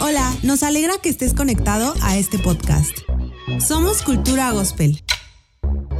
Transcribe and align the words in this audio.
Hola, 0.00 0.32
nos 0.42 0.62
alegra 0.62 0.94
que 1.02 1.08
estés 1.08 1.34
conectado 1.34 1.94
a 2.02 2.16
este 2.16 2.38
podcast. 2.38 2.96
Somos 3.60 4.02
Cultura 4.02 4.50
Gospel 4.52 5.02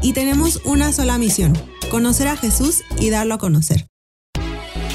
y 0.02 0.12
tenemos 0.12 0.62
una 0.64 0.92
sola 0.92 1.18
misión, 1.18 1.52
conocer 1.90 2.28
a 2.28 2.36
Jesús 2.36 2.82
y 2.98 3.10
darlo 3.10 3.34
a 3.34 3.38
conocer. 3.38 3.86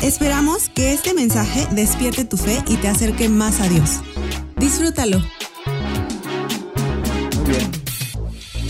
Esperamos 0.02 0.70
que 0.70 0.94
este 0.94 1.14
mensaje 1.14 1.68
despierte 1.74 2.26
tu 2.26 2.38
fe 2.38 2.64
y 2.68 2.78
te 2.78 2.88
acerque 2.88 3.30
más 3.30 3.62
a 3.62 3.70
Dios. 3.70 4.02
Disfrútalo. 4.58 5.20
Muy 7.36 7.50
bien. 7.50 7.72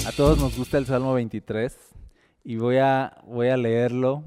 A 0.07 0.11
todos 0.11 0.37
nos 0.37 0.57
gusta 0.57 0.77
el 0.77 0.85
Salmo 0.85 1.13
23 1.13 1.75
y 2.43 2.57
voy 2.57 2.77
a, 2.77 3.17
voy 3.27 3.49
a 3.49 3.57
leerlo 3.57 4.23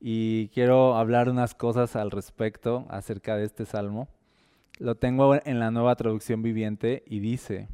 y 0.00 0.48
quiero 0.48 0.96
hablar 0.96 1.28
unas 1.28 1.54
cosas 1.54 1.94
al 1.94 2.10
respecto 2.10 2.86
acerca 2.88 3.36
de 3.36 3.44
este 3.44 3.66
salmo. 3.66 4.08
Lo 4.80 4.94
tengo 4.94 5.34
en 5.34 5.58
la 5.58 5.70
nueva 5.70 5.94
traducción 5.94 6.40
viviente 6.40 7.02
y 7.06 7.20
dice, 7.20 7.68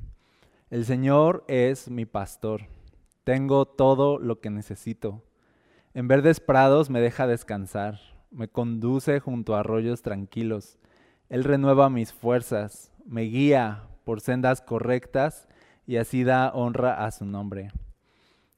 el 0.70 0.84
Señor 0.84 1.44
es 1.46 1.88
mi 1.88 2.04
pastor, 2.04 2.62
tengo 3.22 3.64
todo 3.64 4.18
lo 4.18 4.40
que 4.40 4.50
necesito. 4.50 5.22
En 5.94 6.08
verdes 6.08 6.40
prados 6.40 6.90
me 6.90 7.00
deja 7.00 7.28
descansar, 7.28 8.00
me 8.32 8.48
conduce 8.48 9.20
junto 9.20 9.54
a 9.54 9.60
arroyos 9.60 10.02
tranquilos. 10.02 10.80
Él 11.28 11.44
renueva 11.44 11.90
mis 11.90 12.12
fuerzas, 12.12 12.90
me 13.06 13.22
guía 13.22 13.84
por 14.02 14.20
sendas 14.20 14.60
correctas 14.60 15.46
y 15.86 15.98
así 15.98 16.24
da 16.24 16.50
honra 16.52 17.04
a 17.06 17.12
su 17.12 17.24
nombre. 17.24 17.70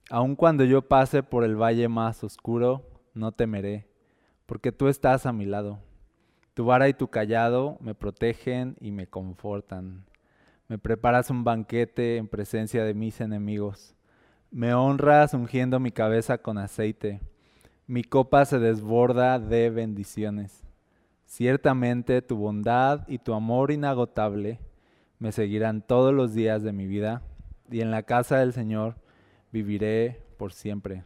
Aun 0.08 0.36
cuando 0.36 0.64
yo 0.64 0.88
pase 0.88 1.22
por 1.22 1.44
el 1.44 1.60
valle 1.60 1.88
más 1.88 2.24
oscuro, 2.24 2.88
no 3.12 3.30
temeré, 3.30 3.90
porque 4.46 4.72
tú 4.72 4.88
estás 4.88 5.26
a 5.26 5.34
mi 5.34 5.44
lado. 5.44 5.80
Tu 6.58 6.64
vara 6.64 6.88
y 6.88 6.92
tu 6.92 7.06
callado 7.06 7.78
me 7.80 7.94
protegen 7.94 8.76
y 8.80 8.90
me 8.90 9.06
confortan. 9.06 10.04
Me 10.66 10.76
preparas 10.76 11.30
un 11.30 11.44
banquete 11.44 12.16
en 12.16 12.26
presencia 12.26 12.82
de 12.82 12.94
mis 12.94 13.20
enemigos. 13.20 13.94
Me 14.50 14.74
honras 14.74 15.34
ungiendo 15.34 15.78
mi 15.78 15.92
cabeza 15.92 16.38
con 16.38 16.58
aceite. 16.58 17.20
Mi 17.86 18.02
copa 18.02 18.44
se 18.44 18.58
desborda 18.58 19.38
de 19.38 19.70
bendiciones. 19.70 20.64
Ciertamente 21.26 22.22
tu 22.22 22.36
bondad 22.36 23.06
y 23.06 23.18
tu 23.18 23.34
amor 23.34 23.70
inagotable 23.70 24.58
me 25.20 25.30
seguirán 25.30 25.80
todos 25.80 26.12
los 26.12 26.34
días 26.34 26.64
de 26.64 26.72
mi 26.72 26.88
vida, 26.88 27.22
y 27.70 27.82
en 27.82 27.92
la 27.92 28.02
casa 28.02 28.38
del 28.38 28.52
Señor 28.52 28.96
viviré 29.52 30.24
por 30.36 30.52
siempre. 30.52 31.04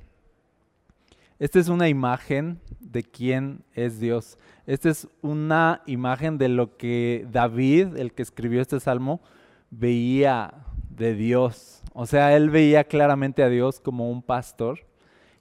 Esta 1.43 1.59
es 1.59 1.69
una 1.69 1.89
imagen 1.89 2.61
de 2.79 3.03
quién 3.03 3.65
es 3.75 3.99
Dios. 3.99 4.39
Esta 4.65 4.91
es 4.91 5.09
una 5.23 5.83
imagen 5.87 6.39
de 6.39 6.49
lo 6.49 6.77
que 6.77 7.27
David, 7.33 7.97
el 7.97 8.13
que 8.13 8.23
escribió 8.23 8.63
este 8.63 8.79
salmo, 8.79 9.21
veía 9.69 10.55
de 10.89 11.17
Dios. 11.17 11.83
O 11.95 12.07
sea, 12.07 12.37
él 12.37 12.49
veía 12.49 12.85
claramente 12.85 13.43
a 13.43 13.49
Dios 13.49 13.81
como 13.81 14.09
un 14.09 14.23
pastor 14.23 14.87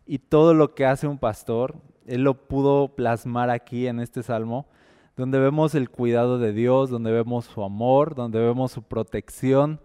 y 0.07 0.17
todo 0.17 0.55
lo 0.55 0.73
que 0.73 0.87
hace 0.87 1.05
un 1.05 1.19
pastor, 1.19 1.75
él 2.07 2.23
lo 2.23 2.47
pudo 2.47 2.95
plasmar 2.95 3.51
aquí 3.51 3.85
en 3.85 3.99
este 3.99 4.23
salmo, 4.23 4.65
donde 5.15 5.37
vemos 5.37 5.75
el 5.75 5.91
cuidado 5.91 6.39
de 6.39 6.51
Dios, 6.51 6.89
donde 6.89 7.11
vemos 7.11 7.45
su 7.45 7.63
amor, 7.63 8.15
donde 8.15 8.39
vemos 8.39 8.71
su 8.71 8.81
protección, 8.81 9.79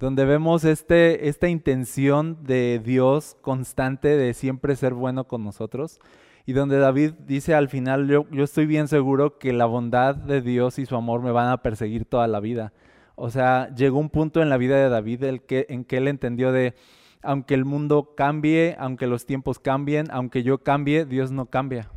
donde 0.00 0.24
vemos 0.24 0.64
este, 0.64 1.28
esta 1.28 1.48
intención 1.48 2.38
de 2.42 2.80
Dios 2.82 3.36
constante 3.42 4.16
de 4.16 4.32
siempre 4.32 4.74
ser 4.74 4.94
bueno 4.94 5.24
con 5.24 5.44
nosotros, 5.44 6.00
y 6.46 6.54
donde 6.54 6.78
David 6.78 7.12
dice 7.26 7.54
al 7.54 7.68
final, 7.68 8.08
yo, 8.08 8.24
estoy 8.42 8.64
bien 8.64 8.88
seguro 8.88 9.38
que 9.38 9.52
la 9.52 9.66
bondad 9.66 10.16
de 10.16 10.40
Dios 10.40 10.78
y 10.78 10.86
su 10.86 10.96
amor 10.96 11.20
me 11.20 11.32
van 11.32 11.48
a 11.48 11.62
perseguir 11.62 12.06
toda 12.06 12.26
la 12.26 12.40
vida. 12.40 12.72
O 13.14 13.28
sea, 13.30 13.72
llegó 13.74 13.98
un 13.98 14.08
punto 14.08 14.40
en 14.40 14.48
la 14.48 14.56
vida 14.56 14.76
de 14.76 14.88
David 14.88 15.22
en 15.24 15.84
que 15.84 15.96
él 15.96 16.08
entendió 16.08 16.50
de, 16.50 16.74
aunque 17.22 17.52
el 17.52 17.66
mundo 17.66 18.14
cambie, 18.16 18.76
aunque 18.78 19.06
los 19.06 19.26
tiempos 19.26 19.58
cambien, 19.58 20.06
aunque 20.10 20.42
yo 20.42 20.58
cambie, 20.58 21.04
Dios 21.04 21.30
no 21.30 21.46
cambia. 21.46 21.90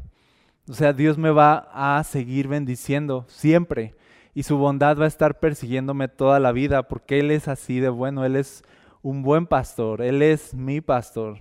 O 0.69 0.73
sea, 0.73 0.91
Dios 0.91 1.17
me 1.17 1.31
va 1.31 1.69
a 1.73 2.03
seguir 2.03 2.49
bendiciendo 2.49 3.23
siempre 3.29 3.95
y 4.33 4.43
su 4.43 4.57
bondad 4.57 4.97
va 4.97 5.05
a 5.05 5.07
estar 5.07 5.39
persiguiéndome 5.39 6.07
toda 6.07 6.39
la 6.39 6.51
vida 6.51 6.87
porque 6.87 7.19
Él 7.19 7.31
es 7.31 7.47
así 7.47 7.79
de 7.79 7.89
bueno, 7.89 8.25
Él 8.25 8.35
es 8.35 8.63
un 9.01 9.21
buen 9.21 9.45
pastor, 9.45 10.01
Él 10.01 10.21
es 10.21 10.53
mi 10.53 10.81
pastor. 10.81 11.39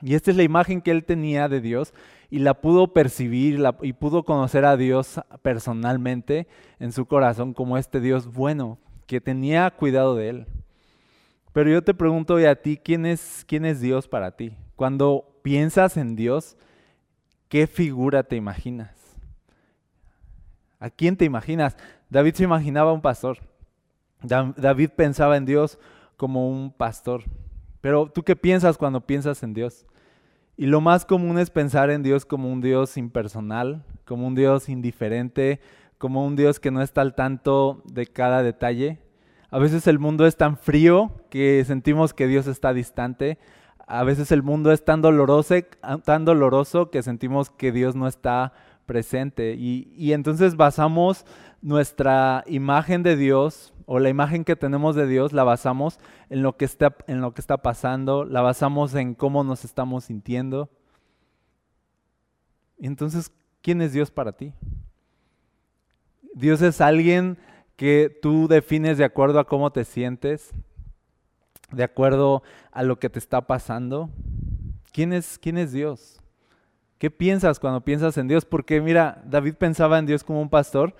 Y 0.00 0.14
esta 0.14 0.30
es 0.30 0.36
la 0.36 0.44
imagen 0.44 0.80
que 0.80 0.92
Él 0.92 1.04
tenía 1.04 1.48
de 1.48 1.60
Dios 1.60 1.92
y 2.30 2.38
la 2.38 2.60
pudo 2.60 2.92
percibir 2.92 3.60
y 3.82 3.92
pudo 3.94 4.24
conocer 4.24 4.64
a 4.64 4.76
Dios 4.76 5.20
personalmente 5.42 6.46
en 6.78 6.92
su 6.92 7.06
corazón 7.06 7.52
como 7.52 7.76
este 7.78 8.00
Dios 8.00 8.32
bueno, 8.32 8.78
que 9.06 9.20
tenía 9.20 9.70
cuidado 9.70 10.14
de 10.14 10.28
Él. 10.28 10.46
Pero 11.52 11.70
yo 11.70 11.82
te 11.82 11.94
pregunto 11.94 12.34
hoy 12.34 12.44
a 12.44 12.62
ti, 12.62 12.76
¿quién 12.76 13.06
es, 13.06 13.44
¿quién 13.46 13.64
es 13.64 13.80
Dios 13.80 14.06
para 14.06 14.36
ti? 14.36 14.52
Cuando 14.76 15.40
piensas 15.42 15.96
en 15.96 16.14
Dios, 16.14 16.56
¿qué 17.48 17.66
figura 17.66 18.22
te 18.22 18.36
imaginas? 18.36 18.94
¿A 20.78 20.90
quién 20.90 21.16
te 21.16 21.24
imaginas? 21.24 21.76
David 22.10 22.34
se 22.34 22.44
imaginaba 22.44 22.92
un 22.92 23.00
pastor. 23.00 23.38
David 24.22 24.90
pensaba 24.96 25.36
en 25.36 25.44
Dios 25.44 25.78
como 26.16 26.50
un 26.50 26.72
pastor. 26.72 27.24
Pero 27.80 28.10
tú 28.10 28.22
qué 28.22 28.36
piensas 28.36 28.76
cuando 28.78 29.06
piensas 29.06 29.42
en 29.42 29.54
Dios? 29.54 29.86
Y 30.56 30.66
lo 30.66 30.80
más 30.80 31.04
común 31.04 31.38
es 31.38 31.50
pensar 31.50 31.90
en 31.90 32.02
Dios 32.02 32.24
como 32.24 32.52
un 32.52 32.60
Dios 32.60 32.96
impersonal, 32.96 33.84
como 34.04 34.26
un 34.26 34.34
Dios 34.34 34.68
indiferente, 34.68 35.60
como 35.98 36.26
un 36.26 36.34
Dios 36.34 36.58
que 36.58 36.70
no 36.70 36.82
está 36.82 37.02
al 37.02 37.14
tanto 37.14 37.82
de 37.86 38.06
cada 38.06 38.42
detalle. 38.42 38.98
A 39.50 39.58
veces 39.58 39.86
el 39.86 39.98
mundo 39.98 40.26
es 40.26 40.36
tan 40.36 40.56
frío 40.56 41.12
que 41.30 41.62
sentimos 41.64 42.12
que 42.12 42.26
Dios 42.26 42.46
está 42.46 42.72
distante. 42.72 43.38
A 43.86 44.02
veces 44.02 44.32
el 44.32 44.42
mundo 44.42 44.72
es 44.72 44.84
tan 44.84 45.00
doloroso, 45.00 45.54
tan 46.04 46.24
doloroso 46.24 46.90
que 46.90 47.02
sentimos 47.02 47.50
que 47.50 47.72
Dios 47.72 47.94
no 47.94 48.08
está 48.08 48.52
presente. 48.84 49.54
Y, 49.54 50.12
entonces 50.12 50.56
basamos 50.56 51.24
nuestra 51.60 52.44
imagen 52.46 53.02
de 53.02 53.16
Dios 53.16 53.72
o 53.86 53.98
la 53.98 54.08
imagen 54.08 54.44
que 54.44 54.56
tenemos 54.56 54.94
de 54.94 55.06
Dios 55.06 55.32
la 55.32 55.44
basamos 55.44 55.98
en 56.30 56.42
lo 56.42 56.56
que 56.56 56.64
está, 56.64 56.94
en 57.06 57.20
lo 57.20 57.32
que 57.32 57.40
está 57.40 57.58
pasando, 57.58 58.24
la 58.24 58.42
basamos 58.42 58.94
en 58.94 59.14
cómo 59.14 59.44
nos 59.44 59.64
estamos 59.64 60.04
sintiendo. 60.04 60.68
Entonces, 62.78 63.32
¿quién 63.62 63.80
es 63.80 63.92
Dios 63.92 64.10
para 64.10 64.32
ti? 64.32 64.52
Dios 66.34 66.62
es 66.62 66.80
alguien 66.80 67.38
que 67.76 68.16
tú 68.22 68.46
defines 68.46 68.98
de 68.98 69.04
acuerdo 69.04 69.40
a 69.40 69.46
cómo 69.46 69.72
te 69.72 69.84
sientes, 69.84 70.50
de 71.72 71.84
acuerdo 71.84 72.42
a 72.70 72.82
lo 72.82 72.98
que 72.98 73.08
te 73.08 73.18
está 73.18 73.46
pasando. 73.46 74.10
¿Quién 74.92 75.12
es, 75.12 75.38
quién 75.38 75.58
es 75.58 75.72
Dios? 75.72 76.20
¿Qué 76.98 77.10
piensas 77.10 77.60
cuando 77.60 77.80
piensas 77.80 78.18
en 78.18 78.28
Dios? 78.28 78.44
Porque 78.44 78.80
mira, 78.80 79.22
David 79.24 79.54
pensaba 79.54 79.98
en 79.98 80.06
Dios 80.06 80.24
como 80.24 80.42
un 80.42 80.48
pastor 80.48 80.94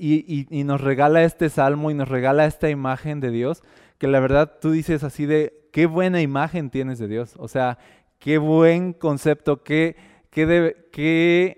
y, 0.00 0.64
nos 0.64 0.80
regala 0.80 1.22
este 1.24 1.48
salmo 1.50 1.90
y 1.90 1.94
nos 1.94 2.08
regala 2.08 2.46
esta 2.46 2.70
imagen 2.70 3.20
de 3.20 3.30
Dios, 3.30 3.62
que 3.98 4.08
la 4.08 4.20
verdad 4.20 4.58
tú 4.60 4.70
dices 4.70 5.04
así 5.04 5.26
de, 5.26 5.68
qué 5.72 5.86
buena 5.86 6.22
imagen 6.22 6.70
tienes 6.70 6.98
de 6.98 7.08
Dios. 7.08 7.34
O 7.36 7.48
sea, 7.48 7.78
qué 8.18 8.38
buen 8.38 8.92
concepto, 8.92 9.62
qué, 9.62 9.96
qué, 10.30 11.56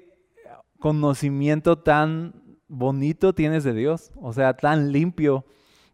conocimiento 0.78 1.78
tan 1.78 2.58
bonito 2.66 3.34
tienes 3.34 3.62
de 3.62 3.75
Dios. 3.75 4.10
O 4.16 4.32
sea, 4.32 4.56
tan 4.56 4.91
limpio, 4.92 5.44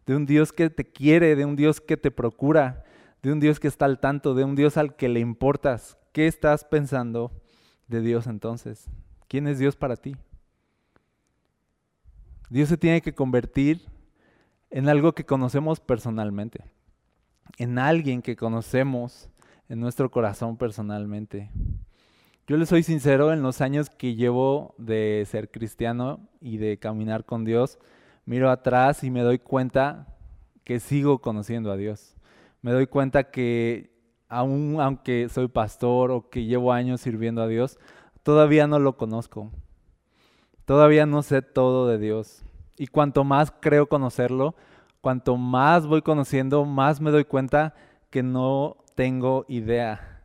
de 0.07 0.15
un 0.15 0.25
Dios 0.25 0.51
que 0.51 0.71
te 0.71 0.85
quiere, 0.85 1.35
de 1.35 1.45
un 1.45 1.55
Dios 1.55 1.79
que 1.79 1.95
te 1.95 2.09
procura, 2.09 2.83
de 3.21 3.31
un 3.31 3.39
Dios 3.39 3.59
que 3.59 3.67
está 3.67 3.85
al 3.85 3.99
tanto, 3.99 4.33
de 4.33 4.43
un 4.43 4.55
Dios 4.55 4.77
al 4.77 4.95
que 4.95 5.07
le 5.07 5.19
importas. 5.19 5.97
¿Qué 6.11 6.25
estás 6.25 6.63
pensando? 6.63 7.31
de 7.89 8.01
Dios 8.01 8.27
entonces? 8.27 8.85
¿Quién 9.27 9.47
es 9.47 9.59
Dios 9.59 9.75
para 9.75 9.97
ti? 9.97 10.15
Dios 12.49 12.69
se 12.69 12.77
tiene 12.77 13.01
que 13.01 13.13
convertir 13.13 13.85
en 14.71 14.89
algo 14.89 15.13
que 15.13 15.25
conocemos 15.25 15.79
personalmente, 15.79 16.63
en 17.57 17.77
alguien 17.77 18.23
que 18.23 18.35
conocemos 18.35 19.29
en 19.67 19.79
nuestro 19.79 20.09
corazón 20.09 20.57
personalmente. 20.57 21.51
Yo 22.47 22.57
le 22.57 22.65
soy 22.65 22.81
sincero, 22.81 23.31
en 23.31 23.43
los 23.43 23.61
años 23.61 23.91
que 23.91 24.15
llevo 24.15 24.73
de 24.79 25.23
ser 25.29 25.51
cristiano 25.51 26.27
y 26.41 26.57
de 26.57 26.79
caminar 26.79 27.23
con 27.23 27.45
Dios, 27.45 27.77
miro 28.25 28.49
atrás 28.49 29.03
y 29.03 29.11
me 29.11 29.21
doy 29.21 29.37
cuenta 29.37 30.07
que 30.63 30.79
sigo 30.79 31.21
conociendo 31.21 31.71
a 31.71 31.77
Dios. 31.77 32.15
Me 32.63 32.71
doy 32.71 32.87
cuenta 32.87 33.29
que 33.29 33.91
aún 34.27 34.77
aunque 34.81 35.29
soy 35.29 35.47
pastor 35.49 36.09
o 36.09 36.29
que 36.31 36.45
llevo 36.45 36.73
años 36.73 37.01
sirviendo 37.01 37.43
a 37.43 37.47
Dios, 37.47 37.77
todavía 38.23 38.65
no 38.65 38.79
lo 38.79 38.97
conozco. 38.97 39.51
Todavía 40.69 41.07
no 41.07 41.23
sé 41.23 41.41
todo 41.41 41.87
de 41.87 41.97
Dios. 41.97 42.43
Y 42.77 42.85
cuanto 42.85 43.23
más 43.23 43.51
creo 43.59 43.89
conocerlo, 43.89 44.53
cuanto 45.01 45.35
más 45.35 45.87
voy 45.87 46.03
conociendo, 46.03 46.63
más 46.63 47.01
me 47.01 47.09
doy 47.09 47.25
cuenta 47.25 47.73
que 48.11 48.21
no 48.21 48.77
tengo 48.93 49.45
idea. 49.47 50.21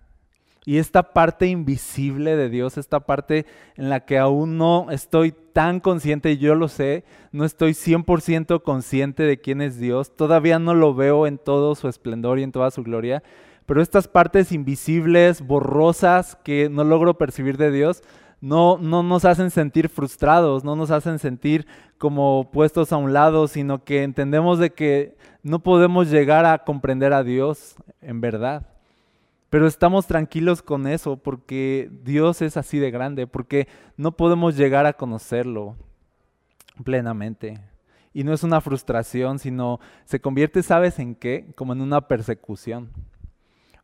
Y 0.66 0.76
esta 0.76 1.14
parte 1.14 1.46
invisible 1.46 2.36
de 2.36 2.50
Dios, 2.50 2.76
esta 2.76 3.00
parte 3.00 3.46
en 3.76 3.88
la 3.88 4.00
que 4.00 4.18
aún 4.18 4.58
no 4.58 4.88
estoy 4.90 5.32
tan 5.54 5.80
consciente, 5.80 6.36
yo 6.36 6.54
lo 6.54 6.68
sé, 6.68 7.04
no 7.32 7.46
estoy 7.46 7.70
100% 7.70 8.62
consciente 8.62 9.22
de 9.22 9.40
quién 9.40 9.62
es 9.62 9.78
Dios, 9.78 10.14
todavía 10.14 10.58
no 10.58 10.74
lo 10.74 10.94
veo 10.94 11.26
en 11.26 11.38
todo 11.38 11.74
su 11.74 11.88
esplendor 11.88 12.38
y 12.38 12.42
en 12.42 12.52
toda 12.52 12.70
su 12.70 12.82
gloria, 12.82 13.22
pero 13.64 13.80
estas 13.80 14.08
partes 14.08 14.52
invisibles, 14.52 15.40
borrosas, 15.40 16.36
que 16.44 16.68
no 16.68 16.84
logro 16.84 17.16
percibir 17.16 17.56
de 17.56 17.70
Dios, 17.70 18.02
no, 18.44 18.76
no 18.76 19.02
nos 19.02 19.24
hacen 19.24 19.50
sentir 19.50 19.88
frustrados, 19.88 20.64
no 20.64 20.76
nos 20.76 20.90
hacen 20.90 21.18
sentir 21.18 21.66
como 21.96 22.50
puestos 22.52 22.92
a 22.92 22.98
un 22.98 23.14
lado, 23.14 23.48
sino 23.48 23.84
que 23.84 24.02
entendemos 24.02 24.58
de 24.58 24.68
que 24.68 25.16
no 25.42 25.60
podemos 25.60 26.10
llegar 26.10 26.44
a 26.44 26.58
comprender 26.58 27.14
a 27.14 27.22
Dios 27.22 27.76
en 28.02 28.20
verdad. 28.20 28.66
Pero 29.48 29.66
estamos 29.66 30.06
tranquilos 30.06 30.60
con 30.60 30.86
eso 30.86 31.16
porque 31.16 31.88
Dios 32.02 32.42
es 32.42 32.58
así 32.58 32.78
de 32.78 32.90
grande, 32.90 33.26
porque 33.26 33.66
no 33.96 34.12
podemos 34.12 34.58
llegar 34.58 34.84
a 34.84 34.92
conocerlo 34.92 35.76
plenamente. 36.84 37.62
Y 38.12 38.24
no 38.24 38.34
es 38.34 38.42
una 38.42 38.60
frustración, 38.60 39.38
sino 39.38 39.80
se 40.04 40.20
convierte, 40.20 40.62
¿sabes 40.62 40.98
en 40.98 41.14
qué? 41.14 41.50
Como 41.56 41.72
en 41.72 41.80
una 41.80 42.02
persecución. 42.08 42.90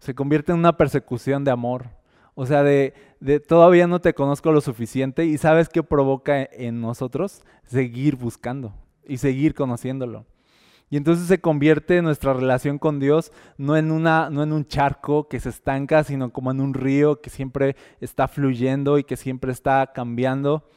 Se 0.01 0.15
convierte 0.15 0.53
en 0.53 0.59
una 0.59 0.77
persecución 0.77 1.45
de 1.45 1.51
amor. 1.51 1.99
O 2.35 2.47
sea, 2.47 2.63
de, 2.63 2.95
de, 3.21 3.41
todavía 3.41 3.87
no 3.87 4.01
te 4.01 4.15
conozco 4.15 4.53
lo 4.53 4.61
suficiente 4.61 5.25
y 5.27 5.39
sabes 5.39 5.69
qué 5.69 5.83
provoca 5.83 6.43
en 6.43 6.81
nosotros 6.81 7.43
seguir 7.65 8.17
buscando 8.17 8.73
y 9.07 9.19
seguir 9.19 9.55
conociéndolo. 9.55 10.25
Y 10.93 10.97
entonces 10.97 11.29
se 11.29 11.41
convierte 11.41 12.03
nuestra 12.03 12.33
relación 12.33 12.79
con 12.79 12.99
Dios 12.99 13.33
no 13.57 13.77
en, 13.77 13.93
una, 13.93 14.29
no 14.29 14.43
en 14.43 14.53
un 14.53 14.67
charco 14.67 15.29
que 15.29 15.39
se 15.39 15.49
estanca, 15.49 16.03
sino 16.03 16.33
como 16.33 16.51
en 16.51 16.61
un 16.61 16.75
río 16.75 17.21
que 17.21 17.31
siempre 17.31 17.77
está 18.01 18.27
fluyendo 18.27 18.99
y 18.99 19.05
que 19.05 19.17
siempre 19.17 19.53
está 19.53 19.93
cambiando. 19.95 20.69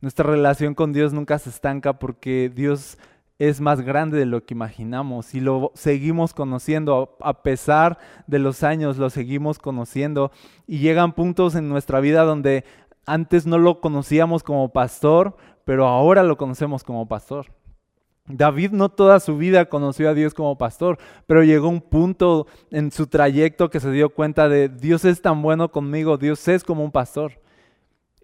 Nuestra 0.00 0.28
relación 0.28 0.74
con 0.74 0.92
Dios 0.92 1.12
nunca 1.12 1.38
se 1.38 1.50
estanca 1.50 2.00
porque 2.00 2.50
Dios 2.52 2.98
es 3.38 3.60
más 3.60 3.80
grande 3.80 4.18
de 4.18 4.26
lo 4.26 4.44
que 4.44 4.54
imaginamos 4.54 5.34
y 5.34 5.40
lo 5.40 5.72
seguimos 5.74 6.34
conociendo. 6.34 7.16
A 7.20 7.42
pesar 7.42 7.98
de 8.26 8.38
los 8.38 8.62
años, 8.62 8.96
lo 8.96 9.10
seguimos 9.10 9.58
conociendo. 9.58 10.30
Y 10.66 10.78
llegan 10.78 11.12
puntos 11.12 11.54
en 11.54 11.68
nuestra 11.68 12.00
vida 12.00 12.22
donde 12.22 12.64
antes 13.06 13.46
no 13.46 13.58
lo 13.58 13.80
conocíamos 13.80 14.42
como 14.42 14.72
pastor, 14.72 15.36
pero 15.64 15.86
ahora 15.86 16.22
lo 16.22 16.36
conocemos 16.36 16.84
como 16.84 17.08
pastor. 17.08 17.46
David 18.26 18.70
no 18.70 18.88
toda 18.88 19.20
su 19.20 19.36
vida 19.36 19.66
conoció 19.66 20.08
a 20.08 20.14
Dios 20.14 20.32
como 20.32 20.56
pastor, 20.56 20.98
pero 21.26 21.42
llegó 21.42 21.68
un 21.68 21.82
punto 21.82 22.46
en 22.70 22.90
su 22.90 23.06
trayecto 23.06 23.68
que 23.68 23.80
se 23.80 23.90
dio 23.90 24.08
cuenta 24.08 24.48
de 24.48 24.70
Dios 24.70 25.04
es 25.04 25.20
tan 25.20 25.42
bueno 25.42 25.70
conmigo, 25.70 26.16
Dios 26.16 26.48
es 26.48 26.64
como 26.64 26.82
un 26.84 26.90
pastor. 26.90 27.43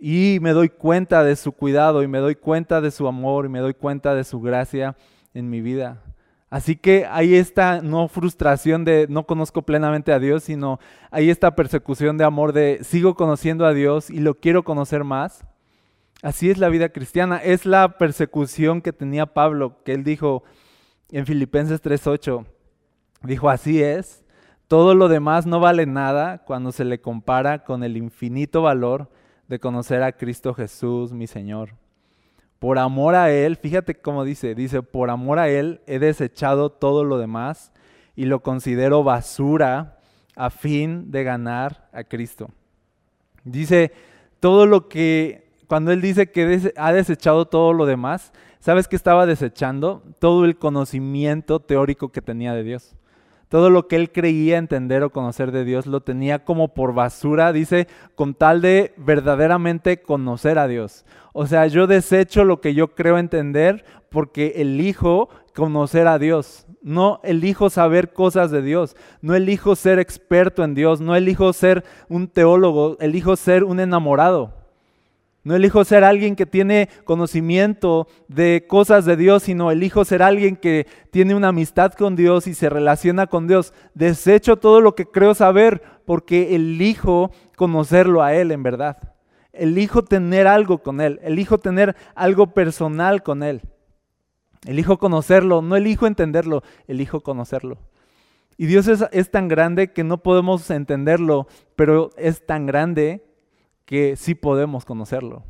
Y 0.01 0.39
me 0.41 0.53
doy 0.53 0.71
cuenta 0.71 1.23
de 1.23 1.37
su 1.37 1.53
cuidado 1.53 2.03
y 2.03 2.09
me 2.09 2.19
doy 2.19 2.35
cuenta 2.35 2.81
de 2.81 2.91
su 2.91 3.07
amor 3.07 3.45
y 3.45 3.51
me 3.51 3.59
doy 3.59 3.75
cuenta 3.75 4.15
de 4.15 4.25
su 4.25 4.41
gracia 4.41 4.97
en 5.35 5.51
mi 5.51 5.61
vida. 5.61 6.03
Así 6.49 6.75
que 6.75 7.07
hay 7.07 7.35
esta 7.35 7.83
no 7.83 8.09
frustración 8.09 8.85
de 8.85 9.07
no 9.11 9.27
conozco 9.27 9.63
plenamente 9.63 10.13
a 10.13 10.19
Dios, 10.19 10.45
sino 10.45 10.81
hay 11.11 11.29
esta 11.29 11.55
persecución 11.55 12.17
de 12.17 12.25
amor 12.25 12.53
de 12.53 12.81
sigo 12.83 13.15
conociendo 13.15 13.67
a 13.67 13.75
Dios 13.75 14.11
y 14.11 14.21
lo 14.21 14.35
quiero 14.41 14.65
conocer 14.65 15.05
más. 15.05 15.45
Así 16.23 16.51
es 16.51 16.59
la 16.59 16.71
vida 16.71 16.89
cristiana. 16.89 17.37
Es 17.37 17.67
la 17.67 17.99
persecución 17.99 18.83
que 18.83 18.93
tenía 18.93 19.27
Pablo, 19.27 19.83
que 19.85 19.93
él 19.93 20.03
dijo 20.03 20.43
en 21.11 21.27
Filipenses 21.27 21.83
3:8. 21.83 22.47
Dijo, 23.23 23.51
así 23.51 23.83
es. 23.83 24.25
Todo 24.67 24.95
lo 24.95 25.09
demás 25.09 25.47
no 25.47 25.61
vale 25.61 25.85
nada 25.85 26.39
cuando 26.39 26.73
se 26.73 26.85
le 26.85 27.01
compara 27.01 27.65
con 27.65 27.85
el 27.85 27.97
infinito 27.97 28.63
valor 28.63 29.11
de 29.51 29.59
conocer 29.59 30.01
a 30.05 30.13
Cristo 30.13 30.55
Jesús, 30.55 31.13
mi 31.13 31.27
Señor. 31.27 31.71
Por 32.61 32.79
amor 32.79 33.17
a 33.17 33.33
Él, 33.33 33.57
fíjate 33.57 33.97
cómo 33.97 34.23
dice, 34.23 34.55
dice, 34.55 34.81
por 34.81 35.11
amor 35.11 35.41
a 35.41 35.49
Él 35.49 35.81
he 35.89 35.99
desechado 35.99 36.71
todo 36.71 37.03
lo 37.03 37.19
demás 37.19 37.73
y 38.15 38.27
lo 38.27 38.45
considero 38.45 39.03
basura 39.03 39.99
a 40.37 40.51
fin 40.51 41.11
de 41.11 41.25
ganar 41.25 41.89
a 41.93 42.05
Cristo. 42.05 42.51
Dice, 43.43 43.91
todo 44.39 44.67
lo 44.67 44.89
que 44.89 45.51
cuando 45.67 45.91
él 45.91 46.01
dice 46.01 46.31
que 46.31 46.73
ha 46.77 46.93
desechado 46.93 47.47
todo 47.47 47.73
lo 47.73 47.87
demás, 47.87 48.33
¿sabes 48.61 48.87
qué 48.87 48.95
estaba 48.95 49.27
desechando? 49.27 50.05
Todo 50.21 50.45
el 50.45 50.59
conocimiento 50.59 51.59
teórico 51.59 52.11
que 52.11 52.23
tenía 52.23 52.55
de 52.55 52.63
Dios. 52.63 52.95
Todo 53.51 53.69
lo 53.69 53.89
que 53.89 53.97
él 53.97 54.13
creía 54.13 54.59
entender 54.59 55.03
o 55.03 55.11
conocer 55.11 55.51
de 55.51 55.65
Dios 55.65 55.87
lo 55.87 56.03
tenía 56.03 56.45
como 56.45 56.69
por 56.69 56.95
basura, 56.95 57.53
dice, 57.53 57.89
con 58.15 58.35
tal 58.35 58.61
de 58.61 58.95
verdaderamente 58.97 60.03
conocer 60.03 60.57
a 60.57 60.69
Dios. 60.69 61.05
O 61.33 61.49
sea, 61.49 61.67
yo 61.67 61.89
desecho 61.89 62.45
lo 62.45 62.61
que 62.61 62.75
yo 62.75 62.95
creo 62.95 63.19
entender 63.19 63.85
porque 64.09 64.53
elijo 64.59 65.31
conocer 65.53 66.07
a 66.07 66.21
Dios. 66.21 66.69
No 66.81 67.19
elijo 67.25 67.71
saber 67.71 68.13
cosas 68.13 68.53
de 68.53 68.63
Dios. 68.63 68.95
No 69.21 69.35
elijo 69.35 69.75
ser 69.75 69.99
experto 69.99 70.63
en 70.63 70.77
Dios. 70.77 71.01
No 71.01 71.17
elijo 71.17 71.53
ser 71.53 71.83
un 72.09 72.29
teólogo. 72.29 72.99
Elijo 73.01 73.35
ser 73.35 73.65
un 73.65 73.81
enamorado. 73.81 74.60
No 75.43 75.57
elijo 75.57 75.85
ser 75.85 76.05
alguien 76.05 76.37
que 76.37 76.45
tiene 76.45 76.91
conocimiento 77.05 78.07
de 78.29 78.67
cosas 78.69 79.07
de 79.07 79.17
Dios, 79.17 79.45
sino 79.45 79.71
elijo 79.71 80.05
ser 80.05 80.23
alguien 80.23 80.55
que 80.57 80.87
tiene 81.11 81.35
una 81.35 81.49
amistad 81.49 81.95
con 81.95 82.15
Dios 82.15 82.47
y 82.47 82.55
se 82.55 82.69
relaciona 82.69 83.27
con 83.27 83.47
Dios. 83.47 83.73
Desecho 83.95 84.59
todo 84.59 84.83
lo 84.83 84.95
que 84.95 85.07
creo 85.07 85.35
saber 85.35 85.83
porque 86.05 86.55
elijo 86.55 87.31
conocerlo 87.57 88.23
a 88.23 88.35
Él 88.35 88.53
en 88.53 88.63
verdad. 88.63 89.15
Elijo 89.53 90.05
tener 90.05 90.47
algo 90.47 90.79
con 90.79 91.01
Él, 91.01 91.19
elijo 91.23 91.59
tener 91.59 91.97
algo 92.15 92.49
personal 92.53 93.23
con 93.23 93.43
Él. 93.43 93.63
Elijo 94.67 94.99
conocerlo, 94.99 95.63
no 95.63 95.75
elijo 95.75 96.07
entenderlo, 96.07 96.63
elijo 96.87 97.23
conocerlo. 97.23 97.79
Y 98.59 98.67
Dios 98.67 98.89
es, 98.89 99.07
es 99.11 99.31
tan 99.31 99.49
grande 99.49 99.91
que 99.91 100.05
no 100.05 100.23
podemos 100.23 100.71
entenderlo, 100.71 101.49
pero 101.77 102.11
es 102.19 102.45
tan 102.45 102.67
grande 102.67 103.25
que 103.91 104.15
sí 104.15 104.37
podemos 104.37 104.85
conocerlo. 104.85 105.43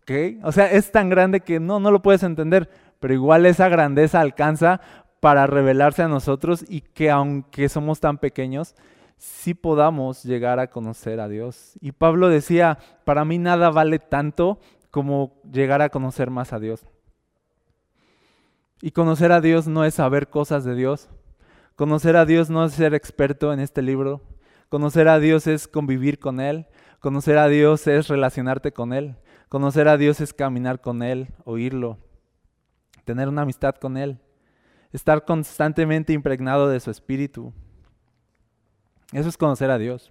¿Ok? 0.00 0.42
O 0.44 0.50
sea, 0.50 0.72
es 0.72 0.90
tan 0.90 1.10
grande 1.10 1.40
que 1.40 1.60
no, 1.60 1.78
no 1.78 1.90
lo 1.90 2.00
puedes 2.00 2.22
entender, 2.22 2.70
pero 3.00 3.12
igual 3.12 3.44
esa 3.44 3.68
grandeza 3.68 4.22
alcanza 4.22 4.80
para 5.20 5.46
revelarse 5.46 6.02
a 6.02 6.08
nosotros 6.08 6.64
y 6.66 6.80
que 6.80 7.10
aunque 7.10 7.68
somos 7.68 8.00
tan 8.00 8.16
pequeños, 8.16 8.74
sí 9.18 9.52
podamos 9.52 10.22
llegar 10.22 10.58
a 10.58 10.70
conocer 10.70 11.20
a 11.20 11.28
Dios. 11.28 11.74
Y 11.82 11.92
Pablo 11.92 12.30
decía, 12.30 12.78
para 13.04 13.26
mí 13.26 13.36
nada 13.36 13.68
vale 13.68 13.98
tanto 13.98 14.58
como 14.90 15.34
llegar 15.52 15.82
a 15.82 15.90
conocer 15.90 16.30
más 16.30 16.54
a 16.54 16.60
Dios. 16.60 16.86
Y 18.80 18.92
conocer 18.92 19.32
a 19.32 19.42
Dios 19.42 19.66
no 19.66 19.84
es 19.84 19.92
saber 19.92 20.30
cosas 20.30 20.64
de 20.64 20.74
Dios. 20.74 21.10
Conocer 21.74 22.16
a 22.16 22.24
Dios 22.24 22.48
no 22.48 22.64
es 22.64 22.72
ser 22.72 22.94
experto 22.94 23.52
en 23.52 23.60
este 23.60 23.82
libro. 23.82 24.22
Conocer 24.70 25.08
a 25.08 25.18
Dios 25.18 25.46
es 25.46 25.68
convivir 25.68 26.18
con 26.18 26.40
Él. 26.40 26.66
Conocer 27.06 27.38
a 27.38 27.46
Dios 27.46 27.86
es 27.86 28.08
relacionarte 28.08 28.72
con 28.72 28.92
Él. 28.92 29.14
Conocer 29.48 29.86
a 29.86 29.96
Dios 29.96 30.20
es 30.20 30.34
caminar 30.34 30.80
con 30.80 31.04
Él, 31.04 31.28
oírlo, 31.44 31.98
tener 33.04 33.28
una 33.28 33.42
amistad 33.42 33.76
con 33.76 33.96
Él, 33.96 34.18
estar 34.92 35.24
constantemente 35.24 36.12
impregnado 36.12 36.68
de 36.68 36.80
su 36.80 36.90
espíritu. 36.90 37.52
Eso 39.12 39.28
es 39.28 39.36
conocer 39.36 39.70
a 39.70 39.78
Dios. 39.78 40.10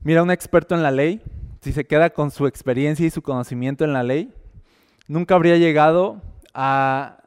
Mira, 0.00 0.22
un 0.22 0.30
experto 0.30 0.74
en 0.74 0.82
la 0.82 0.90
ley, 0.90 1.22
si 1.62 1.72
se 1.72 1.86
queda 1.86 2.10
con 2.10 2.30
su 2.30 2.46
experiencia 2.46 3.06
y 3.06 3.10
su 3.10 3.22
conocimiento 3.22 3.86
en 3.86 3.94
la 3.94 4.02
ley, 4.02 4.30
nunca 5.06 5.34
habría 5.34 5.56
llegado 5.56 6.20
a, 6.52 7.22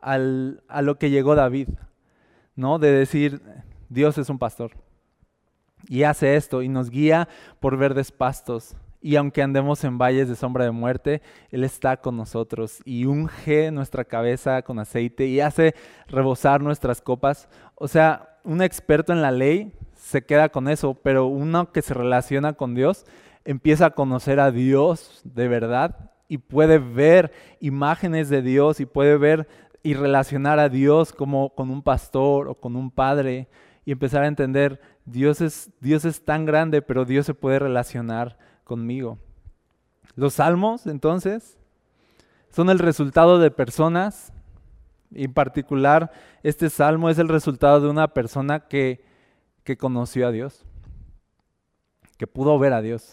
a 0.00 0.16
lo 0.16 0.98
que 0.98 1.10
llegó 1.10 1.34
David, 1.34 1.68
¿no? 2.54 2.78
De 2.78 2.90
decir, 2.90 3.42
Dios 3.90 4.16
es 4.16 4.30
un 4.30 4.38
pastor 4.38 4.85
y 5.88 6.02
hace 6.02 6.36
esto 6.36 6.62
y 6.62 6.68
nos 6.68 6.90
guía 6.90 7.28
por 7.60 7.76
verdes 7.76 8.12
pastos. 8.12 8.76
Y 9.00 9.16
aunque 9.16 9.42
andemos 9.42 9.84
en 9.84 9.98
valles 9.98 10.28
de 10.28 10.34
sombra 10.34 10.64
de 10.64 10.70
muerte, 10.72 11.22
Él 11.50 11.64
está 11.64 11.98
con 11.98 12.16
nosotros 12.16 12.80
y 12.84 13.04
unge 13.04 13.70
nuestra 13.70 14.04
cabeza 14.04 14.62
con 14.62 14.78
aceite 14.78 15.26
y 15.26 15.40
hace 15.40 15.74
rebosar 16.08 16.60
nuestras 16.60 17.00
copas. 17.00 17.48
O 17.76 17.86
sea, 17.88 18.38
un 18.42 18.62
experto 18.62 19.12
en 19.12 19.22
la 19.22 19.30
ley 19.30 19.72
se 19.94 20.24
queda 20.24 20.48
con 20.48 20.68
eso, 20.68 20.94
pero 20.94 21.26
uno 21.26 21.72
que 21.72 21.82
se 21.82 21.94
relaciona 21.94 22.54
con 22.54 22.74
Dios 22.74 23.04
empieza 23.44 23.86
a 23.86 23.90
conocer 23.90 24.40
a 24.40 24.50
Dios 24.50 25.20
de 25.24 25.48
verdad 25.48 26.10
y 26.28 26.38
puede 26.38 26.78
ver 26.78 27.32
imágenes 27.60 28.28
de 28.28 28.42
Dios 28.42 28.80
y 28.80 28.86
puede 28.86 29.16
ver 29.16 29.46
y 29.82 29.94
relacionar 29.94 30.58
a 30.58 30.68
Dios 30.68 31.12
como 31.12 31.54
con 31.54 31.70
un 31.70 31.82
pastor 31.82 32.48
o 32.48 32.56
con 32.56 32.74
un 32.74 32.90
padre 32.90 33.48
y 33.84 33.92
empezar 33.92 34.24
a 34.24 34.26
entender 34.26 34.80
Dios 35.06 35.40
es, 35.40 35.70
Dios 35.80 36.04
es 36.04 36.24
tan 36.24 36.44
grande, 36.44 36.82
pero 36.82 37.04
Dios 37.04 37.24
se 37.24 37.34
puede 37.34 37.60
relacionar 37.60 38.36
conmigo. 38.64 39.18
Los 40.16 40.34
salmos, 40.34 40.86
entonces, 40.86 41.56
son 42.50 42.70
el 42.70 42.78
resultado 42.78 43.38
de 43.38 43.50
personas, 43.50 44.32
en 45.14 45.32
particular 45.32 46.10
este 46.42 46.68
salmo 46.68 47.08
es 47.08 47.18
el 47.18 47.28
resultado 47.28 47.80
de 47.80 47.88
una 47.88 48.08
persona 48.08 48.60
que, 48.60 49.04
que 49.62 49.76
conoció 49.76 50.26
a 50.26 50.32
Dios. 50.32 50.64
que 52.16 52.26
pudo 52.26 52.58
ver 52.58 52.72
a 52.72 52.80
Dios, 52.80 53.12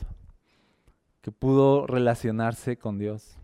que 1.22 1.32
pudo 1.32 1.86
relacionarse 1.88 2.78
con 2.78 2.98
Dios. 2.98 3.38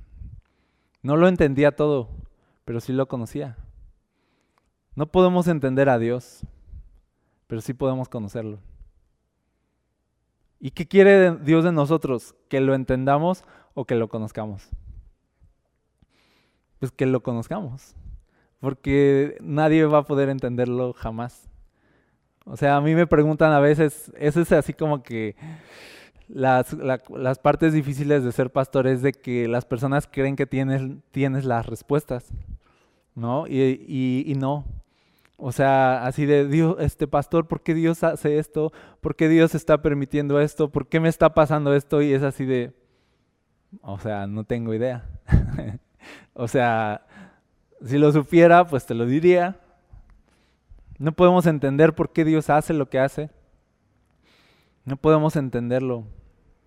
No 1.02 1.18
lo 1.18 1.28
entendía 1.28 1.76
todo, 1.76 2.10
pero 2.64 2.80
sí 2.80 2.94
lo 2.94 3.08
conocía. 3.08 3.58
No 4.96 5.08
podemos 5.08 5.48
entender 5.48 5.90
a 5.90 6.00
Dios, 6.00 6.46
pero 7.50 7.62
sí 7.62 7.74
podemos 7.74 8.08
conocerlo. 8.08 8.60
¿Y 10.60 10.70
qué 10.70 10.88
quiere 10.88 11.36
Dios 11.38 11.64
de 11.64 11.72
nosotros? 11.72 12.36
¿Que 12.48 12.62
lo 12.62 12.76
entendamos 12.76 13.44
o 13.74 13.86
que 13.86 13.96
lo 13.96 14.08
conozcamos? 14.08 14.70
Pues 16.78 16.92
que 16.92 17.08
lo 17.08 17.24
conozcamos, 17.24 17.96
porque 18.60 19.36
nadie 19.42 19.84
va 19.86 19.98
a 19.98 20.06
poder 20.06 20.30
entenderlo 20.30 20.94
jamás. 20.94 21.50
O 22.46 22.56
sea, 22.56 22.76
a 22.76 22.82
mí 22.82 22.94
me 22.94 23.08
preguntan 23.08 23.52
a 23.52 23.60
veces, 23.60 24.12
eso 24.16 24.42
es 24.42 24.52
así 24.52 24.74
como 24.74 25.02
que 25.02 25.36
las, 26.28 26.74
las 26.74 27.40
partes 27.40 27.74
difíciles 27.74 28.24
de 28.24 28.32
ser 28.32 28.52
pastor 28.52 28.86
es 28.86 29.02
de 29.02 29.12
que 29.12 29.48
las 29.48 29.66
personas 29.66 30.08
creen 30.08 30.36
que 30.36 30.46
tienes, 30.46 30.84
tienes 31.10 31.46
las 31.46 31.66
respuestas, 31.66 32.32
¿no? 33.16 33.48
Y, 33.48 34.24
y, 34.28 34.36
no. 34.36 34.66
O 35.42 35.54
sea, 35.54 36.06
así 36.06 36.26
de 36.26 36.46
Dios, 36.48 36.76
este 36.80 37.08
pastor, 37.08 37.48
¿por 37.48 37.62
qué 37.62 37.74
Dios 37.74 38.04
hace 38.04 38.40
esto? 38.40 38.74
¿Por 39.00 39.16
qué 39.16 39.30
Dios 39.30 39.56
está 39.56 39.82
permitiendo 39.82 40.42
esto? 40.42 40.70
¿Por 40.70 40.88
qué 40.88 41.00
me 41.00 41.08
está 41.08 41.34
pasando 41.34 41.74
esto? 41.74 42.02
Y 42.02 42.12
es 42.12 42.24
así 42.24 42.44
de, 42.44 42.74
o 43.82 43.98
sea, 44.00 44.28
no 44.28 44.44
tengo 44.44 44.74
idea. 44.74 45.06
o 46.34 46.50
sea, 46.50 47.06
si 47.86 47.98
lo 47.98 48.12
supiera, 48.12 48.68
pues 48.68 48.86
te 48.86 48.94
lo 48.94 49.06
diría. 49.06 49.62
No 50.98 51.14
podemos 51.14 51.46
entender 51.46 51.96
por 51.96 52.12
qué 52.12 52.26
Dios 52.26 52.50
hace 52.50 52.74
lo 52.74 52.90
que 52.90 53.00
hace. 53.00 53.30
No 54.84 54.98
podemos 54.98 55.38
entenderlo. 55.38 56.04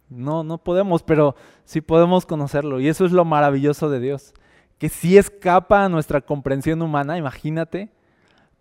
No, 0.08 0.44
no 0.44 0.56
podemos, 0.56 1.02
pero 1.02 1.36
sí 1.66 1.82
podemos 1.82 2.24
conocerlo. 2.24 2.80
Y 2.80 2.88
eso 2.88 3.04
es 3.04 3.12
lo 3.12 3.26
maravilloso 3.26 3.90
de 3.90 4.00
Dios. 4.00 4.32
Que 4.78 4.88
sí 4.88 5.18
escapa 5.18 5.84
a 5.84 5.90
nuestra 5.90 6.22
comprensión 6.22 6.80
humana, 6.80 7.18
imagínate, 7.18 7.90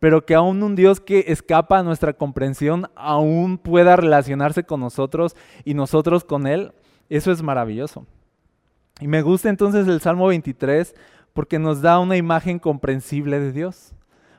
pero 0.01 0.25
que 0.25 0.33
aún 0.33 0.63
un 0.63 0.75
Dios 0.75 0.99
que 0.99 1.25
escapa 1.27 1.77
a 1.77 1.83
nuestra 1.83 2.13
comprensión 2.13 2.89
aún 2.95 3.59
pueda 3.59 3.95
relacionarse 3.95 4.63
con 4.63 4.79
nosotros 4.79 5.35
y 5.63 5.75
nosotros 5.75 6.23
con 6.23 6.47
Él. 6.47 6.73
Eso 7.07 7.31
es 7.31 7.43
maravilloso. 7.43 8.07
Y 8.99 9.07
me 9.07 9.21
gusta 9.21 9.49
entonces 9.49 9.87
el 9.87 10.01
Salmo 10.01 10.25
23 10.25 10.95
porque 11.33 11.59
nos 11.59 11.83
da 11.83 11.99
una 11.99 12.17
imagen 12.17 12.57
comprensible 12.57 13.39
de 13.39 13.51
Dios, 13.51 13.93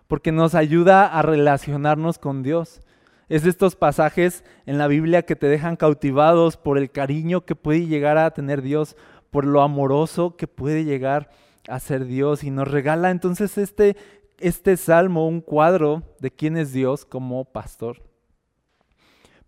porque 0.08 0.32
nos 0.32 0.56
ayuda 0.56 1.06
a 1.06 1.22
relacionarnos 1.22 2.18
con 2.18 2.42
Dios. 2.42 2.80
Es 3.28 3.44
de 3.44 3.50
estos 3.50 3.76
pasajes 3.76 4.42
en 4.66 4.78
la 4.78 4.88
Biblia 4.88 5.22
que 5.22 5.36
te 5.36 5.46
dejan 5.46 5.76
cautivados 5.76 6.56
por 6.56 6.76
el 6.76 6.90
cariño 6.90 7.44
que 7.44 7.54
puede 7.54 7.86
llegar 7.86 8.18
a 8.18 8.32
tener 8.32 8.62
Dios, 8.62 8.96
por 9.30 9.46
lo 9.46 9.62
amoroso 9.62 10.36
que 10.36 10.48
puede 10.48 10.82
llegar 10.82 11.30
a 11.68 11.78
ser 11.78 12.06
Dios. 12.06 12.42
Y 12.42 12.50
nos 12.50 12.68
regala 12.68 13.12
entonces 13.12 13.58
este, 13.58 13.96
este 14.42 14.76
salmo, 14.76 15.26
un 15.26 15.40
cuadro 15.40 16.02
de 16.20 16.30
quién 16.30 16.56
es 16.56 16.72
Dios 16.72 17.04
como 17.04 17.44
pastor. 17.44 18.02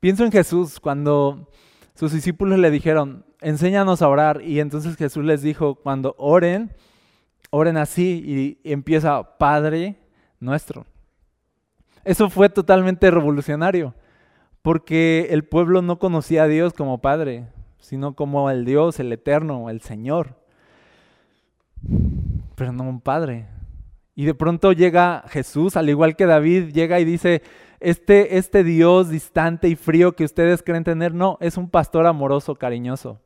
Pienso 0.01 0.25
en 0.25 0.33
Jesús 0.33 0.81
cuando 0.81 1.49
sus 1.95 2.13
discípulos 2.13 2.59
le 2.59 2.71
dijeron, 2.71 3.25
enséñanos 3.41 4.03
a 4.03 4.09
orar. 4.09 4.43
Y 4.43 4.61
entonces 4.61 4.97
Jesús 4.97 5.25
les 5.25 5.43
dijo, 5.43 5.77
cuando 5.77 6.15
oren, 6.19 6.73
oren 7.51 7.77
así 7.77 8.59
y 8.65 8.71
empieza 8.71 9.39
Padre 9.39 9.97
nuestro. 10.41 10.87
Eso 12.05 12.29
fue 12.29 12.49
totalmente 12.49 13.11
revolucionario, 13.11 13.95
porque 14.61 15.29
el 15.31 15.45
pueblo 15.45 15.81
no 15.81 15.99
conocía 15.99 16.43
a 16.43 16.49
Dios 16.49 16.75
como 16.75 17.01
Padre, 17.01 17.47
sino 17.79 18.15
como 18.15 18.51
el 18.51 18.65
Dios, 18.65 19.01
el 19.01 19.13
Eterno, 19.13 19.71
el 19.71 19.81
Señor. 19.81 20.37
Pero 22.57 22.73
no 22.73 22.85
un 22.85 23.01
Padre. 23.01 23.47
Y 24.15 24.27
de 24.27 24.35
pronto 24.35 24.73
llega 24.73 25.25
Jesús, 25.29 25.77
al 25.77 25.89
igual 25.89 26.17
que 26.17 26.27
David, 26.27 26.73
llega 26.73 27.01
y 27.01 27.05
dice, 27.05 27.43
este, 27.81 28.39
este 28.39 28.63
Dios 28.63 29.11
distante 29.11 29.69
y 29.69 29.77
frío 29.77 30.13
que 30.13 30.25
ustedes 30.25 30.63
creen 30.63 30.85
tener, 30.85 31.15
no, 31.15 31.37
es 31.41 31.57
un 31.57 31.69
pastor 31.69 32.07
amoroso, 32.07 32.55
cariñoso. 32.55 33.21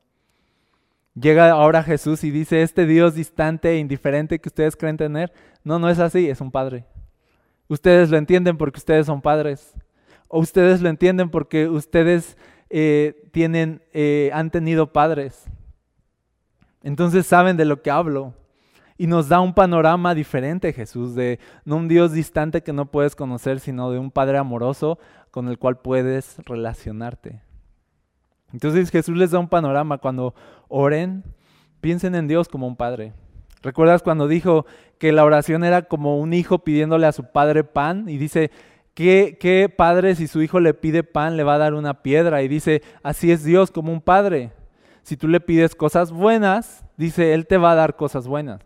Llega 1.14 1.50
ahora 1.50 1.82
Jesús 1.82 2.24
y 2.24 2.30
dice, 2.30 2.62
este 2.62 2.86
Dios 2.86 3.14
distante 3.14 3.70
e 3.70 3.78
indiferente 3.78 4.38
que 4.38 4.48
ustedes 4.48 4.76
creen 4.76 4.96
tener, 4.96 5.32
no, 5.64 5.78
no 5.78 5.90
es 5.90 5.98
así, 5.98 6.30
es 6.30 6.40
un 6.40 6.50
Padre. 6.50 6.86
Ustedes 7.68 8.08
lo 8.08 8.16
entienden 8.16 8.56
porque 8.56 8.78
ustedes 8.78 9.06
son 9.06 9.20
padres. 9.20 9.74
O 10.28 10.40
ustedes 10.40 10.80
lo 10.80 10.88
entienden 10.88 11.30
porque 11.30 11.68
ustedes 11.68 12.36
eh, 12.70 13.28
tienen, 13.30 13.82
eh, 13.92 14.30
han 14.32 14.50
tenido 14.50 14.92
padres. 14.92 15.44
Entonces 16.82 17.26
saben 17.26 17.56
de 17.56 17.66
lo 17.66 17.82
que 17.82 17.90
hablo. 17.90 18.34
Y 19.00 19.06
nos 19.06 19.28
da 19.28 19.40
un 19.40 19.54
panorama 19.54 20.12
diferente, 20.12 20.72
Jesús, 20.72 21.14
de 21.14 21.38
no 21.64 21.76
un 21.76 21.86
Dios 21.86 22.12
distante 22.12 22.62
que 22.62 22.72
no 22.72 22.90
puedes 22.90 23.14
conocer, 23.14 23.60
sino 23.60 23.92
de 23.92 23.98
un 23.98 24.10
Padre 24.10 24.38
amoroso 24.38 24.98
con 25.30 25.48
el 25.48 25.56
cual 25.56 25.78
puedes 25.78 26.36
relacionarte. 26.44 27.40
Entonces 28.52 28.90
Jesús 28.90 29.16
les 29.16 29.30
da 29.30 29.38
un 29.38 29.48
panorama. 29.48 29.98
Cuando 29.98 30.34
oren, 30.66 31.22
piensen 31.80 32.16
en 32.16 32.26
Dios 32.26 32.48
como 32.48 32.66
un 32.66 32.74
Padre. 32.74 33.12
¿Recuerdas 33.62 34.02
cuando 34.02 34.26
dijo 34.26 34.66
que 34.98 35.12
la 35.12 35.24
oración 35.24 35.64
era 35.64 35.82
como 35.82 36.18
un 36.18 36.32
hijo 36.32 36.60
pidiéndole 36.60 37.06
a 37.06 37.12
su 37.12 37.30
padre 37.30 37.64
pan? 37.64 38.08
Y 38.08 38.18
dice, 38.18 38.50
¿qué, 38.94 39.36
¿qué, 39.40 39.68
padre 39.68 40.14
si 40.14 40.26
su 40.26 40.42
hijo 40.42 40.60
le 40.60 40.74
pide 40.74 41.02
pan 41.02 41.36
le 41.36 41.44
va 41.44 41.54
a 41.54 41.58
dar 41.58 41.74
una 41.74 42.02
piedra? 42.02 42.42
Y 42.42 42.48
dice, 42.48 42.82
así 43.02 43.32
es 43.32 43.44
Dios 43.44 43.70
como 43.70 43.92
un 43.92 44.00
padre. 44.00 44.52
Si 45.02 45.16
tú 45.16 45.28
le 45.28 45.40
pides 45.40 45.74
cosas 45.74 46.12
buenas, 46.12 46.84
dice, 46.96 47.34
Él 47.34 47.46
te 47.46 47.58
va 47.58 47.72
a 47.72 47.76
dar 47.76 47.96
cosas 47.96 48.28
buenas. 48.28 48.60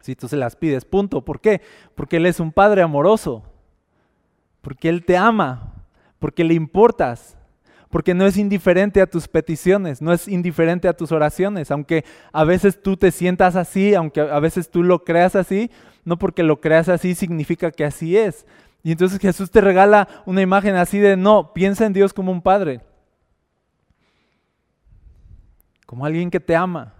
Si 0.00 0.16
tú 0.16 0.28
se 0.28 0.36
las 0.36 0.56
pides, 0.56 0.84
punto. 0.84 1.24
¿Por 1.24 1.40
qué? 1.40 1.60
Porque 1.94 2.16
Él 2.16 2.26
es 2.26 2.40
un 2.40 2.52
padre 2.52 2.82
amoroso. 2.82 3.42
Porque 4.60 4.88
Él 4.88 5.04
te 5.04 5.16
ama. 5.16 5.74
Porque 6.18 6.44
le 6.44 6.54
importas 6.54 7.36
porque 7.90 8.14
no 8.14 8.24
es 8.24 8.36
indiferente 8.36 9.02
a 9.02 9.06
tus 9.06 9.26
peticiones, 9.26 10.00
no 10.00 10.12
es 10.12 10.28
indiferente 10.28 10.86
a 10.86 10.92
tus 10.92 11.10
oraciones, 11.10 11.72
aunque 11.72 12.04
a 12.32 12.44
veces 12.44 12.80
tú 12.80 12.96
te 12.96 13.10
sientas 13.10 13.56
así, 13.56 13.94
aunque 13.94 14.20
a 14.20 14.38
veces 14.38 14.70
tú 14.70 14.84
lo 14.84 15.02
creas 15.02 15.34
así, 15.34 15.72
no 16.04 16.16
porque 16.16 16.44
lo 16.44 16.60
creas 16.60 16.88
así 16.88 17.16
significa 17.16 17.72
que 17.72 17.84
así 17.84 18.16
es. 18.16 18.46
Y 18.82 18.92
entonces 18.92 19.18
Jesús 19.18 19.50
te 19.50 19.60
regala 19.60 20.08
una 20.24 20.40
imagen 20.40 20.76
así 20.76 20.98
de, 20.98 21.16
no, 21.16 21.52
piensa 21.52 21.84
en 21.84 21.92
Dios 21.92 22.14
como 22.14 22.30
un 22.30 22.40
padre, 22.40 22.80
como 25.84 26.06
alguien 26.06 26.30
que 26.30 26.40
te 26.40 26.54
ama. 26.54 26.94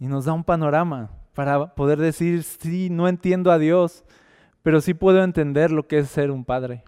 Y 0.00 0.06
nos 0.06 0.24
da 0.24 0.32
un 0.32 0.42
panorama 0.42 1.10
para 1.34 1.74
poder 1.74 1.98
decir, 1.98 2.42
sí, 2.42 2.88
no 2.90 3.08
entiendo 3.08 3.50
a 3.50 3.58
Dios, 3.58 4.04
pero 4.62 4.80
sí 4.80 4.94
puedo 4.94 5.22
entender 5.22 5.70
lo 5.70 5.86
que 5.86 5.98
es 5.98 6.08
ser 6.08 6.30
un 6.30 6.44
padre. 6.44 6.84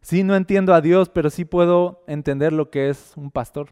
Sí, 0.00 0.24
no 0.24 0.34
entiendo 0.34 0.72
a 0.72 0.80
Dios, 0.80 1.10
pero 1.10 1.28
sí 1.28 1.44
puedo 1.44 2.02
entender 2.06 2.52
lo 2.52 2.70
que 2.70 2.88
es 2.88 3.12
un 3.16 3.30
pastor. 3.30 3.68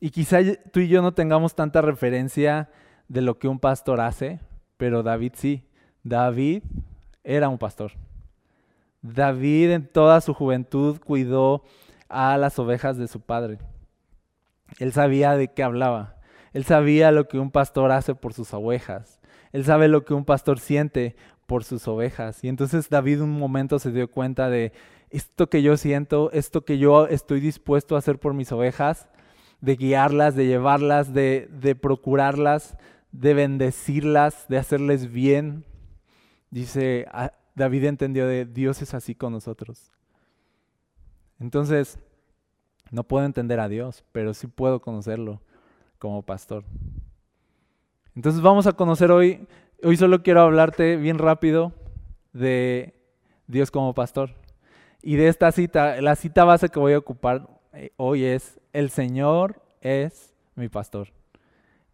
Y 0.00 0.10
quizá 0.10 0.38
tú 0.70 0.80
y 0.80 0.88
yo 0.88 1.00
no 1.00 1.14
tengamos 1.14 1.54
tanta 1.54 1.80
referencia 1.80 2.68
de 3.08 3.22
lo 3.22 3.38
que 3.38 3.48
un 3.48 3.58
pastor 3.58 4.00
hace, 4.00 4.40
pero 4.76 5.02
David 5.02 5.32
sí. 5.36 5.64
David 6.02 6.62
era 7.22 7.48
un 7.48 7.56
pastor. 7.56 7.92
David 9.00 9.70
en 9.70 9.86
toda 9.86 10.20
su 10.20 10.34
juventud 10.34 10.98
cuidó 11.00 11.62
a 12.08 12.36
las 12.36 12.58
ovejas 12.58 12.98
de 12.98 13.08
su 13.08 13.20
padre. 13.20 13.58
Él 14.78 14.92
sabía 14.92 15.36
de 15.36 15.48
qué 15.48 15.62
hablaba. 15.62 16.16
Él 16.54 16.64
sabía 16.64 17.10
lo 17.10 17.28
que 17.28 17.38
un 17.38 17.50
pastor 17.50 17.90
hace 17.90 18.14
por 18.14 18.32
sus 18.32 18.54
ovejas. 18.54 19.20
Él 19.52 19.64
sabe 19.64 19.88
lo 19.88 20.04
que 20.04 20.14
un 20.14 20.24
pastor 20.24 20.60
siente 20.60 21.16
por 21.46 21.64
sus 21.64 21.86
ovejas. 21.88 22.42
Y 22.44 22.48
entonces 22.48 22.88
David 22.88 23.20
un 23.20 23.32
momento 23.32 23.80
se 23.80 23.90
dio 23.90 24.08
cuenta 24.08 24.48
de 24.48 24.72
esto 25.10 25.50
que 25.50 25.62
yo 25.62 25.76
siento, 25.76 26.30
esto 26.32 26.64
que 26.64 26.78
yo 26.78 27.08
estoy 27.08 27.40
dispuesto 27.40 27.96
a 27.96 27.98
hacer 27.98 28.20
por 28.20 28.34
mis 28.34 28.52
ovejas, 28.52 29.08
de 29.60 29.74
guiarlas, 29.74 30.36
de 30.36 30.46
llevarlas, 30.46 31.12
de, 31.12 31.48
de 31.50 31.74
procurarlas, 31.74 32.76
de 33.10 33.34
bendecirlas, 33.34 34.46
de 34.48 34.58
hacerles 34.58 35.10
bien. 35.10 35.64
Dice, 36.50 37.06
ah, 37.10 37.32
David 37.56 37.84
entendió 37.84 38.28
de 38.28 38.44
Dios 38.44 38.80
es 38.80 38.94
así 38.94 39.16
con 39.16 39.32
nosotros. 39.32 39.90
Entonces, 41.40 41.98
no 42.92 43.02
puedo 43.02 43.26
entender 43.26 43.58
a 43.58 43.68
Dios, 43.68 44.04
pero 44.12 44.34
sí 44.34 44.46
puedo 44.46 44.80
conocerlo 44.80 45.40
como 46.04 46.20
pastor. 46.20 46.64
Entonces 48.14 48.42
vamos 48.42 48.66
a 48.66 48.72
conocer 48.72 49.10
hoy 49.10 49.46
Hoy 49.86 49.98
solo 49.98 50.22
quiero 50.22 50.40
hablarte 50.40 50.96
bien 50.96 51.18
rápido 51.18 51.74
de 52.32 52.94
Dios 53.46 53.70
como 53.70 53.92
pastor. 53.92 54.30
Y 55.02 55.16
de 55.16 55.28
esta 55.28 55.52
cita, 55.52 56.00
la 56.00 56.16
cita 56.16 56.44
base 56.44 56.70
que 56.70 56.78
voy 56.78 56.94
a 56.94 56.98
ocupar 56.98 57.46
eh, 57.74 57.90
hoy 57.98 58.24
es, 58.24 58.58
el 58.72 58.88
Señor 58.88 59.60
es 59.82 60.34
mi 60.54 60.70
pastor. 60.70 61.08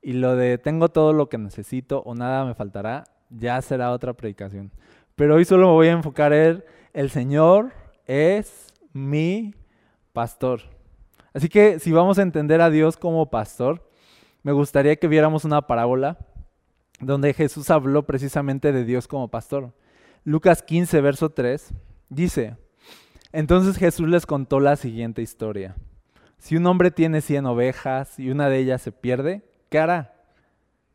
Y 0.00 0.12
lo 0.12 0.36
de 0.36 0.56
tengo 0.56 0.88
todo 0.88 1.12
lo 1.12 1.28
que 1.28 1.36
necesito 1.36 2.02
o 2.02 2.14
nada 2.14 2.44
me 2.44 2.54
faltará, 2.54 3.08
ya 3.28 3.60
será 3.60 3.90
otra 3.90 4.12
predicación. 4.12 4.70
Pero 5.16 5.34
hoy 5.34 5.44
solo 5.44 5.66
me 5.66 5.72
voy 5.72 5.88
a 5.88 5.92
enfocar 5.92 6.32
en 6.32 6.62
el 6.92 7.10
Señor 7.10 7.72
es 8.06 8.72
mi 8.92 9.52
pastor. 10.12 10.60
Así 11.34 11.48
que 11.48 11.80
si 11.80 11.90
vamos 11.90 12.20
a 12.20 12.22
entender 12.22 12.60
a 12.60 12.70
Dios 12.70 12.96
como 12.96 13.30
pastor, 13.30 13.89
me 14.42 14.52
gustaría 14.52 14.96
que 14.96 15.08
viéramos 15.08 15.44
una 15.44 15.62
parábola 15.62 16.18
donde 17.00 17.34
Jesús 17.34 17.70
habló 17.70 18.06
precisamente 18.06 18.72
de 18.72 18.84
Dios 18.84 19.08
como 19.08 19.28
pastor. 19.28 19.72
Lucas 20.24 20.62
15, 20.62 21.00
verso 21.00 21.30
3, 21.30 21.72
dice, 22.08 22.56
entonces 23.32 23.76
Jesús 23.76 24.08
les 24.08 24.26
contó 24.26 24.60
la 24.60 24.76
siguiente 24.76 25.22
historia. 25.22 25.76
Si 26.38 26.56
un 26.56 26.66
hombre 26.66 26.90
tiene 26.90 27.20
100 27.20 27.46
ovejas 27.46 28.18
y 28.18 28.30
una 28.30 28.48
de 28.48 28.58
ellas 28.58 28.82
se 28.82 28.92
pierde, 28.92 29.42
¿qué 29.68 29.78
hará? 29.78 30.14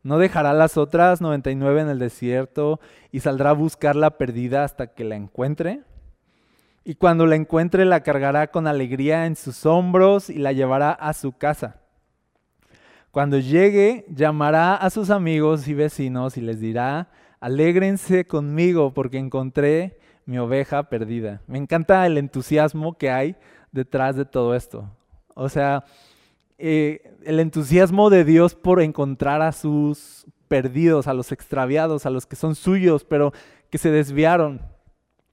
¿No 0.03 0.19
dejará 0.19 0.53
las 0.53 0.77
otras 0.77 1.21
99 1.21 1.81
en 1.81 1.89
el 1.89 1.99
desierto 1.99 2.79
y 3.11 3.21
saldrá 3.21 3.51
a 3.51 3.53
buscar 3.53 3.95
la 3.95 4.17
perdida 4.17 4.63
hasta 4.63 4.93
que 4.93 5.03
la 5.03 5.15
encuentre? 5.15 5.81
Y 6.83 6.95
cuando 6.95 7.25
la 7.25 7.35
encuentre 7.35 7.85
la 7.85 8.01
cargará 8.01 8.51
con 8.51 8.67
alegría 8.67 9.25
en 9.25 9.35
sus 9.35 9.65
hombros 9.65 10.29
y 10.29 10.37
la 10.37 10.51
llevará 10.51 10.91
a 10.91 11.13
su 11.13 11.31
casa. 11.31 11.81
Cuando 13.15 13.39
llegue, 13.39 14.03
llamará 14.09 14.75
a 14.75 14.89
sus 14.89 15.09
amigos 15.09 15.69
y 15.69 15.73
vecinos 15.73 16.35
y 16.35 16.41
les 16.41 16.59
dirá, 16.59 17.07
alégrense 17.39 18.27
conmigo 18.27 18.93
porque 18.93 19.17
encontré 19.17 19.97
mi 20.25 20.37
oveja 20.37 20.89
perdida. 20.89 21.41
Me 21.47 21.57
encanta 21.57 22.05
el 22.05 22.17
entusiasmo 22.17 22.97
que 22.97 23.11
hay 23.11 23.37
detrás 23.71 24.17
de 24.17 24.25
todo 24.25 24.53
esto. 24.53 24.91
O 25.33 25.47
sea, 25.47 25.85
eh, 26.57 27.15
el 27.23 27.39
entusiasmo 27.39 28.09
de 28.09 28.25
Dios 28.25 28.53
por 28.53 28.81
encontrar 28.81 29.41
a 29.41 29.53
sus 29.53 30.25
perdidos, 30.49 31.07
a 31.07 31.13
los 31.13 31.31
extraviados, 31.31 32.05
a 32.05 32.09
los 32.09 32.25
que 32.25 32.35
son 32.35 32.53
suyos, 32.53 33.05
pero 33.05 33.31
que 33.69 33.77
se 33.77 33.91
desviaron. 33.91 34.59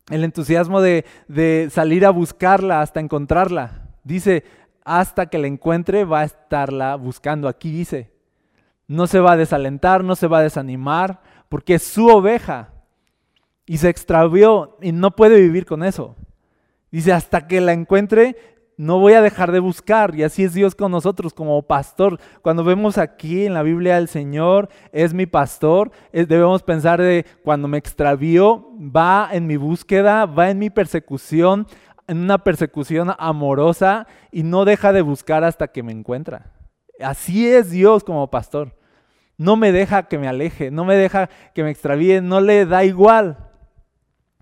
El 0.08 0.22
entusiasmo 0.22 0.80
de, 0.80 1.04
de 1.26 1.66
salir 1.68 2.06
a 2.06 2.10
buscarla 2.10 2.80
hasta 2.80 3.00
encontrarla. 3.00 3.88
Dice, 4.04 4.44
hasta 4.84 5.26
que 5.26 5.38
la 5.38 5.46
encuentre 5.46 6.04
va 6.04 6.20
a 6.20 6.24
estarla 6.24 6.96
buscando. 6.96 7.48
Aquí 7.48 7.70
dice, 7.70 8.10
no 8.86 9.06
se 9.06 9.20
va 9.20 9.32
a 9.32 9.36
desalentar, 9.36 10.04
no 10.04 10.16
se 10.16 10.26
va 10.26 10.38
a 10.38 10.42
desanimar, 10.42 11.20
porque 11.48 11.74
es 11.74 11.82
su 11.82 12.08
oveja 12.08 12.70
y 13.66 13.78
se 13.78 13.88
extravió 13.88 14.76
y 14.80 14.92
no 14.92 15.12
puede 15.12 15.40
vivir 15.40 15.66
con 15.66 15.82
eso. 15.82 16.16
Dice, 16.90 17.12
hasta 17.12 17.46
que 17.46 17.60
la 17.60 17.72
encuentre, 17.72 18.36
no 18.76 18.98
voy 18.98 19.12
a 19.12 19.22
dejar 19.22 19.52
de 19.52 19.60
buscar. 19.60 20.14
Y 20.14 20.24
así 20.24 20.44
es 20.44 20.54
Dios 20.54 20.74
con 20.74 20.90
nosotros 20.92 21.32
como 21.32 21.62
pastor. 21.62 22.18
Cuando 22.42 22.64
vemos 22.64 22.98
aquí 22.98 23.46
en 23.46 23.54
la 23.54 23.62
Biblia 23.62 23.98
el 23.98 24.08
Señor 24.08 24.68
es 24.92 25.14
mi 25.14 25.26
pastor, 25.26 25.90
debemos 26.12 26.62
pensar 26.62 27.00
de 27.00 27.24
cuando 27.44 27.68
me 27.68 27.78
extravío, 27.78 28.68
va 28.78 29.28
en 29.32 29.46
mi 29.46 29.56
búsqueda, 29.56 30.26
va 30.26 30.50
en 30.50 30.58
mi 30.58 30.68
persecución, 30.68 31.66
en 32.12 32.18
una 32.18 32.44
persecución 32.44 33.12
amorosa 33.18 34.06
y 34.30 34.42
no 34.42 34.64
deja 34.64 34.92
de 34.92 35.02
buscar 35.02 35.44
hasta 35.44 35.68
que 35.68 35.82
me 35.82 35.92
encuentra. 35.92 36.52
Así 37.00 37.48
es 37.48 37.70
Dios 37.70 38.04
como 38.04 38.30
pastor. 38.30 38.76
No 39.38 39.56
me 39.56 39.72
deja 39.72 40.04
que 40.04 40.18
me 40.18 40.28
aleje, 40.28 40.70
no 40.70 40.84
me 40.84 40.94
deja 40.94 41.30
que 41.54 41.62
me 41.62 41.70
extravíe, 41.70 42.20
no 42.20 42.40
le 42.40 42.66
da 42.66 42.84
igual. 42.84 43.50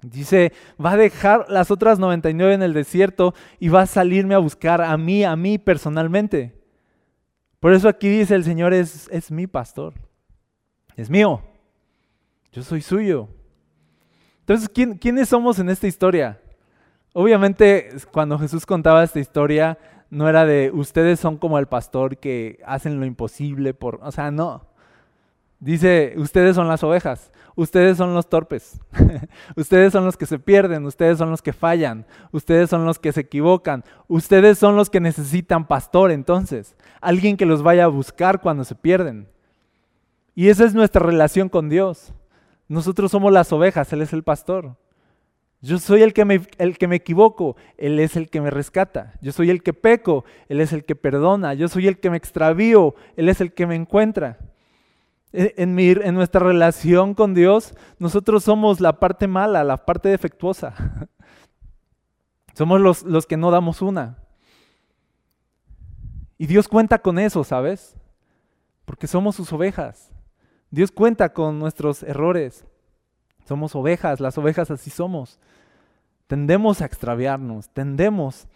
Dice, 0.02 0.52
va 0.84 0.92
a 0.92 0.96
dejar 0.96 1.46
las 1.48 1.70
otras 1.70 1.98
99 1.98 2.54
en 2.54 2.62
el 2.62 2.74
desierto 2.74 3.34
y 3.60 3.68
va 3.68 3.82
a 3.82 3.86
salirme 3.86 4.34
a 4.34 4.38
buscar 4.38 4.82
a 4.82 4.96
mí, 4.96 5.22
a 5.24 5.36
mí 5.36 5.58
personalmente. 5.58 6.60
Por 7.60 7.72
eso 7.72 7.88
aquí 7.88 8.08
dice 8.08 8.34
el 8.34 8.44
Señor 8.44 8.74
es, 8.74 9.08
es 9.12 9.30
mi 9.30 9.46
pastor, 9.46 9.94
es 10.96 11.08
mío, 11.08 11.42
yo 12.50 12.62
soy 12.62 12.80
suyo. 12.80 13.28
Entonces, 14.40 14.68
¿quiénes 14.68 15.28
somos 15.28 15.58
en 15.60 15.68
esta 15.68 15.86
historia? 15.86 16.40
Obviamente, 17.12 17.90
cuando 18.12 18.38
Jesús 18.38 18.66
contaba 18.66 19.02
esta 19.02 19.18
historia, 19.18 19.78
no 20.10 20.28
era 20.28 20.44
de 20.44 20.70
ustedes 20.72 21.20
son 21.20 21.36
como 21.38 21.58
el 21.58 21.66
pastor 21.66 22.18
que 22.18 22.60
hacen 22.64 23.00
lo 23.00 23.06
imposible 23.06 23.74
por, 23.74 24.00
o 24.02 24.12
sea, 24.12 24.30
no. 24.30 24.66
Dice, 25.60 26.14
ustedes 26.16 26.56
son 26.56 26.68
las 26.68 26.82
ovejas, 26.82 27.30
ustedes 27.54 27.98
son 27.98 28.14
los 28.14 28.28
torpes, 28.28 28.80
ustedes 29.56 29.92
son 29.92 30.06
los 30.06 30.16
que 30.16 30.24
se 30.24 30.38
pierden, 30.38 30.86
ustedes 30.86 31.18
son 31.18 31.30
los 31.30 31.42
que 31.42 31.52
fallan, 31.52 32.06
ustedes 32.32 32.70
son 32.70 32.86
los 32.86 32.98
que 32.98 33.12
se 33.12 33.20
equivocan, 33.20 33.84
ustedes 34.08 34.58
son 34.58 34.74
los 34.74 34.88
que 34.88 35.00
necesitan 35.00 35.66
pastor 35.66 36.12
entonces, 36.12 36.76
alguien 37.00 37.36
que 37.36 37.44
los 37.44 37.62
vaya 37.62 37.84
a 37.84 37.88
buscar 37.88 38.40
cuando 38.40 38.64
se 38.64 38.74
pierden. 38.74 39.28
Y 40.34 40.48
esa 40.48 40.64
es 40.64 40.74
nuestra 40.74 41.04
relación 41.04 41.50
con 41.50 41.68
Dios. 41.68 42.14
Nosotros 42.66 43.10
somos 43.10 43.32
las 43.32 43.52
ovejas, 43.52 43.92
Él 43.92 44.00
es 44.00 44.12
el 44.14 44.22
pastor. 44.22 44.76
Yo 45.62 45.78
soy 45.78 46.02
el 46.02 46.14
que, 46.14 46.24
me, 46.24 46.40
el 46.56 46.78
que 46.78 46.88
me 46.88 46.96
equivoco, 46.96 47.56
Él 47.76 48.00
es 48.00 48.16
el 48.16 48.30
que 48.30 48.40
me 48.40 48.50
rescata. 48.50 49.12
Yo 49.20 49.30
soy 49.30 49.50
el 49.50 49.62
que 49.62 49.74
peco, 49.74 50.24
Él 50.48 50.60
es 50.60 50.72
el 50.72 50.84
que 50.84 50.96
perdona. 50.96 51.52
Yo 51.52 51.68
soy 51.68 51.86
el 51.86 52.00
que 52.00 52.08
me 52.08 52.16
extravío, 52.16 52.94
Él 53.16 53.28
es 53.28 53.40
el 53.42 53.52
que 53.52 53.66
me 53.66 53.74
encuentra. 53.74 54.38
En, 55.32 55.74
mi, 55.74 55.90
en 55.90 56.14
nuestra 56.14 56.40
relación 56.40 57.14
con 57.14 57.34
Dios, 57.34 57.74
nosotros 57.98 58.42
somos 58.42 58.80
la 58.80 58.98
parte 58.98 59.28
mala, 59.28 59.62
la 59.62 59.76
parte 59.76 60.08
defectuosa. 60.08 60.74
Somos 62.52 62.80
los, 62.80 63.04
los 63.04 63.26
que 63.26 63.36
no 63.36 63.52
damos 63.52 63.80
una. 63.80 64.18
Y 66.36 66.46
Dios 66.46 66.68
cuenta 66.68 66.98
con 66.98 67.18
eso, 67.18 67.44
¿sabes? 67.44 67.96
Porque 68.84 69.06
somos 69.06 69.36
sus 69.36 69.52
ovejas. 69.52 70.10
Dios 70.70 70.90
cuenta 70.90 71.32
con 71.32 71.58
nuestros 71.58 72.02
errores. 72.02 72.66
Somos 73.46 73.74
ovejas, 73.74 74.20
las 74.20 74.36
ovejas 74.36 74.70
así 74.70 74.90
somos. 74.90 75.38
Tendemos 76.30 76.80
a 76.80 76.84
extraviarnos, 76.84 77.70
tendemos 77.70 78.46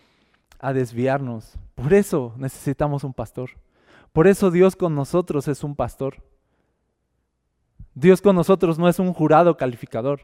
a 0.60 0.72
desviarnos. 0.72 1.58
Por 1.74 1.92
eso 1.92 2.32
necesitamos 2.37 3.02
un 3.02 3.12
pastor. 3.12 3.50
Por 4.12 4.28
eso 4.28 4.52
Dios 4.52 4.76
con 4.76 4.94
nosotros 4.94 5.48
es 5.48 5.64
un 5.64 5.74
pastor. 5.74 6.22
Dios 7.92 8.22
con 8.22 8.37
nosotros 8.37 8.78
no 8.78 8.88
es 8.88 9.00
un 9.00 9.12
jurado 9.12 9.56
calificador, 9.56 10.20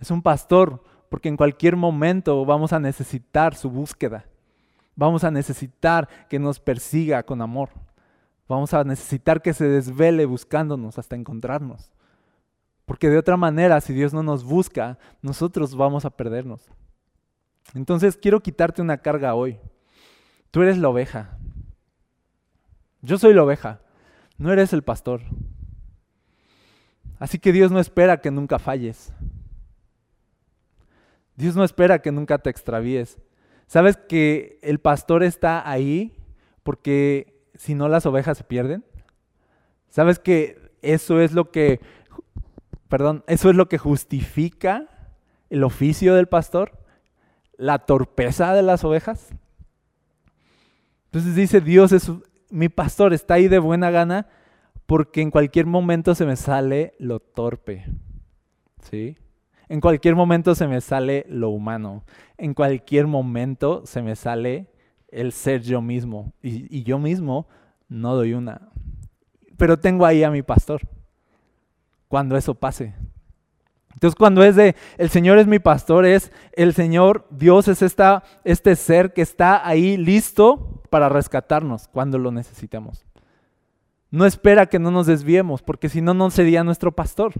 es 0.00 0.10
un 0.10 0.22
pastor, 0.22 0.82
porque 1.10 1.28
en 1.28 1.36
cualquier 1.36 1.76
momento 1.76 2.46
vamos 2.46 2.72
a 2.72 2.80
necesitar 2.80 3.54
su 3.54 3.68
búsqueda. 3.68 4.24
Vamos 4.96 5.22
a 5.22 5.30
necesitar 5.30 6.08
que 6.30 6.38
nos 6.38 6.60
persiga 6.60 7.24
con 7.24 7.42
amor. 7.42 7.68
Vamos 8.48 8.72
a 8.72 8.84
necesitar 8.84 9.42
que 9.42 9.52
se 9.52 9.68
desvele 9.68 10.24
buscándonos 10.24 10.98
hasta 10.98 11.14
encontrarnos. 11.14 11.92
Porque 12.84 13.08
de 13.08 13.18
otra 13.18 13.36
manera, 13.36 13.80
si 13.80 13.92
Dios 13.92 14.12
no 14.12 14.22
nos 14.22 14.44
busca, 14.44 14.98
nosotros 15.22 15.74
vamos 15.74 16.04
a 16.04 16.10
perdernos. 16.10 16.68
Entonces 17.74 18.16
quiero 18.16 18.40
quitarte 18.40 18.82
una 18.82 18.98
carga 18.98 19.34
hoy. 19.34 19.58
Tú 20.50 20.62
eres 20.62 20.78
la 20.78 20.88
oveja. 20.88 21.38
Yo 23.00 23.18
soy 23.18 23.34
la 23.34 23.42
oveja. 23.42 23.80
No 24.36 24.52
eres 24.52 24.72
el 24.72 24.82
pastor. 24.82 25.22
Así 27.18 27.38
que 27.38 27.52
Dios 27.52 27.70
no 27.70 27.80
espera 27.80 28.20
que 28.20 28.30
nunca 28.30 28.58
falles. 28.58 29.12
Dios 31.36 31.56
no 31.56 31.64
espera 31.64 32.00
que 32.00 32.12
nunca 32.12 32.38
te 32.38 32.50
extravíes. 32.50 33.18
¿Sabes 33.66 33.96
que 33.96 34.58
el 34.62 34.78
pastor 34.78 35.22
está 35.22 35.68
ahí 35.68 36.16
porque 36.62 37.42
si 37.54 37.74
no 37.74 37.88
las 37.88 38.06
ovejas 38.06 38.38
se 38.38 38.44
pierden? 38.44 38.84
¿Sabes 39.88 40.18
que 40.18 40.70
eso 40.82 41.20
es 41.20 41.32
lo 41.32 41.50
que 41.50 41.80
perdón, 42.94 43.24
eso 43.26 43.50
es 43.50 43.56
lo 43.56 43.68
que 43.68 43.76
justifica 43.76 44.86
el 45.50 45.64
oficio 45.64 46.14
del 46.14 46.28
pastor, 46.28 46.78
la 47.56 47.80
torpeza 47.80 48.54
de 48.54 48.62
las 48.62 48.84
ovejas. 48.84 49.34
Entonces 51.06 51.34
dice, 51.34 51.60
Dios 51.60 51.90
es 51.90 52.08
mi 52.50 52.68
pastor, 52.68 53.12
está 53.12 53.34
ahí 53.34 53.48
de 53.48 53.58
buena 53.58 53.90
gana 53.90 54.28
porque 54.86 55.22
en 55.22 55.32
cualquier 55.32 55.66
momento 55.66 56.14
se 56.14 56.24
me 56.24 56.36
sale 56.36 56.94
lo 57.00 57.18
torpe. 57.18 57.84
¿Sí? 58.80 59.16
En 59.68 59.80
cualquier 59.80 60.14
momento 60.14 60.54
se 60.54 60.68
me 60.68 60.80
sale 60.80 61.26
lo 61.28 61.50
humano. 61.50 62.04
En 62.38 62.54
cualquier 62.54 63.08
momento 63.08 63.82
se 63.86 64.02
me 64.02 64.14
sale 64.14 64.70
el 65.08 65.32
ser 65.32 65.62
yo 65.62 65.82
mismo. 65.82 66.32
Y, 66.42 66.78
y 66.78 66.84
yo 66.84 67.00
mismo 67.00 67.48
no 67.88 68.14
doy 68.14 68.34
una. 68.34 68.70
Pero 69.56 69.80
tengo 69.80 70.06
ahí 70.06 70.22
a 70.22 70.30
mi 70.30 70.42
pastor 70.42 70.93
cuando 72.14 72.36
eso 72.36 72.54
pase. 72.54 72.94
Entonces 73.92 74.14
cuando 74.14 74.44
es 74.44 74.54
de 74.54 74.76
el 74.98 75.10
Señor 75.10 75.38
es 75.38 75.48
mi 75.48 75.58
pastor, 75.58 76.06
es 76.06 76.30
el 76.52 76.72
Señor, 76.72 77.26
Dios 77.28 77.66
es 77.66 77.82
esta, 77.82 78.22
este 78.44 78.76
ser 78.76 79.12
que 79.12 79.20
está 79.20 79.66
ahí 79.66 79.96
listo 79.96 80.80
para 80.90 81.08
rescatarnos 81.08 81.88
cuando 81.88 82.16
lo 82.18 82.30
necesitemos. 82.30 83.04
No 84.12 84.26
espera 84.26 84.66
que 84.66 84.78
no 84.78 84.92
nos 84.92 85.08
desviemos, 85.08 85.60
porque 85.60 85.88
si 85.88 86.02
no, 86.02 86.14
no 86.14 86.30
sería 86.30 86.62
nuestro 86.62 86.92
pastor. 86.92 87.32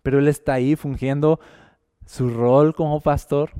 Pero 0.00 0.18
Él 0.18 0.28
está 0.28 0.54
ahí 0.54 0.74
fungiendo 0.74 1.38
su 2.06 2.30
rol 2.30 2.74
como 2.74 3.02
pastor, 3.02 3.50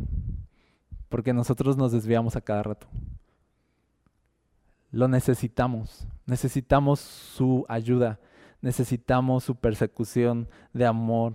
porque 1.11 1.35
nosotros 1.35 1.77
nos 1.77 1.93
desviamos 1.93 2.35
a 2.35 2.41
cada 2.41 2.63
rato. 2.63 2.87
Lo 4.91 5.07
necesitamos, 5.07 6.07
necesitamos 6.25 6.99
su 6.99 7.67
ayuda 7.69 8.19
necesitamos 8.63 9.45
su 9.45 9.57
persecución 9.57 10.49
de 10.73 10.87
amor, 10.87 11.35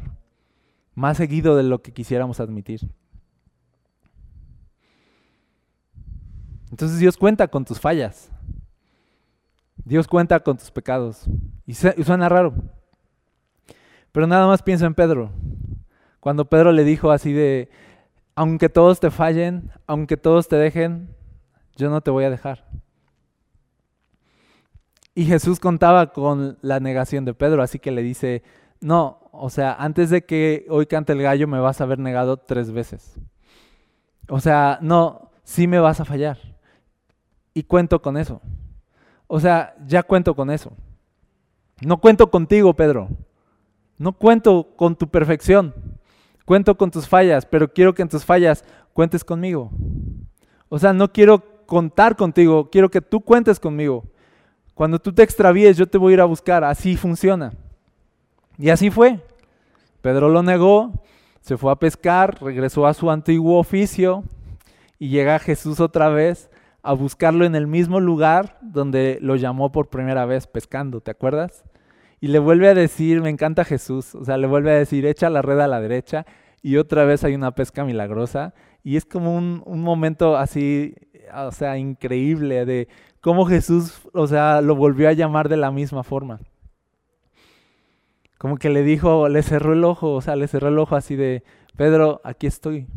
más 0.96 1.18
seguido 1.18 1.56
de 1.56 1.63
lo 1.63 1.82
que 1.82 1.94
quisiéramos 1.94 2.40
admitir. 2.40 2.90
Entonces 6.72 7.00
Dios 7.00 7.18
cuenta 7.18 7.48
con 7.48 7.66
tus 7.66 7.80
fallas. 7.80 8.32
Dios 9.84 10.08
cuenta 10.08 10.40
con 10.40 10.58
tus 10.58 10.72
pecados. 10.72 11.26
Y, 11.66 11.74
suena 11.74 12.28
raro. 12.28 12.54
Pero 14.12 14.26
nada 14.26 14.48
más 14.48 14.63
pienso 14.63 14.86
en 14.86 14.96
Pedro. 14.96 15.32
Cuando 16.20 16.50
Pedro 16.50 16.72
le 16.72 16.84
dijo 16.84 17.12
así 17.12 17.32
de, 17.32 17.70
aunque 18.36 18.70
todos 18.70 19.00
te 19.00 19.12
fallen, 19.12 19.72
aunque 19.86 20.18
todos 20.18 20.48
te 20.48 20.56
dejen, 20.56 21.16
yo 21.76 21.90
no 21.90 22.02
te 22.02 22.12
voy 22.12 22.26
a 22.26 22.30
dejar. 22.30 22.66
Y 25.17 25.25
Jesús 25.25 25.60
contaba 25.60 26.13
con 26.13 26.60
la 26.62 26.80
negación 26.80 27.25
de 27.25 27.34
Pedro, 27.34 27.63
así 27.63 27.80
que 27.80 27.89
le 27.89 28.03
dice, 28.03 28.43
no, 28.82 29.17
o 29.32 29.49
sea, 29.49 29.73
antes 29.73 30.12
de 30.12 30.23
que 30.23 30.67
hoy 30.69 30.86
cante 30.86 31.13
el 31.13 31.23
gallo 31.23 31.47
me 31.47 31.60
vas 31.60 31.82
a 31.82 31.86
haber 31.86 31.97
negado 31.97 32.38
tres 32.38 32.71
veces. 32.71 33.15
O 34.30 34.39
sea, 34.39 34.77
no, 34.80 35.32
sí 35.43 35.65
me 35.65 35.80
vas 35.80 35.99
a 35.99 36.06
fallar. 36.06 36.38
Y 37.56 37.63
cuento 37.63 37.99
con 37.99 38.15
eso. 38.15 38.41
O 39.25 39.39
sea, 39.39 39.75
ya 39.88 40.03
cuento 40.03 40.36
con 40.36 40.51
eso. 40.51 40.71
No 41.82 41.99
cuento 41.99 42.30
contigo, 42.30 42.75
Pedro. 42.75 43.10
No 43.97 44.13
cuento 44.13 44.75
con 44.75 44.95
tu 44.95 45.10
perfección. 45.10 45.73
Cuento 46.45 46.77
con 46.77 46.91
tus 46.91 47.08
fallas, 47.08 47.43
pero 47.43 47.73
quiero 47.73 47.95
que 47.95 48.03
en 48.03 48.10
tus 48.10 48.23
fallas 48.23 48.63
cuentes 48.93 49.23
conmigo. 49.23 49.71
O 50.69 50.77
sea, 50.77 50.93
no 50.93 51.12
quiero 51.12 51.65
contar 51.65 52.15
contigo, 52.15 52.69
quiero 52.69 52.91
que 52.91 53.01
tú 53.01 53.21
cuentes 53.21 53.60
conmigo. 53.60 54.03
Cuando 54.78 55.00
tú 55.00 55.12
te 55.12 55.24
extravíes, 55.24 55.76
yo 55.76 55.88
te 55.88 55.98
voy 55.98 56.13
a 56.13 56.13
ir 56.13 56.22
a 56.22 56.26
buscar. 56.26 56.63
Así 56.63 56.96
funciona. 56.96 57.52
Y 58.60 58.70
así 58.70 58.92
fue. 58.92 59.20
Pedro 60.02 60.30
lo 60.30 60.44
negó, 60.44 61.04
se 61.42 61.58
fue 61.58 61.72
a 61.72 61.78
pescar, 61.78 62.38
regresó 62.40 62.86
a 62.86 62.94
su 62.94 63.10
antiguo 63.10 63.58
oficio 63.58 64.24
y 65.00 65.10
llega 65.10 65.40
Jesús 65.40 65.80
otra 65.80 66.10
vez 66.10 66.52
a 66.84 66.94
buscarlo 66.94 67.44
en 67.44 67.56
el 67.56 67.66
mismo 67.66 68.00
lugar 68.00 68.60
donde 68.62 69.18
lo 69.20 69.36
llamó 69.36 69.72
por 69.72 69.90
primera 69.90 70.28
vez 70.28 70.46
pescando, 70.46 71.02
¿te 71.02 71.10
acuerdas? 71.10 71.63
Y 72.22 72.28
le 72.28 72.38
vuelve 72.38 72.68
a 72.68 72.76
decir, 72.76 73.22
me 73.22 73.32
encanta 73.32 73.66
Jesús, 73.66 74.13
o 74.13 74.26
sea, 74.26 74.38
le 74.38 74.46
vuelve 74.46 74.70
a 74.70 74.76
decir, 74.76 75.08
echa 75.08 75.32
la 75.32 75.42
red 75.42 75.60
a 75.60 75.68
la 75.68 75.82
derecha 75.82 76.28
y 76.62 76.78
otra 76.78 77.04
vez 77.04 77.24
hay 77.24 77.34
una 77.34 77.56
pesca 77.56 77.84
milagrosa. 77.84 78.54
Y 78.84 78.96
es 78.96 79.06
como 79.06 79.36
un, 79.36 79.63
un 79.66 79.82
momento 79.82 80.38
así, 80.38 80.94
o 81.36 81.52
sea, 81.52 81.80
increíble 81.80 82.63
de 82.66 82.88
cómo 83.28 83.46
Jesús, 83.46 84.08
o 84.13 84.26
sea, 84.26 84.62
lo 84.62 84.74
volvió 84.74 85.10
a 85.10 85.12
llamar 85.12 85.50
de 85.50 85.58
la 85.58 85.70
misma 85.70 86.02
forma. 86.04 86.40
Como 88.38 88.56
que 88.56 88.70
le 88.70 88.84
dijo, 88.84 89.28
le 89.28 89.44
cerró 89.44 89.74
el 89.74 89.84
ojo, 89.84 90.13
o 90.13 90.22
sea, 90.22 90.38
le 90.38 90.48
cerró 90.48 90.70
el 90.70 90.80
ojo 90.80 90.96
así 90.96 91.18
de, 91.18 91.44
Pedro, 91.76 92.22
aquí 92.24 92.48
estoy. 92.48 92.88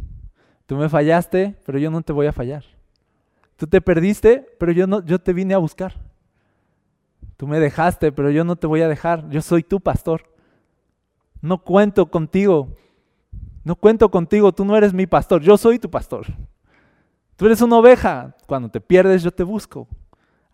Tú 0.66 0.77
me 0.77 0.88
fallaste, 0.88 1.57
pero 1.66 1.81
yo 1.81 1.90
no 1.90 2.03
te 2.03 2.12
voy 2.12 2.29
a 2.29 2.33
fallar. 2.33 2.62
Tú 3.57 3.66
te 3.66 3.81
perdiste, 3.81 4.47
pero 4.61 4.71
yo 4.71 4.87
no, 4.87 5.05
yo 5.05 5.19
te 5.19 5.33
vine 5.33 5.53
a 5.53 5.59
buscar. 5.59 6.01
Tú 7.37 7.49
me 7.49 7.59
dejaste, 7.59 8.12
pero 8.12 8.31
yo 8.31 8.45
no 8.45 8.55
te 8.55 8.69
voy 8.69 8.83
a 8.83 8.88
dejar. 8.88 9.29
Yo 9.31 9.43
soy 9.43 9.64
tu 9.64 9.81
pastor. 9.81 10.33
No 11.40 11.59
cuento 11.64 12.09
contigo. 12.09 12.69
No 13.64 13.75
cuento 13.75 14.09
contigo. 14.12 14.53
Tú 14.53 14.64
no 14.64 14.77
eres 14.77 14.95
mi 14.95 15.09
pastor. 15.09 15.43
Yo 15.43 15.57
soy 15.57 15.81
tu 15.81 15.90
pastor. 15.90 16.29
Tú 17.35 17.47
eres 17.47 17.61
una 17.62 17.79
oveja. 17.79 18.37
Cuando 18.47 18.69
te 18.69 18.81
pierdes, 18.81 19.25
yo 19.25 19.33
te 19.33 19.43
busco. 19.43 19.88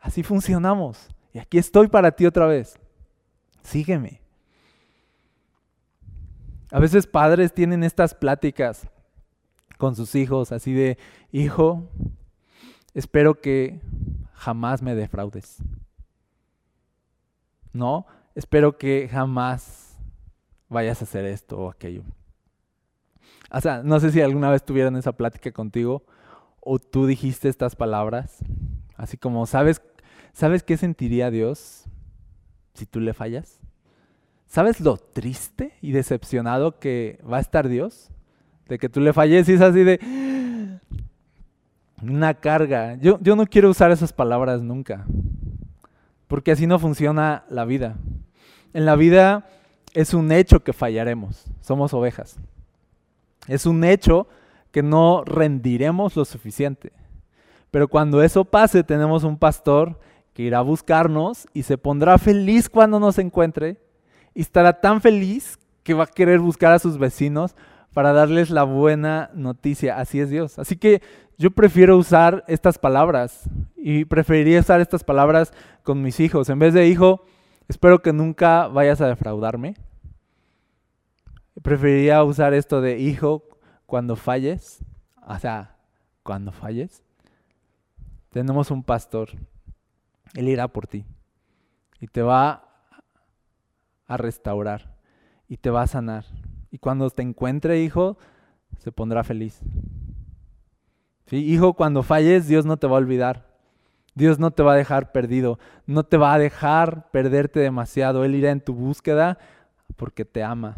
Así 0.06 0.22
funcionamos. 0.22 1.08
Y 1.32 1.40
aquí 1.40 1.58
estoy 1.58 1.88
para 1.88 2.12
ti 2.12 2.26
otra 2.26 2.46
vez. 2.46 2.78
Sígueme. 3.64 4.20
A 6.70 6.78
veces 6.78 7.08
padres 7.08 7.52
tienen 7.52 7.82
estas 7.82 8.14
pláticas 8.14 8.88
con 9.78 9.96
sus 9.96 10.14
hijos, 10.14 10.52
así 10.52 10.72
de, 10.72 10.96
hijo, 11.32 11.90
espero 12.94 13.40
que 13.40 13.80
jamás 14.32 14.80
me 14.80 14.94
defraudes. 14.94 15.56
No, 17.72 18.06
espero 18.36 18.78
que 18.78 19.08
jamás 19.10 19.98
vayas 20.68 21.00
a 21.00 21.04
hacer 21.04 21.24
esto 21.24 21.58
o 21.58 21.70
aquello. 21.70 22.04
O 23.50 23.60
sea, 23.60 23.82
no 23.82 23.98
sé 23.98 24.12
si 24.12 24.20
alguna 24.20 24.50
vez 24.50 24.64
tuvieron 24.64 24.96
esa 24.96 25.12
plática 25.12 25.50
contigo 25.50 26.04
o 26.60 26.78
tú 26.78 27.06
dijiste 27.06 27.48
estas 27.48 27.74
palabras, 27.74 28.38
así 28.96 29.16
como, 29.16 29.46
¿sabes, 29.46 29.82
¿sabes 30.36 30.62
qué 30.62 30.76
sentiría 30.76 31.30
Dios 31.30 31.84
si 32.74 32.84
tú 32.84 33.00
le 33.00 33.14
fallas? 33.14 33.58
¿Sabes 34.46 34.80
lo 34.80 34.98
triste 34.98 35.72
y 35.80 35.92
decepcionado 35.92 36.78
que 36.78 37.18
va 37.28 37.38
a 37.38 37.40
estar 37.40 37.68
Dios? 37.68 38.10
De 38.68 38.78
que 38.78 38.90
tú 38.90 39.00
le 39.00 39.14
falles 39.14 39.48
y 39.48 39.54
es 39.54 39.62
así 39.62 39.82
de 39.82 39.98
una 42.02 42.34
carga. 42.34 42.96
Yo, 42.96 43.18
yo 43.22 43.34
no 43.34 43.46
quiero 43.46 43.70
usar 43.70 43.90
esas 43.90 44.12
palabras 44.12 44.60
nunca, 44.60 45.06
porque 46.28 46.52
así 46.52 46.66
no 46.66 46.78
funciona 46.78 47.44
la 47.48 47.64
vida. 47.64 47.96
En 48.74 48.84
la 48.84 48.94
vida 48.94 49.48
es 49.94 50.12
un 50.12 50.30
hecho 50.32 50.62
que 50.62 50.74
fallaremos, 50.74 51.46
somos 51.62 51.94
ovejas. 51.94 52.36
Es 53.48 53.64
un 53.64 53.84
hecho 53.84 54.28
que 54.70 54.82
no 54.82 55.24
rendiremos 55.24 56.14
lo 56.14 56.26
suficiente. 56.26 56.92
Pero 57.70 57.88
cuando 57.88 58.22
eso 58.22 58.44
pase, 58.44 58.84
tenemos 58.84 59.24
un 59.24 59.38
pastor 59.38 59.98
que 60.36 60.42
irá 60.42 60.58
a 60.58 60.62
buscarnos 60.62 61.48
y 61.54 61.62
se 61.62 61.78
pondrá 61.78 62.18
feliz 62.18 62.68
cuando 62.68 63.00
nos 63.00 63.16
encuentre 63.16 63.78
y 64.34 64.42
estará 64.42 64.82
tan 64.82 65.00
feliz 65.00 65.58
que 65.82 65.94
va 65.94 66.04
a 66.04 66.08
querer 66.08 66.40
buscar 66.40 66.74
a 66.74 66.78
sus 66.78 66.98
vecinos 66.98 67.56
para 67.94 68.12
darles 68.12 68.50
la 68.50 68.64
buena 68.64 69.30
noticia. 69.32 69.98
Así 69.98 70.20
es 70.20 70.28
Dios. 70.28 70.58
Así 70.58 70.76
que 70.76 71.00
yo 71.38 71.52
prefiero 71.52 71.96
usar 71.96 72.44
estas 72.48 72.76
palabras 72.76 73.48
y 73.78 74.04
preferiría 74.04 74.60
usar 74.60 74.82
estas 74.82 75.04
palabras 75.04 75.54
con 75.82 76.02
mis 76.02 76.20
hijos. 76.20 76.50
En 76.50 76.58
vez 76.58 76.74
de 76.74 76.86
hijo, 76.86 77.24
espero 77.66 78.02
que 78.02 78.12
nunca 78.12 78.68
vayas 78.68 79.00
a 79.00 79.08
defraudarme. 79.08 79.76
Preferiría 81.62 82.22
usar 82.22 82.52
esto 82.52 82.82
de 82.82 82.98
hijo 82.98 83.42
cuando 83.86 84.16
falles. 84.16 84.84
O 85.26 85.38
sea, 85.38 85.78
cuando 86.22 86.52
falles. 86.52 87.02
Tenemos 88.28 88.70
un 88.70 88.82
pastor. 88.82 89.30
Él 90.34 90.48
irá 90.48 90.68
por 90.68 90.86
ti. 90.86 91.04
Y 92.00 92.06
te 92.06 92.22
va 92.22 92.64
a 94.06 94.16
restaurar 94.16 94.96
y 95.48 95.56
te 95.56 95.70
va 95.70 95.82
a 95.82 95.86
sanar. 95.86 96.24
Y 96.70 96.78
cuando 96.78 97.08
te 97.10 97.22
encuentre, 97.22 97.80
hijo, 97.80 98.18
se 98.78 98.92
pondrá 98.92 99.24
feliz. 99.24 99.60
¿Sí? 101.26 101.36
Hijo, 101.36 101.74
cuando 101.74 102.02
falles, 102.02 102.46
Dios 102.46 102.66
no 102.66 102.76
te 102.76 102.86
va 102.86 102.96
a 102.96 103.00
olvidar. 103.00 103.46
Dios 104.14 104.38
no 104.38 104.50
te 104.50 104.62
va 104.62 104.72
a 104.72 104.76
dejar 104.76 105.12
perdido. 105.12 105.58
No 105.86 106.04
te 106.04 106.16
va 106.16 106.34
a 106.34 106.38
dejar 106.38 107.10
perderte 107.10 107.60
demasiado. 107.60 108.24
Él 108.24 108.34
irá 108.34 108.50
en 108.50 108.60
tu 108.60 108.74
búsqueda 108.74 109.38
porque 109.96 110.24
te 110.24 110.42
ama. 110.42 110.76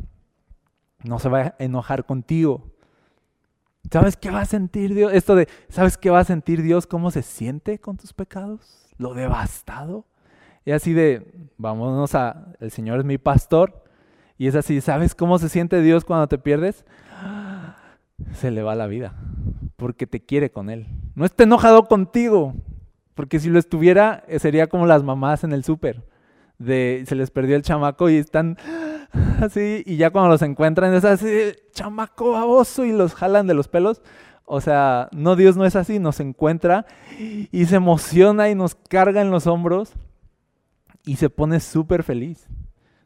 No 1.04 1.18
se 1.18 1.28
va 1.28 1.40
a 1.40 1.54
enojar 1.58 2.04
contigo. 2.04 2.72
¿Sabes 3.90 4.16
qué 4.16 4.30
va 4.30 4.40
a 4.40 4.44
sentir 4.44 4.94
Dios? 4.94 5.12
Esto 5.12 5.34
de, 5.34 5.48
¿sabes 5.68 5.96
qué 5.96 6.10
va 6.10 6.20
a 6.20 6.24
sentir 6.24 6.62
Dios? 6.62 6.86
¿Cómo 6.86 7.10
se 7.10 7.22
siente 7.22 7.78
con 7.78 7.96
tus 7.96 8.12
pecados? 8.12 8.87
Lo 8.98 9.14
devastado. 9.14 10.04
Y 10.64 10.72
así 10.72 10.92
de, 10.92 11.32
vámonos 11.56 12.14
a, 12.14 12.52
el 12.60 12.70
Señor 12.70 12.98
es 12.98 13.04
mi 13.04 13.16
pastor. 13.16 13.84
Y 14.36 14.46
es 14.46 14.54
así, 14.54 14.80
¿sabes 14.80 15.14
cómo 15.14 15.38
se 15.38 15.48
siente 15.48 15.80
Dios 15.82 16.04
cuando 16.04 16.28
te 16.28 16.38
pierdes? 16.38 16.84
Se 18.34 18.50
le 18.50 18.62
va 18.62 18.74
la 18.74 18.86
vida, 18.86 19.14
porque 19.76 20.06
te 20.06 20.24
quiere 20.24 20.50
con 20.50 20.70
Él. 20.70 20.86
No 21.14 21.24
está 21.24 21.44
enojado 21.44 21.86
contigo, 21.86 22.54
porque 23.14 23.40
si 23.40 23.48
lo 23.48 23.58
estuviera, 23.58 24.22
eh, 24.28 24.38
sería 24.38 24.68
como 24.68 24.86
las 24.86 25.02
mamás 25.02 25.42
en 25.42 25.52
el 25.52 25.64
súper, 25.64 26.04
de 26.58 27.04
se 27.06 27.14
les 27.16 27.30
perdió 27.30 27.56
el 27.56 27.62
chamaco 27.62 28.10
y 28.10 28.16
están 28.16 28.56
así, 29.40 29.82
y 29.86 29.96
ya 29.96 30.10
cuando 30.10 30.30
los 30.30 30.42
encuentran 30.42 30.94
es 30.94 31.04
así, 31.04 31.52
chamaco 31.72 32.32
baboso, 32.32 32.84
y 32.84 32.92
los 32.92 33.14
jalan 33.14 33.46
de 33.46 33.54
los 33.54 33.68
pelos. 33.68 34.02
O 34.50 34.62
sea, 34.62 35.10
no, 35.12 35.36
Dios 35.36 35.58
no 35.58 35.66
es 35.66 35.76
así, 35.76 35.98
nos 35.98 36.20
encuentra 36.20 36.86
y 37.52 37.66
se 37.66 37.76
emociona 37.76 38.48
y 38.48 38.54
nos 38.54 38.74
carga 38.74 39.20
en 39.20 39.30
los 39.30 39.46
hombros 39.46 39.92
y 41.04 41.16
se 41.16 41.28
pone 41.28 41.60
súper 41.60 42.02
feliz. 42.02 42.48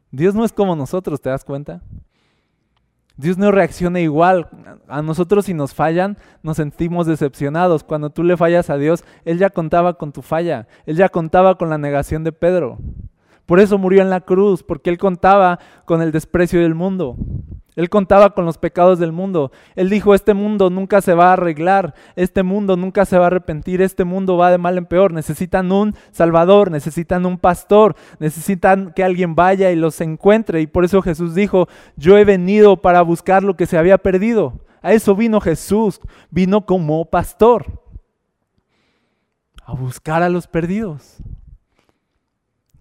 Dios 0.09 0.35
no 0.35 0.45
es 0.45 0.53
como 0.53 0.73
nosotros, 0.77 1.19
¿te 1.19 1.29
das 1.29 1.43
cuenta? 1.43 1.81
Dios 3.17 3.37
no 3.37 3.51
reacciona 3.51 3.99
igual. 3.99 4.47
A 4.87 5.01
nosotros 5.01 5.45
si 5.45 5.53
nos 5.53 5.73
fallan, 5.73 6.17
nos 6.43 6.55
sentimos 6.55 7.07
decepcionados. 7.07 7.83
Cuando 7.83 8.09
tú 8.09 8.23
le 8.23 8.37
fallas 8.37 8.69
a 8.69 8.77
Dios, 8.77 9.03
Él 9.25 9.37
ya 9.37 9.49
contaba 9.49 9.95
con 9.95 10.13
tu 10.13 10.21
falla. 10.21 10.67
Él 10.85 10.95
ya 10.95 11.09
contaba 11.09 11.57
con 11.57 11.69
la 11.69 11.77
negación 11.77 12.23
de 12.23 12.31
Pedro. 12.31 12.77
Por 13.45 13.59
eso 13.59 13.77
murió 13.77 14.01
en 14.01 14.09
la 14.09 14.21
cruz, 14.21 14.63
porque 14.63 14.89
Él 14.89 14.97
contaba 14.97 15.59
con 15.83 16.01
el 16.01 16.13
desprecio 16.13 16.61
del 16.61 16.73
mundo. 16.73 17.17
Él 17.75 17.89
contaba 17.89 18.35
con 18.35 18.45
los 18.45 18.57
pecados 18.57 18.99
del 18.99 19.11
mundo. 19.11 19.51
Él 19.75 19.89
dijo, 19.89 20.13
este 20.13 20.33
mundo 20.33 20.69
nunca 20.69 21.01
se 21.01 21.13
va 21.13 21.29
a 21.29 21.33
arreglar, 21.33 21.95
este 22.15 22.43
mundo 22.43 22.77
nunca 22.77 23.05
se 23.05 23.17
va 23.17 23.25
a 23.25 23.27
arrepentir, 23.27 23.81
este 23.81 24.03
mundo 24.03 24.37
va 24.37 24.51
de 24.51 24.57
mal 24.59 24.77
en 24.77 24.85
peor. 24.85 25.11
Necesitan 25.11 25.71
un 25.71 25.95
salvador, 26.11 26.69
necesitan 26.69 27.25
un 27.25 27.37
pastor, 27.37 27.95
necesitan 28.19 28.93
que 28.93 29.03
alguien 29.03 29.33
vaya 29.35 29.71
y 29.71 29.75
los 29.75 29.99
encuentre. 30.01 30.61
Y 30.61 30.67
por 30.67 30.85
eso 30.85 31.01
Jesús 31.01 31.33
dijo, 31.33 31.67
yo 31.95 32.17
he 32.17 32.25
venido 32.25 32.81
para 32.81 33.01
buscar 33.01 33.43
lo 33.43 33.55
que 33.55 33.65
se 33.65 33.77
había 33.77 33.97
perdido. 33.97 34.59
A 34.81 34.93
eso 34.93 35.15
vino 35.15 35.41
Jesús, 35.41 35.99
vino 36.29 36.65
como 36.65 37.05
pastor. 37.05 37.81
a 39.65 39.73
buscar 39.73 40.21
a 40.21 40.27
los 40.27 40.45
perdidos. 40.45 41.19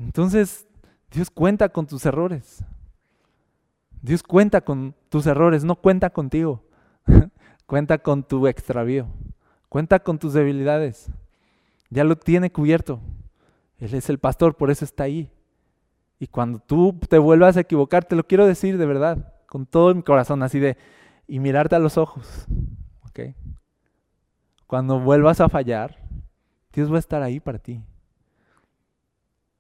Entonces, 0.01 0.67
Dios 1.13 1.31
cuenta 1.31 1.69
con 1.69 1.87
tus 1.87 2.05
errores. 2.05 2.65
Dios 4.03 4.23
cuenta 4.25 4.61
con 4.61 4.95
tus 5.09 5.27
errores, 5.27 5.65
no 5.65 5.77
cuenta 5.77 6.11
contigo. 6.11 6.65
cuenta 7.67 7.99
con 7.99 8.25
tu 8.25 8.47
extravío. 8.49 9.07
Cuenta 9.69 10.01
con 10.01 10.19
tus 10.19 10.35
debilidades. 10.35 11.11
Ya 11.89 12.05
lo 12.05 12.17
tiene 12.17 12.51
cubierto. 12.51 13.01
Él 13.79 13.95
es 13.95 14.11
el 14.11 14.19
pastor, 14.19 14.57
por 14.57 14.71
eso 14.71 14.85
está 14.85 15.05
ahí. 15.05 15.31
Y 16.19 16.27
cuando 16.27 16.59
tú 16.59 16.99
te 17.09 17.19
vuelvas 17.19 17.57
a 17.57 17.61
equivocar, 17.61 18.05
te 18.05 18.17
lo 18.17 18.25
quiero 18.25 18.47
decir 18.47 18.77
de 18.77 18.87
verdad, 18.87 19.35
con 19.47 19.67
todo 19.67 19.95
mi 19.95 20.03
corazón, 20.03 20.43
así 20.43 20.59
de, 20.59 20.77
y 21.27 21.39
mirarte 21.39 21.77
a 21.77 21.79
los 21.79 21.97
ojos. 21.97 22.47
¿ok? 23.09 23.35
Cuando 24.67 25.01
vuelvas 25.01 25.41
a 25.41 25.49
fallar, 25.49 25.99
Dios 26.73 26.91
va 26.91 26.97
a 26.97 27.01
estar 27.01 27.23
ahí 27.23 27.41
para 27.41 27.59
ti. 27.59 27.83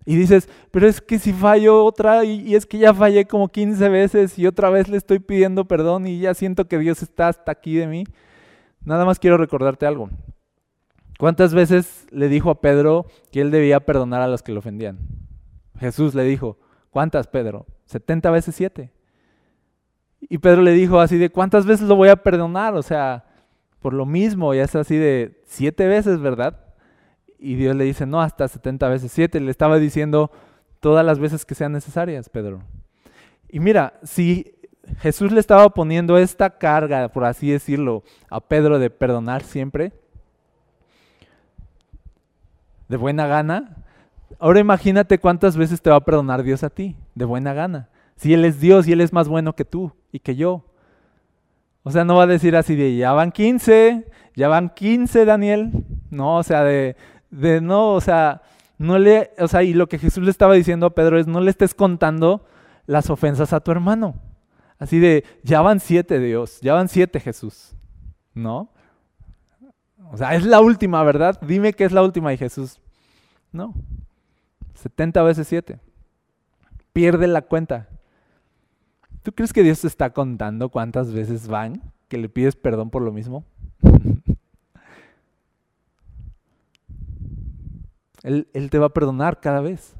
Y 0.05 0.17
dices, 0.17 0.49
pero 0.71 0.88
es 0.88 1.01
que 1.01 1.19
si 1.19 1.33
fallo 1.33 1.85
otra 1.85 2.25
y, 2.25 2.55
es 2.55 2.67
que 2.67 2.79
ya 2.79 2.93
fallé 2.93 3.25
como 3.25 3.49
15 3.49 3.88
veces 3.88 4.38
y 4.38 4.47
otra 4.47 4.69
vez 4.69 4.88
le 4.88 4.97
estoy 4.97 5.21
pidiendo 5.21 5.67
perdón 5.67 6.07
y 6.07 6.19
ya 6.19 6.35
siento 6.35 6.67
que 6.67 6.79
Dios 6.79 7.03
está 7.03 7.29
hasta 7.29 7.53
aquí 7.53 7.77
de 7.77 7.87
mí. 7.87 8.05
Nada 8.85 9.05
más 9.05 9.19
quiero 9.19 9.37
recordarte 9.37 9.87
algo. 9.87 10.11
¿Cuántas 11.19 11.55
veces 11.55 12.07
le 12.11 12.29
dijo 12.29 12.51
a 12.51 12.61
Pedro 12.61 13.07
que 13.31 13.41
él 13.41 13.53
debía 13.53 13.79
perdonar 13.81 14.23
a 14.23 14.29
los 14.29 14.43
que 14.43 14.51
le 14.51 14.59
ofendían? 14.59 14.99
Jesús 15.79 16.15
le 16.15 16.25
dijo, 16.25 16.59
¿cuántas, 16.91 17.29
Pedro? 17.29 17.67
70 17.87 18.31
veces 18.33 18.57
7. 18.57 18.91
Y 20.29 20.38
Pedro 20.38 20.62
le 20.62 20.73
dijo 20.73 20.99
así 21.01 21.17
de, 21.19 21.31
¿cuántas 21.31 21.65
veces 21.65 21.87
lo 21.87 21.95
voy 21.95 22.09
a 22.09 22.17
perdonar? 22.17 22.75
O 22.75 22.83
sea, 22.83 23.25
por 23.81 23.93
lo 23.93 24.07
mismo, 24.07 24.55
ya 24.55 24.62
es 24.65 24.75
así 24.77 24.97
de 24.97 25.41
siete 25.45 25.87
veces, 25.87 26.21
¿verdad? 26.21 26.59
Y 27.44 27.57
Dios 27.57 27.74
le 27.74 27.83
dice, 27.83 28.07
no, 28.07 28.22
hasta 28.22 28.46
70 28.46 28.88
veces 28.88 29.11
7. 29.11 29.40
Le 29.40 29.50
estaba 29.50 29.78
diciendo 29.78 30.31
todas 30.78 31.05
las 31.05 31.18
veces 31.18 31.44
que 31.44 31.57
sean 31.57 31.72
necesarias, 31.72 32.28
Pedro. 32.28 32.62
Y 33.48 33.59
mira, 33.59 33.94
si 34.05 34.55
Jesús 34.98 35.33
le 35.33 35.40
estaba 35.40 35.68
poniendo 35.70 36.16
esta 36.16 36.50
carga, 36.50 37.09
por 37.09 37.24
así 37.24 37.50
decirlo, 37.50 38.05
a 38.31 38.40
Pedro 38.40 38.78
de 38.78 38.90
perdonar 38.90 39.42
siempre, 39.42 39.92
de 42.88 42.96
buena 42.96 43.26
gana, 43.26 43.76
ahora 44.38 44.61
imagínate 44.61 45.18
cuántas 45.18 45.57
veces 45.57 45.83
te 45.83 45.90
va 45.90 45.96
a 45.96 46.05
perdonar 46.05 46.44
Dios 46.44 46.62
a 46.62 46.70
ti, 46.70 46.94
de 47.16 47.24
buena 47.24 47.55
gana. 47.55 47.88
Si 48.14 48.33
Él 48.33 48.44
es 48.44 48.61
Dios 48.61 48.87
y 48.87 48.92
Él 48.92 49.00
es 49.00 49.12
más 49.12 49.26
bueno 49.26 49.57
que 49.57 49.64
tú 49.64 49.92
y 50.12 50.20
que 50.20 50.37
yo. 50.37 50.64
O 51.83 51.90
sea, 51.90 52.05
no 52.05 52.14
va 52.14 52.22
a 52.22 52.28
decir 52.28 52.55
así 52.55 52.76
de, 52.76 52.94
ya 52.94 53.12
van 53.12 53.33
15, 53.33 54.07
ya 54.37 54.46
van 54.46 54.68
15, 54.68 55.24
Daniel. 55.24 55.72
No, 56.11 56.37
o 56.37 56.42
sea, 56.44 56.62
de, 56.62 56.94
de 57.33 57.61
no, 57.61 57.95
o 57.95 58.01
sea, 58.01 58.42
no 58.79 58.99
le, 58.99 59.33
o 59.38 59.49
sea, 59.49 59.64
y 59.64 59.75
lo 59.75 59.88
que 59.88 59.99
Jesús 59.99 60.23
le 60.23 60.31
estaba 60.31 60.55
diciendo 60.55 60.87
a 60.87 60.95
Pedro 60.95 61.18
es, 61.18 61.27
no 61.27 61.40
le 61.40 61.51
estés 61.51 61.75
contando 61.75 62.45
las 62.87 63.11
ofensas 63.11 63.53
a 63.53 63.61
tu 63.61 63.73
hermano. 63.73 64.14
Así 64.79 64.99
de, 64.99 65.25
ya 65.42 65.62
van 65.62 65.81
siete, 65.81 66.21
Dios, 66.21 66.61
ya 66.61 66.75
van 66.75 66.88
siete, 66.88 67.18
Jesús. 67.18 67.75
¿No? 68.35 68.71
O 70.12 70.16
sea, 70.16 70.35
es 70.35 70.45
la 70.45 70.61
última, 70.61 71.03
¿verdad? 71.03 71.40
Dime 71.40 71.73
que 71.73 71.85
es 71.85 71.92
la 71.92 72.03
última 72.03 72.33
y 72.33 72.37
Jesús. 72.37 72.81
No. 73.51 73.75
70 74.75 75.23
veces 75.23 75.49
siete. 75.49 75.79
Pierde 76.92 77.27
la 77.27 77.42
cuenta. 77.42 77.88
¿Tú 79.23 79.33
crees 79.33 79.53
que 79.53 79.62
Dios 79.62 79.81
te 79.81 79.87
está 79.87 80.11
contando 80.11 80.68
cuántas 80.68 81.12
veces 81.12 81.49
van 81.49 81.81
que 82.09 82.18
le 82.18 82.29
pides 82.29 82.57
perdón 82.57 82.90
por 82.90 83.03
lo 83.03 83.12
mismo? 83.12 83.45
Él, 88.23 88.47
te 88.71 88.79
va 88.79 88.87
a 88.87 88.95
perdonar 88.95 89.41
cada 89.41 89.61
vez. 89.61 89.95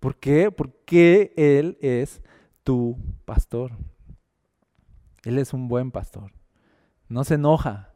¿Por 0.00 0.16
qué? 0.16 0.50
Porque 0.50 1.32
Él 1.36 1.78
es 1.80 2.22
tu 2.62 2.98
pastor. 3.24 3.72
Él 5.24 5.38
es 5.38 5.52
un 5.52 5.68
buen 5.68 5.90
pastor. 5.90 6.32
No 7.08 7.24
se 7.24 7.34
enoja, 7.34 7.92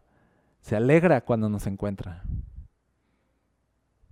se 0.61 0.77
alegra 0.77 1.21
cuando 1.25 1.49
nos 1.49 1.67
encuentra. 1.67 2.23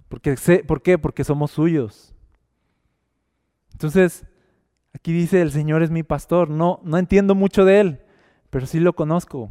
Porque, 0.08 0.36
¿Por 0.66 0.82
qué? 0.82 0.98
Porque 0.98 1.24
somos 1.24 1.50
suyos. 1.50 2.14
Entonces, 3.72 4.24
aquí 4.92 5.12
dice, 5.12 5.42
el 5.42 5.52
Señor 5.52 5.82
es 5.82 5.90
mi 5.90 6.02
pastor. 6.02 6.50
No, 6.50 6.80
no 6.82 6.98
entiendo 6.98 7.34
mucho 7.34 7.64
de 7.64 7.80
Él, 7.80 8.00
pero 8.50 8.66
sí 8.66 8.80
lo 8.80 8.94
conozco. 8.94 9.50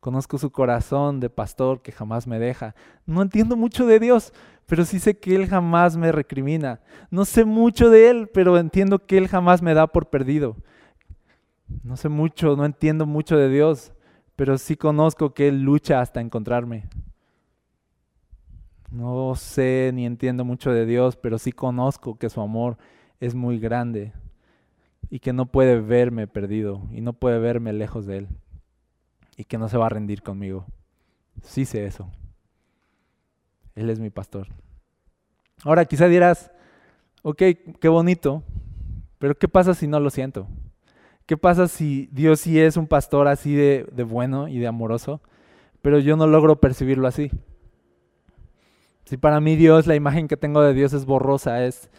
Conozco 0.00 0.36
su 0.36 0.52
corazón 0.52 1.18
de 1.18 1.30
pastor 1.30 1.80
que 1.80 1.90
jamás 1.90 2.26
me 2.26 2.38
deja. 2.38 2.74
No 3.06 3.22
entiendo 3.22 3.56
mucho 3.56 3.86
de 3.86 3.98
Dios, 3.98 4.34
pero 4.66 4.84
sí 4.84 4.98
sé 4.98 5.18
que 5.18 5.34
Él 5.34 5.46
jamás 5.46 5.96
me 5.96 6.12
recrimina. 6.12 6.80
No 7.10 7.24
sé 7.24 7.44
mucho 7.44 7.90
de 7.90 8.10
Él, 8.10 8.30
pero 8.32 8.58
entiendo 8.58 9.06
que 9.06 9.18
Él 9.18 9.28
jamás 9.28 9.62
me 9.62 9.74
da 9.74 9.86
por 9.86 10.10
perdido. 10.10 10.56
No 11.82 11.96
sé 11.96 12.08
mucho, 12.08 12.56
no 12.56 12.64
entiendo 12.64 13.06
mucho 13.06 13.36
de 13.36 13.48
Dios, 13.48 13.92
pero 14.36 14.58
sí 14.58 14.76
conozco 14.76 15.34
que 15.34 15.48
Él 15.48 15.62
lucha 15.62 16.00
hasta 16.00 16.20
encontrarme. 16.20 16.88
No 18.90 19.34
sé 19.34 19.90
ni 19.92 20.06
entiendo 20.06 20.44
mucho 20.44 20.70
de 20.70 20.86
Dios, 20.86 21.16
pero 21.16 21.38
sí 21.38 21.52
conozco 21.52 22.16
que 22.16 22.30
su 22.30 22.40
amor 22.40 22.78
es 23.20 23.34
muy 23.34 23.58
grande 23.58 24.12
y 25.10 25.18
que 25.18 25.32
no 25.32 25.46
puede 25.46 25.80
verme 25.80 26.26
perdido 26.26 26.86
y 26.90 27.00
no 27.00 27.12
puede 27.12 27.38
verme 27.38 27.72
lejos 27.72 28.06
de 28.06 28.18
Él 28.18 28.28
y 29.36 29.44
que 29.44 29.58
no 29.58 29.68
se 29.68 29.76
va 29.76 29.86
a 29.86 29.90
rendir 29.90 30.22
conmigo. 30.22 30.66
Sí 31.42 31.64
sé 31.64 31.86
eso. 31.86 32.10
Él 33.74 33.90
es 33.90 33.98
mi 34.00 34.10
pastor. 34.10 34.48
Ahora 35.64 35.84
quizá 35.84 36.08
dirás, 36.08 36.50
ok, 37.22 37.42
qué 37.80 37.88
bonito, 37.88 38.42
pero 39.18 39.36
¿qué 39.36 39.48
pasa 39.48 39.74
si 39.74 39.86
no 39.86 39.98
lo 40.00 40.10
siento? 40.10 40.46
¿Qué 41.26 41.38
pasa 41.38 41.68
si 41.68 42.08
Dios 42.12 42.40
sí 42.40 42.60
es 42.60 42.76
un 42.76 42.86
pastor 42.86 43.28
así 43.28 43.54
de, 43.54 43.84
bueno 44.06 44.46
y 44.46 44.58
de 44.58 44.66
amoroso, 44.66 45.22
pero 45.80 45.98
yo 45.98 46.16
no 46.16 46.26
logro 46.26 46.60
percibirlo 46.60 47.08
así? 47.08 47.30
Si 49.06 49.16
para 49.16 49.40
mí 49.40 49.56
Dios, 49.56 49.86
la 49.86 49.94
imagen 49.94 50.28
que 50.28 50.36
tengo 50.36 50.60
de 50.60 50.74
Dios 50.74 50.92
es 50.92 51.06
borrosa, 51.06 51.64
es, 51.64 51.90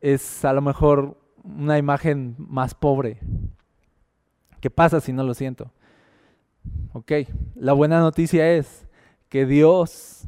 es 0.00 0.44
a 0.44 0.52
lo 0.52 0.60
mejor 0.60 1.18
una 1.42 1.78
imagen 1.78 2.36
más 2.38 2.74
pobre. 2.74 3.20
¿Qué 4.60 4.68
pasa 4.68 5.00
si 5.00 5.14
no 5.14 5.24
lo 5.24 5.32
siento? 5.32 5.72
Ok, 6.92 7.12
la 7.54 7.72
buena 7.72 8.00
noticia 8.00 8.52
es 8.52 8.86
que 9.30 9.46
Dios 9.46 10.27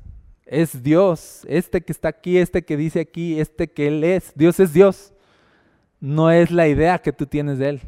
es 0.50 0.82
Dios. 0.82 1.46
Este 1.48 1.80
que 1.80 1.92
está 1.92 2.08
aquí, 2.08 2.36
este 2.36 2.62
que 2.62 2.76
dice 2.76 3.00
aquí, 3.00 3.40
este 3.40 3.70
que 3.70 3.86
Él 3.86 4.02
es. 4.02 4.32
Dios 4.34 4.58
es 4.58 4.72
Dios. 4.72 5.12
No 6.00 6.30
es 6.30 6.50
la 6.50 6.66
idea 6.66 6.98
que 6.98 7.12
tú 7.12 7.24
tienes 7.24 7.58
de 7.58 7.68
Él. 7.68 7.80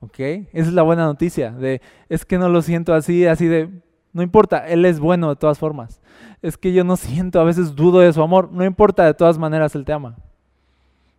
¿Ok? 0.00 0.18
Esa 0.18 0.48
es 0.52 0.72
la 0.72 0.82
buena 0.82 1.04
noticia. 1.04 1.50
De, 1.52 1.82
es 2.08 2.24
que 2.24 2.38
no 2.38 2.48
lo 2.48 2.62
siento 2.62 2.94
así, 2.94 3.26
así 3.26 3.46
de, 3.46 3.68
no 4.14 4.22
importa, 4.22 4.66
Él 4.66 4.86
es 4.86 4.98
bueno 4.98 5.28
de 5.28 5.36
todas 5.36 5.58
formas. 5.58 6.00
Es 6.40 6.56
que 6.56 6.72
yo 6.72 6.84
no 6.84 6.96
siento, 6.96 7.38
a 7.38 7.44
veces 7.44 7.74
dudo 7.74 8.00
de 8.00 8.12
su 8.14 8.22
amor. 8.22 8.50
No 8.50 8.64
importa, 8.64 9.04
de 9.04 9.14
todas 9.14 9.36
maneras 9.38 9.74
Él 9.74 9.84
te 9.84 9.92
ama. 9.92 10.16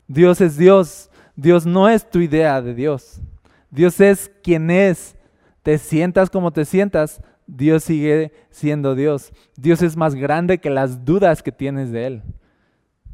Dios 0.07 0.41
es 0.41 0.57
Dios. 0.57 1.11
Dios 1.35 1.67
no 1.67 1.87
es 1.89 2.09
tu 2.09 2.19
idea 2.19 2.59
de 2.59 2.73
Dios. 2.73 3.21
Dios 3.69 4.01
es 4.01 4.31
quien 4.41 4.71
es. 4.71 5.15
Te 5.61 5.77
sientas 5.77 6.31
como 6.31 6.51
te 6.51 6.65
sientas, 6.65 7.21
Dios 7.47 7.85
sigue 7.85 8.33
siendo 8.51 8.93
Dios. 8.93 9.31
Dios 9.55 9.81
es 9.81 9.95
más 9.95 10.15
grande 10.15 10.59
que 10.59 10.69
las 10.69 11.05
dudas 11.05 11.41
que 11.41 11.51
tienes 11.51 11.91
de 11.91 12.05
Él. 12.05 12.23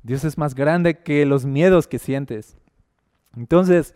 Dios 0.02 0.26
es 0.26 0.38
más 0.38 0.56
grande 0.56 1.00
que 1.00 1.26
los 1.26 1.46
miedos 1.46 1.88
que 1.88 2.00
sientes. 2.00 2.58
Entonces, 3.38 3.96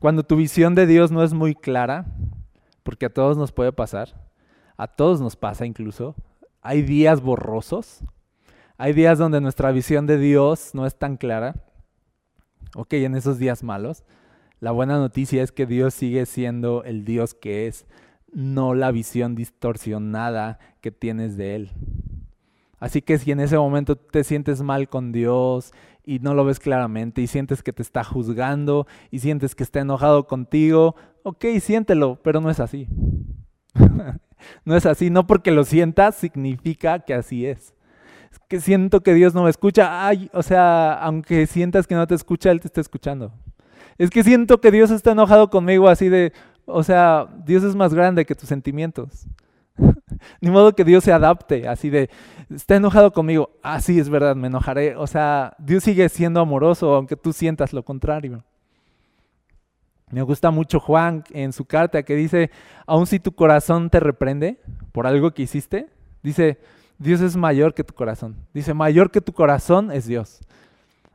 cuando 0.00 0.22
tu 0.22 0.36
visión 0.36 0.74
de 0.74 0.86
Dios 0.86 1.10
no 1.10 1.22
es 1.22 1.32
muy 1.32 1.54
clara, 1.54 2.06
porque 2.82 3.06
a 3.06 3.12
todos 3.12 3.36
nos 3.36 3.52
puede 3.52 3.72
pasar, 3.72 4.14
a 4.76 4.86
todos 4.86 5.20
nos 5.20 5.36
pasa 5.36 5.64
incluso, 5.64 6.14
hay 6.60 6.82
días 6.82 7.20
borrosos, 7.20 8.00
hay 8.76 8.92
días 8.92 9.18
donde 9.18 9.40
nuestra 9.40 9.72
visión 9.72 10.06
de 10.06 10.18
Dios 10.18 10.74
no 10.74 10.86
es 10.86 10.96
tan 10.96 11.16
clara, 11.16 11.54
ok, 12.74 12.92
en 12.94 13.14
esos 13.14 13.38
días 13.38 13.62
malos, 13.62 14.04
la 14.60 14.70
buena 14.70 14.98
noticia 14.98 15.42
es 15.42 15.52
que 15.52 15.66
Dios 15.66 15.94
sigue 15.94 16.26
siendo 16.26 16.84
el 16.84 17.04
Dios 17.04 17.34
que 17.34 17.66
es 17.66 17.86
no 18.32 18.74
la 18.74 18.90
visión 18.90 19.34
distorsionada 19.34 20.58
que 20.80 20.90
tienes 20.90 21.36
de 21.36 21.54
Él. 21.54 21.70
Así 22.80 23.02
que 23.02 23.18
si 23.18 23.32
en 23.32 23.40
ese 23.40 23.58
momento 23.58 23.96
te 23.96 24.22
sientes 24.24 24.62
mal 24.62 24.88
con 24.88 25.10
Dios 25.10 25.72
y 26.04 26.20
no 26.20 26.34
lo 26.34 26.44
ves 26.44 26.60
claramente 26.60 27.20
y 27.20 27.26
sientes 27.26 27.62
que 27.62 27.72
te 27.72 27.82
está 27.82 28.04
juzgando 28.04 28.86
y 29.10 29.18
sientes 29.18 29.54
que 29.54 29.64
está 29.64 29.80
enojado 29.80 30.26
contigo, 30.26 30.94
ok, 31.24 31.44
siéntelo, 31.60 32.20
pero 32.22 32.40
no 32.40 32.50
es 32.50 32.60
así. 32.60 32.88
no 34.64 34.76
es 34.76 34.86
así, 34.86 35.10
no 35.10 35.26
porque 35.26 35.50
lo 35.50 35.64
sientas 35.64 36.14
significa 36.14 37.00
que 37.00 37.14
así 37.14 37.46
es. 37.46 37.74
Es 38.30 38.38
que 38.46 38.60
siento 38.60 39.02
que 39.02 39.14
Dios 39.14 39.34
no 39.34 39.44
me 39.44 39.50
escucha, 39.50 40.06
ay, 40.06 40.30
o 40.32 40.42
sea, 40.42 40.92
aunque 40.94 41.46
sientas 41.46 41.86
que 41.86 41.94
no 41.94 42.06
te 42.06 42.14
escucha, 42.14 42.50
Él 42.50 42.60
te 42.60 42.68
está 42.68 42.80
escuchando. 42.80 43.32
Es 43.96 44.10
que 44.10 44.22
siento 44.22 44.60
que 44.60 44.70
Dios 44.70 44.92
está 44.92 45.12
enojado 45.12 45.50
conmigo 45.50 45.88
así 45.88 46.08
de, 46.08 46.32
o 46.68 46.82
sea, 46.82 47.26
Dios 47.44 47.64
es 47.64 47.74
más 47.74 47.92
grande 47.94 48.24
que 48.24 48.34
tus 48.34 48.48
sentimientos. 48.48 49.26
Ni 50.40 50.50
modo 50.50 50.74
que 50.74 50.84
Dios 50.84 51.04
se 51.04 51.12
adapte, 51.12 51.68
así 51.68 51.90
de, 51.90 52.10
está 52.50 52.76
enojado 52.76 53.12
conmigo. 53.12 53.50
Ah, 53.62 53.78
es 53.78 54.08
verdad, 54.08 54.36
me 54.36 54.48
enojaré. 54.48 54.96
O 54.96 55.06
sea, 55.06 55.54
Dios 55.58 55.84
sigue 55.84 56.08
siendo 56.08 56.40
amoroso, 56.40 56.94
aunque 56.94 57.16
tú 57.16 57.32
sientas 57.32 57.72
lo 57.72 57.84
contrario. 57.84 58.44
Me 60.10 60.22
gusta 60.22 60.50
mucho 60.50 60.80
Juan 60.80 61.24
en 61.30 61.52
su 61.52 61.66
carta 61.66 62.02
que 62.02 62.14
dice, 62.14 62.50
aun 62.86 63.06
si 63.06 63.20
tu 63.20 63.32
corazón 63.32 63.90
te 63.90 64.00
reprende 64.00 64.58
por 64.92 65.06
algo 65.06 65.32
que 65.32 65.42
hiciste, 65.42 65.88
dice, 66.22 66.58
Dios 66.98 67.20
es 67.20 67.36
mayor 67.36 67.74
que 67.74 67.84
tu 67.84 67.94
corazón. 67.94 68.36
Dice, 68.54 68.72
mayor 68.72 69.10
que 69.10 69.20
tu 69.20 69.32
corazón 69.32 69.92
es 69.92 70.06
Dios. 70.06 70.40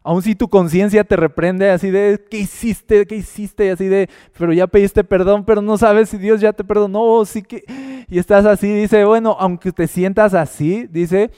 Aun 0.03 0.21
si 0.21 0.35
tu 0.35 0.49
conciencia 0.49 1.05
te 1.05 1.15
reprende 1.15 1.71
así 1.71 1.89
de, 1.89 2.25
¿qué 2.29 2.39
hiciste? 2.39 3.07
¿Qué 3.07 3.15
hiciste? 3.15 3.71
Así 3.71 3.87
de, 3.87 4.09
pero 4.37 4.51
ya 4.51 4.67
pediste 4.67 5.05
perdón, 5.05 5.45
pero 5.45 5.61
no 5.61 5.77
sabes 5.77 6.09
si 6.09 6.17
Dios 6.17 6.41
ya 6.41 6.51
te 6.51 6.65
perdonó, 6.65 7.23
sí 7.23 7.41
que... 7.41 7.63
Y 8.09 8.19
estás 8.19 8.45
así, 8.45 8.71
dice, 8.73 9.05
bueno, 9.05 9.37
aunque 9.39 9.71
te 9.71 9.87
sientas 9.87 10.33
así, 10.33 10.87
dice, 10.87 11.31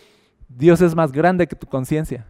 Dios 0.49 0.82
es 0.82 0.95
más 0.95 1.12
grande 1.12 1.45
que 1.45 1.56
tu 1.56 1.67
conciencia. 1.67 2.25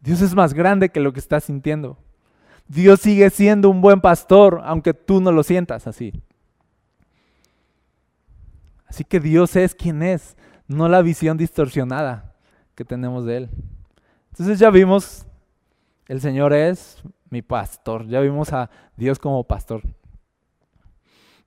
Dios 0.00 0.22
es 0.22 0.36
más 0.36 0.54
grande 0.54 0.90
que 0.90 1.00
lo 1.00 1.12
que 1.12 1.18
estás 1.18 1.42
sintiendo. 1.42 1.98
Dios 2.68 3.00
sigue 3.00 3.28
siendo 3.30 3.70
un 3.70 3.80
buen 3.80 4.00
pastor, 4.00 4.60
aunque 4.64 4.94
tú 4.94 5.20
no 5.20 5.32
lo 5.32 5.42
sientas 5.42 5.88
así. 5.88 6.22
Así 8.86 9.02
que 9.02 9.18
Dios 9.18 9.56
es 9.56 9.74
quien 9.74 10.04
es, 10.04 10.36
no 10.68 10.88
la 10.88 11.02
visión 11.02 11.36
distorsionada 11.36 12.33
que 12.74 12.84
tenemos 12.84 13.24
de 13.24 13.36
Él. 13.38 13.50
Entonces 14.30 14.58
ya 14.58 14.70
vimos, 14.70 15.26
el 16.08 16.20
Señor 16.20 16.52
es 16.52 17.02
mi 17.30 17.42
pastor, 17.42 18.06
ya 18.06 18.20
vimos 18.20 18.52
a 18.52 18.70
Dios 18.96 19.18
como 19.18 19.44
pastor. 19.44 19.82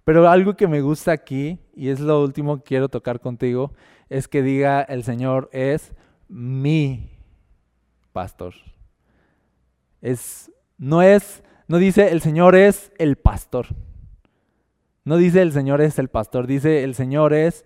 Pero 0.03 0.29
algo 0.29 0.55
que 0.55 0.67
me 0.67 0.81
gusta 0.81 1.11
aquí, 1.11 1.59
y 1.75 1.89
es 1.89 1.99
lo 1.99 2.23
último 2.23 2.57
que 2.57 2.63
quiero 2.63 2.87
tocar 2.87 3.19
contigo, 3.19 3.73
es 4.09 4.27
que 4.29 4.41
diga 4.41 4.81
el 4.81 5.03
Señor 5.03 5.49
es 5.51 5.93
mi 6.29 7.11
pastor. 8.13 8.53
Es, 10.01 10.49
no 10.77 11.01
es, 11.01 11.43
no 11.67 11.77
dice 11.77 12.09
el 12.11 12.21
Señor 12.21 12.55
es 12.55 12.91
el 12.97 13.17
pastor. 13.17 13.67
No 15.03 15.17
dice 15.17 15.41
el 15.41 15.51
Señor 15.51 15.81
es 15.81 15.99
el 15.99 16.07
pastor, 16.07 16.47
dice 16.47 16.83
el 16.83 16.95
Señor 16.95 17.33
es 17.33 17.65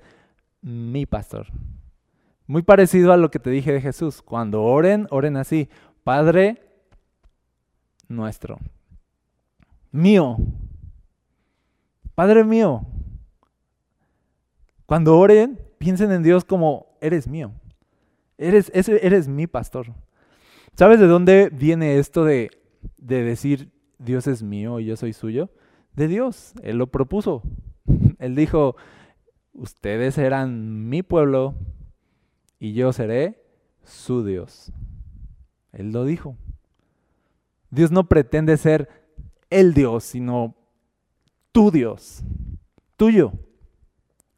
mi 0.62 1.06
pastor. 1.06 1.48
Muy 2.52 2.64
parecido 2.64 3.14
a 3.14 3.18
lo 3.18 3.32
que 3.32 3.40
te 3.40 3.50
dije 3.50 3.72
de 3.72 3.80
Jesús. 3.80 4.22
Cuando 4.22 4.62
oren, 4.62 5.08
oren 5.10 5.38
así. 5.38 5.70
Padre 6.04 6.62
nuestro. 8.10 8.60
Mío. 9.90 10.36
Padre 12.14 12.44
mío. 12.44 12.86
Cuando 14.86 15.18
oren, 15.18 15.62
piensen 15.78 16.12
en 16.12 16.24
Dios 16.24 16.44
como 16.44 16.88
eres 17.00 17.26
mío. 17.26 17.54
Eres, 18.38 18.70
eres 18.74 19.30
mi 19.30 19.48
pastor. 19.48 19.94
¿Sabes 20.76 21.00
de 21.00 21.08
dónde 21.08 21.50
viene 21.54 22.00
esto 22.00 22.26
de, 22.26 22.52
de 22.98 23.24
decir 23.24 23.72
Dios 23.98 24.28
es 24.28 24.44
mío 24.44 24.82
y 24.82 24.88
yo 24.88 24.98
soy 24.98 25.14
suyo? 25.14 25.52
De 25.94 26.10
Dios. 26.10 26.52
Él 26.64 26.80
lo 26.80 26.88
propuso. 26.88 27.44
Él 28.20 28.36
dijo, 28.36 28.76
ustedes 29.54 30.18
eran 30.18 30.90
mi 30.90 31.02
pueblo, 31.02 31.56
y 32.62 32.74
yo 32.74 32.94
seré 32.94 33.44
su 33.84 34.24
Dios. 34.24 34.72
Él 35.74 35.92
lo 35.92 36.06
dijo. 36.06 36.38
Dios 37.72 37.90
no 37.90 38.08
pretende 38.08 38.56
ser 38.56 38.88
el 39.50 39.74
Dios, 39.74 40.04
sino 40.04 40.56
tu 41.52 41.72
Dios, 41.72 42.24
tuyo. 42.98 43.34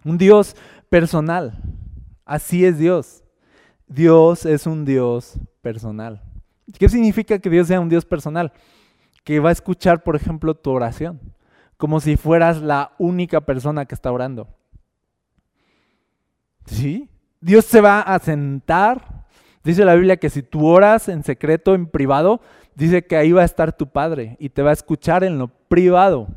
Un 0.06 0.18
Dios 0.18 0.56
personal. 0.88 1.62
Así 2.24 2.64
es 2.64 2.80
Dios. 2.80 3.26
Dios 3.88 4.46
es 4.46 4.68
un 4.68 4.86
Dios 4.86 5.38
personal. 5.62 6.24
¿Qué 6.80 6.88
significa 6.88 7.40
que 7.40 7.50
Dios 7.50 7.68
sea 7.68 7.82
un 7.82 7.90
Dios 7.90 8.06
personal? 8.06 8.54
Que 9.26 9.42
va 9.42 9.50
a 9.50 9.54
escuchar, 9.54 10.02
por 10.02 10.16
ejemplo, 10.16 10.56
tu 10.56 10.72
oración, 10.72 11.20
como 11.76 12.00
si 12.00 12.16
fueras 12.16 12.62
la 12.62 12.94
única 13.00 13.42
persona 13.42 13.86
que 13.86 13.96
está 13.96 14.14
orando. 14.14 14.48
¿Sí? 16.66 17.10
Dios 17.44 17.66
se 17.66 17.82
va 17.82 18.00
a 18.00 18.18
sentar. 18.20 19.26
Dice 19.64 19.84
la 19.84 19.96
Biblia 19.96 20.18
que 20.18 20.30
si 20.30 20.42
tú 20.42 20.66
oras 20.66 21.10
en 21.10 21.24
secreto, 21.24 21.76
en 21.76 21.88
privado, 21.88 22.42
dice 22.74 23.06
que 23.06 23.18
ahí 23.18 23.34
va 23.34 23.42
a 23.42 23.46
estar 23.46 23.74
tu 23.74 23.88
Padre 23.88 24.38
y 24.40 24.50
te 24.50 24.62
va 24.62 24.70
a 24.70 24.74
escuchar 24.74 25.26
en 25.26 25.38
lo 25.38 25.50
privado. 25.68 26.28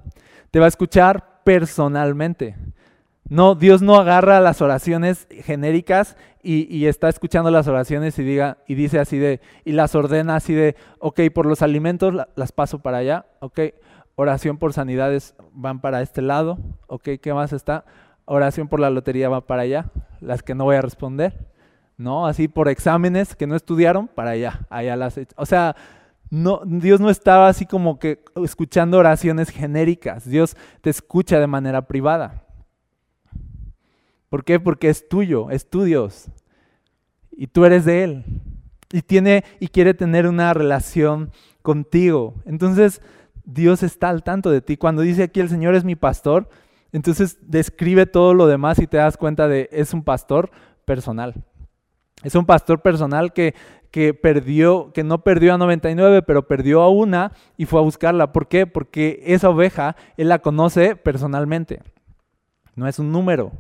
Te 0.51 0.59
va 0.59 0.65
a 0.65 0.69
escuchar 0.69 1.43
personalmente. 1.45 2.57
No, 3.29 3.55
Dios 3.55 3.83
no 3.83 3.97
agarra 3.97 4.41
las 4.41 4.61
oraciones 4.61 5.29
genéricas 5.31 6.17
y, 6.43 6.87
está 6.87 7.09
escuchando 7.09 7.51
las 7.51 7.67
oraciones 7.67 8.17
y, 8.21 8.23
diga, 8.23 8.59
y 8.69 8.75
dice 8.75 9.01
así 9.01 9.19
de, 9.19 9.41
y 9.65 9.73
las 9.73 9.97
ordena 9.97 10.37
así 10.37 10.55
de, 10.55 10.77
ok, 11.01 11.23
por 11.35 11.47
los 11.47 11.61
alimentos 11.61 12.15
las 12.37 12.53
paso 12.53 12.79
para 12.79 12.99
allá, 12.99 13.27
ok, 13.41 13.61
oración 14.15 14.57
por 14.57 14.73
sanidades 14.73 15.35
van 15.53 15.81
para 15.81 16.03
este 16.03 16.23
lado, 16.23 16.59
ok, 16.87 17.09
¿qué 17.21 17.35
más 17.35 17.53
está? 17.53 17.85
Oración 18.27 18.69
por 18.69 18.81
la 18.81 18.91
lotería 18.91 19.29
va 19.29 19.47
para 19.47 19.63
allá, 19.63 19.87
las 20.21 20.43
que 20.43 20.55
no 20.55 20.65
voy 20.65 20.77
a 20.77 20.83
responder, 20.83 21.49
¿no? 21.97 22.27
Así 22.27 22.49
por 22.49 22.69
exámenes 22.69 23.35
que 23.35 23.47
no 23.47 23.57
estudiaron, 23.57 24.09
para 24.09 24.31
allá, 24.31 24.67
allá 24.69 24.97
las... 24.97 25.19
O 25.37 25.47
sea, 25.47 25.75
no, 26.29 26.61
Dios 26.65 27.01
no 27.01 27.09
estaba 27.09 27.49
así 27.49 27.67
como 27.67 27.99
que 27.99 28.23
escuchando 28.45 28.99
oraciones 28.99 29.51
genéricas, 29.51 30.29
Dios 30.29 30.57
te 30.81 30.91
escucha 30.91 31.41
de 31.41 31.47
manera 31.47 31.87
privada. 31.87 32.43
¿Por 34.29 34.45
qué? 34.45 34.59
Porque 34.59 34.89
es 34.89 35.09
tuyo, 35.09 35.51
es 35.51 35.71
tu 35.71 35.85
Dios. 35.85 36.29
Y 37.31 37.47
tú 37.47 37.65
eres 37.65 37.85
de 37.85 38.05
Él. 38.05 38.25
Y 38.93 39.03
tiene 39.03 39.45
y 39.61 39.69
quiere 39.69 39.95
tener 39.95 40.27
una 40.27 40.53
relación 40.53 41.31
contigo. 41.63 42.35
Entonces, 42.45 43.03
Dios 43.45 43.83
está 43.83 44.09
al 44.09 44.25
tanto 44.25 44.51
de 44.51 44.61
ti. 44.61 44.77
Cuando 44.77 45.03
dice 45.03 45.23
aquí 45.23 45.41
el 45.41 45.49
Señor 45.49 45.75
es 45.75 45.85
mi 45.85 45.95
pastor, 45.95 46.49
entonces 46.93 47.39
describe 47.43 48.07
todo 48.07 48.35
lo 48.35 48.47
demás 48.47 48.79
y 48.79 48.87
te 48.87 48.97
das 48.97 49.17
cuenta 49.17 49.49
de 49.49 49.69
es 49.73 49.93
un 49.93 50.03
pastor 50.03 50.51
personal. 50.85 51.35
Es 52.23 52.35
un 52.35 52.47
pastor 52.47 52.81
personal 52.81 53.33
que, 53.33 53.55
que 53.91 54.15
perdió, 54.15 54.93
que 54.93 55.05
no 55.05 55.23
perdió 55.23 55.55
a 55.55 55.59
99, 55.59 56.23
pero 56.23 56.49
perdió 56.49 56.83
a 56.83 56.91
una 56.91 57.33
y 57.57 57.67
fue 57.67 57.81
a 57.81 57.83
buscarla. 57.83 58.33
¿Por 58.33 58.49
qué? 58.49 58.67
Porque 58.67 59.23
esa 59.27 59.51
oveja 59.51 59.97
él 60.17 60.29
la 60.29 60.39
conoce 60.39 60.97
personalmente. 60.97 61.83
No 62.75 62.87
es 62.89 62.99
un 62.99 63.13
número. 63.13 63.53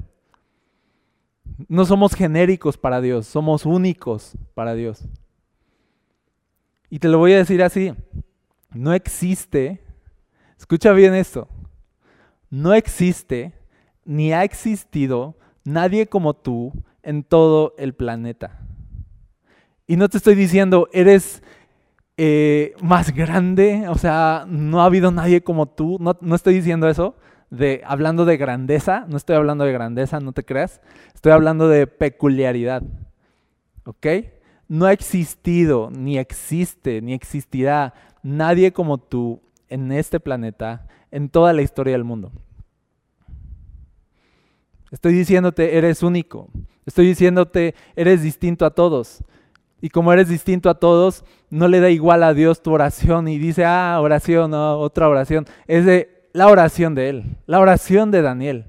No 1.68 1.84
somos 1.84 2.14
genéricos 2.14 2.76
para 2.76 3.00
Dios, 3.00 3.26
somos 3.26 3.64
únicos 3.64 4.36
para 4.54 4.74
Dios. 4.74 5.04
Y 6.90 6.98
te 6.98 7.08
lo 7.08 7.18
voy 7.18 7.32
a 7.32 7.38
decir 7.38 7.62
así, 7.62 7.94
no 8.72 8.92
existe, 8.92 9.80
escucha 10.58 10.92
bien 10.92 11.14
esto, 11.14 11.48
no 12.56 12.72
existe 12.72 13.52
ni 14.06 14.32
ha 14.32 14.42
existido 14.42 15.36
nadie 15.64 16.06
como 16.06 16.32
tú 16.32 16.72
en 17.02 17.22
todo 17.22 17.74
el 17.76 17.94
planeta. 17.94 18.60
Y 19.86 19.96
no 19.96 20.08
te 20.08 20.16
estoy 20.16 20.34
diciendo, 20.34 20.88
eres 20.92 21.42
eh, 22.16 22.74
más 22.80 23.14
grande, 23.14 23.86
o 23.88 23.98
sea, 23.98 24.46
no 24.48 24.80
ha 24.80 24.86
habido 24.86 25.10
nadie 25.10 25.42
como 25.42 25.66
tú, 25.66 25.98
no, 26.00 26.16
no 26.22 26.34
estoy 26.34 26.54
diciendo 26.54 26.88
eso, 26.88 27.16
de, 27.50 27.82
hablando 27.84 28.24
de 28.24 28.38
grandeza, 28.38 29.04
no 29.06 29.18
estoy 29.18 29.36
hablando 29.36 29.64
de 29.64 29.72
grandeza, 29.72 30.18
no 30.20 30.32
te 30.32 30.44
creas, 30.44 30.80
estoy 31.14 31.32
hablando 31.32 31.68
de 31.68 31.86
peculiaridad, 31.86 32.82
¿ok? 33.84 34.06
No 34.66 34.86
ha 34.86 34.92
existido, 34.92 35.90
ni 35.90 36.16
existe, 36.16 37.02
ni 37.02 37.12
existirá 37.12 37.92
nadie 38.22 38.72
como 38.72 38.96
tú 38.96 39.42
en 39.68 39.92
este 39.92 40.20
planeta, 40.20 40.86
en 41.10 41.28
toda 41.28 41.52
la 41.52 41.62
historia 41.62 41.92
del 41.92 42.04
mundo. 42.04 42.32
Estoy 44.90 45.14
diciéndote, 45.14 45.76
eres 45.76 46.02
único. 46.02 46.48
Estoy 46.84 47.06
diciéndote, 47.06 47.74
eres 47.96 48.22
distinto 48.22 48.64
a 48.64 48.70
todos. 48.70 49.24
Y 49.80 49.90
como 49.90 50.12
eres 50.12 50.28
distinto 50.28 50.70
a 50.70 50.78
todos, 50.78 51.24
no 51.50 51.68
le 51.68 51.80
da 51.80 51.90
igual 51.90 52.22
a 52.22 52.34
Dios 52.34 52.62
tu 52.62 52.72
oración 52.72 53.28
y 53.28 53.38
dice, 53.38 53.64
ah, 53.64 53.98
oración, 54.00 54.54
otra 54.54 55.08
oración. 55.08 55.46
Es 55.66 55.84
de 55.84 56.28
la 56.32 56.48
oración 56.48 56.94
de 56.94 57.08
Él, 57.08 57.36
la 57.46 57.60
oración 57.60 58.10
de 58.10 58.22
Daniel. 58.22 58.66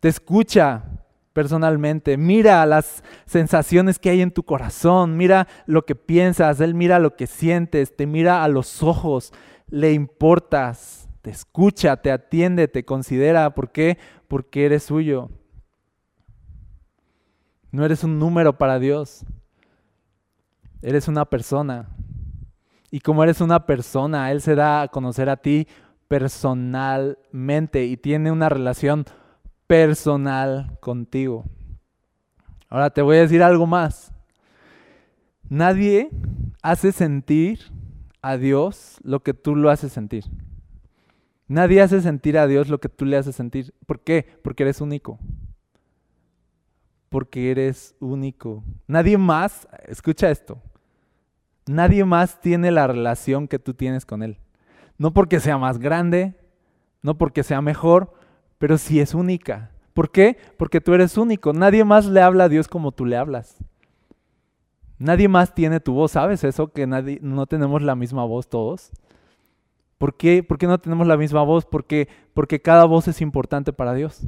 Te 0.00 0.08
escucha 0.08 0.84
personalmente, 1.32 2.16
mira 2.16 2.64
las 2.64 3.04
sensaciones 3.26 3.98
que 3.98 4.08
hay 4.08 4.22
en 4.22 4.30
tu 4.30 4.42
corazón, 4.42 5.18
mira 5.18 5.48
lo 5.66 5.84
que 5.84 5.94
piensas, 5.94 6.60
Él 6.60 6.74
mira 6.74 6.98
lo 6.98 7.14
que 7.14 7.26
sientes, 7.26 7.94
te 7.94 8.06
mira 8.06 8.42
a 8.42 8.48
los 8.48 8.82
ojos, 8.82 9.34
le 9.68 9.92
importas, 9.92 11.05
te 11.26 11.32
escucha, 11.32 11.96
te 11.96 12.12
atiende, 12.12 12.68
te 12.68 12.84
considera. 12.84 13.52
¿Por 13.52 13.72
qué? 13.72 13.98
Porque 14.28 14.64
eres 14.64 14.84
suyo. 14.84 15.28
No 17.72 17.84
eres 17.84 18.04
un 18.04 18.20
número 18.20 18.56
para 18.56 18.78
Dios. 18.78 19.26
Eres 20.82 21.08
una 21.08 21.24
persona. 21.24 21.88
Y 22.92 23.00
como 23.00 23.24
eres 23.24 23.40
una 23.40 23.66
persona, 23.66 24.30
Él 24.30 24.40
se 24.40 24.54
da 24.54 24.82
a 24.82 24.86
conocer 24.86 25.28
a 25.28 25.38
ti 25.38 25.66
personalmente 26.06 27.86
y 27.86 27.96
tiene 27.96 28.30
una 28.30 28.48
relación 28.48 29.04
personal 29.66 30.78
contigo. 30.78 31.44
Ahora 32.68 32.90
te 32.90 33.02
voy 33.02 33.16
a 33.16 33.22
decir 33.22 33.42
algo 33.42 33.66
más. 33.66 34.12
Nadie 35.48 36.08
hace 36.62 36.92
sentir 36.92 37.58
a 38.22 38.36
Dios 38.36 38.98
lo 39.02 39.24
que 39.24 39.34
tú 39.34 39.56
lo 39.56 39.70
haces 39.70 39.90
sentir. 39.90 40.22
Nadie 41.48 41.80
hace 41.80 42.00
sentir 42.00 42.38
a 42.38 42.46
Dios 42.46 42.68
lo 42.68 42.78
que 42.78 42.88
tú 42.88 43.04
le 43.04 43.16
haces 43.16 43.36
sentir. 43.36 43.72
¿Por 43.86 44.00
qué? 44.00 44.26
Porque 44.42 44.64
eres 44.64 44.80
único. 44.80 45.18
Porque 47.08 47.50
eres 47.50 47.94
único. 48.00 48.64
Nadie 48.86 49.16
más, 49.16 49.68
escucha 49.86 50.30
esto, 50.30 50.60
nadie 51.66 52.04
más 52.04 52.40
tiene 52.40 52.70
la 52.70 52.86
relación 52.86 53.46
que 53.46 53.58
tú 53.58 53.74
tienes 53.74 54.04
con 54.04 54.22
Él. 54.22 54.38
No 54.98 55.12
porque 55.12 55.40
sea 55.40 55.56
más 55.58 55.78
grande, 55.78 56.34
no 57.02 57.16
porque 57.16 57.42
sea 57.42 57.60
mejor, 57.60 58.12
pero 58.58 58.78
sí 58.78 59.00
es 59.00 59.14
única. 59.14 59.70
¿Por 59.94 60.10
qué? 60.10 60.36
Porque 60.58 60.80
tú 60.80 60.94
eres 60.94 61.16
único. 61.16 61.52
Nadie 61.52 61.84
más 61.84 62.06
le 62.06 62.20
habla 62.20 62.44
a 62.44 62.48
Dios 62.48 62.66
como 62.68 62.92
tú 62.92 63.06
le 63.06 63.16
hablas. 63.16 63.56
Nadie 64.98 65.28
más 65.28 65.54
tiene 65.54 65.78
tu 65.78 65.92
voz, 65.92 66.12
¿sabes 66.12 66.42
eso? 66.44 66.68
Que 66.68 66.86
nadie, 66.86 67.18
no 67.22 67.46
tenemos 67.46 67.82
la 67.82 67.94
misma 67.94 68.24
voz 68.24 68.48
todos. 68.48 68.90
¿Por 69.98 70.16
qué? 70.16 70.42
¿Por 70.42 70.58
qué 70.58 70.66
no 70.66 70.78
tenemos 70.78 71.06
la 71.06 71.16
misma 71.16 71.42
voz? 71.42 71.64
Porque, 71.64 72.08
porque 72.34 72.60
cada 72.60 72.84
voz 72.84 73.08
es 73.08 73.20
importante 73.20 73.72
para 73.72 73.94
Dios. 73.94 74.22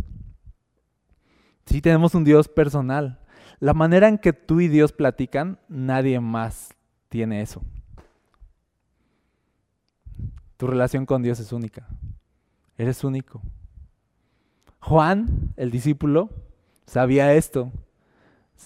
Sí 1.66 1.82
tenemos 1.82 2.14
un 2.14 2.24
Dios 2.24 2.48
personal. 2.48 3.20
La 3.60 3.74
manera 3.74 4.08
en 4.08 4.18
que 4.18 4.32
tú 4.32 4.60
y 4.60 4.68
Dios 4.68 4.92
platican, 4.92 5.58
nadie 5.68 6.20
más 6.20 6.74
tiene 7.08 7.42
eso. 7.42 7.62
Tu 10.56 10.66
relación 10.66 11.06
con 11.06 11.22
Dios 11.22 11.38
es 11.40 11.52
única. 11.52 11.86
Eres 12.78 13.04
único. 13.04 13.42
Juan, 14.80 15.52
el 15.56 15.70
discípulo, 15.70 16.30
sabía 16.86 17.34
esto. 17.34 17.70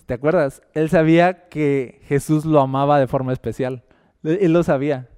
¿Te 0.06 0.14
acuerdas? 0.14 0.62
Él 0.74 0.88
sabía 0.88 1.48
que 1.48 2.00
Jesús 2.04 2.44
lo 2.44 2.60
amaba 2.60 2.98
de 2.98 3.06
forma 3.06 3.32
especial. 3.32 3.82
Él 4.22 4.52
lo 4.52 4.62
sabía. 4.62 5.08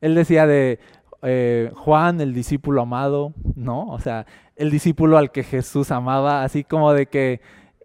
Él 0.00 0.14
decía 0.14 0.46
de 0.46 0.78
eh, 1.22 1.72
Juan, 1.74 2.20
el 2.20 2.32
discípulo 2.32 2.82
amado, 2.82 3.34
¿no? 3.54 3.86
O 3.88 4.00
sea, 4.00 4.26
el 4.56 4.70
discípulo 4.70 5.18
al 5.18 5.32
que 5.32 5.42
Jesús 5.42 5.90
amaba, 5.90 6.44
así 6.44 6.64
como 6.64 6.92
de 6.92 7.06
que 7.06 7.40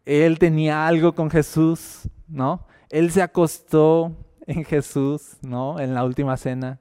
él 0.05 0.39
tenía 0.39 0.87
algo 0.87 1.13
con 1.13 1.29
Jesús, 1.29 2.09
¿no? 2.27 2.65
Él 2.89 3.11
se 3.11 3.21
acostó 3.21 4.15
en 4.45 4.63
Jesús, 4.63 5.37
¿no? 5.41 5.79
En 5.79 5.93
la 5.93 6.03
última 6.03 6.37
cena. 6.37 6.79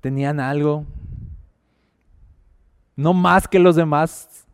Tenían 0.00 0.40
algo, 0.40 0.84
no 2.94 3.14
más 3.14 3.48
que 3.48 3.58
los 3.58 3.74
demás, 3.74 4.46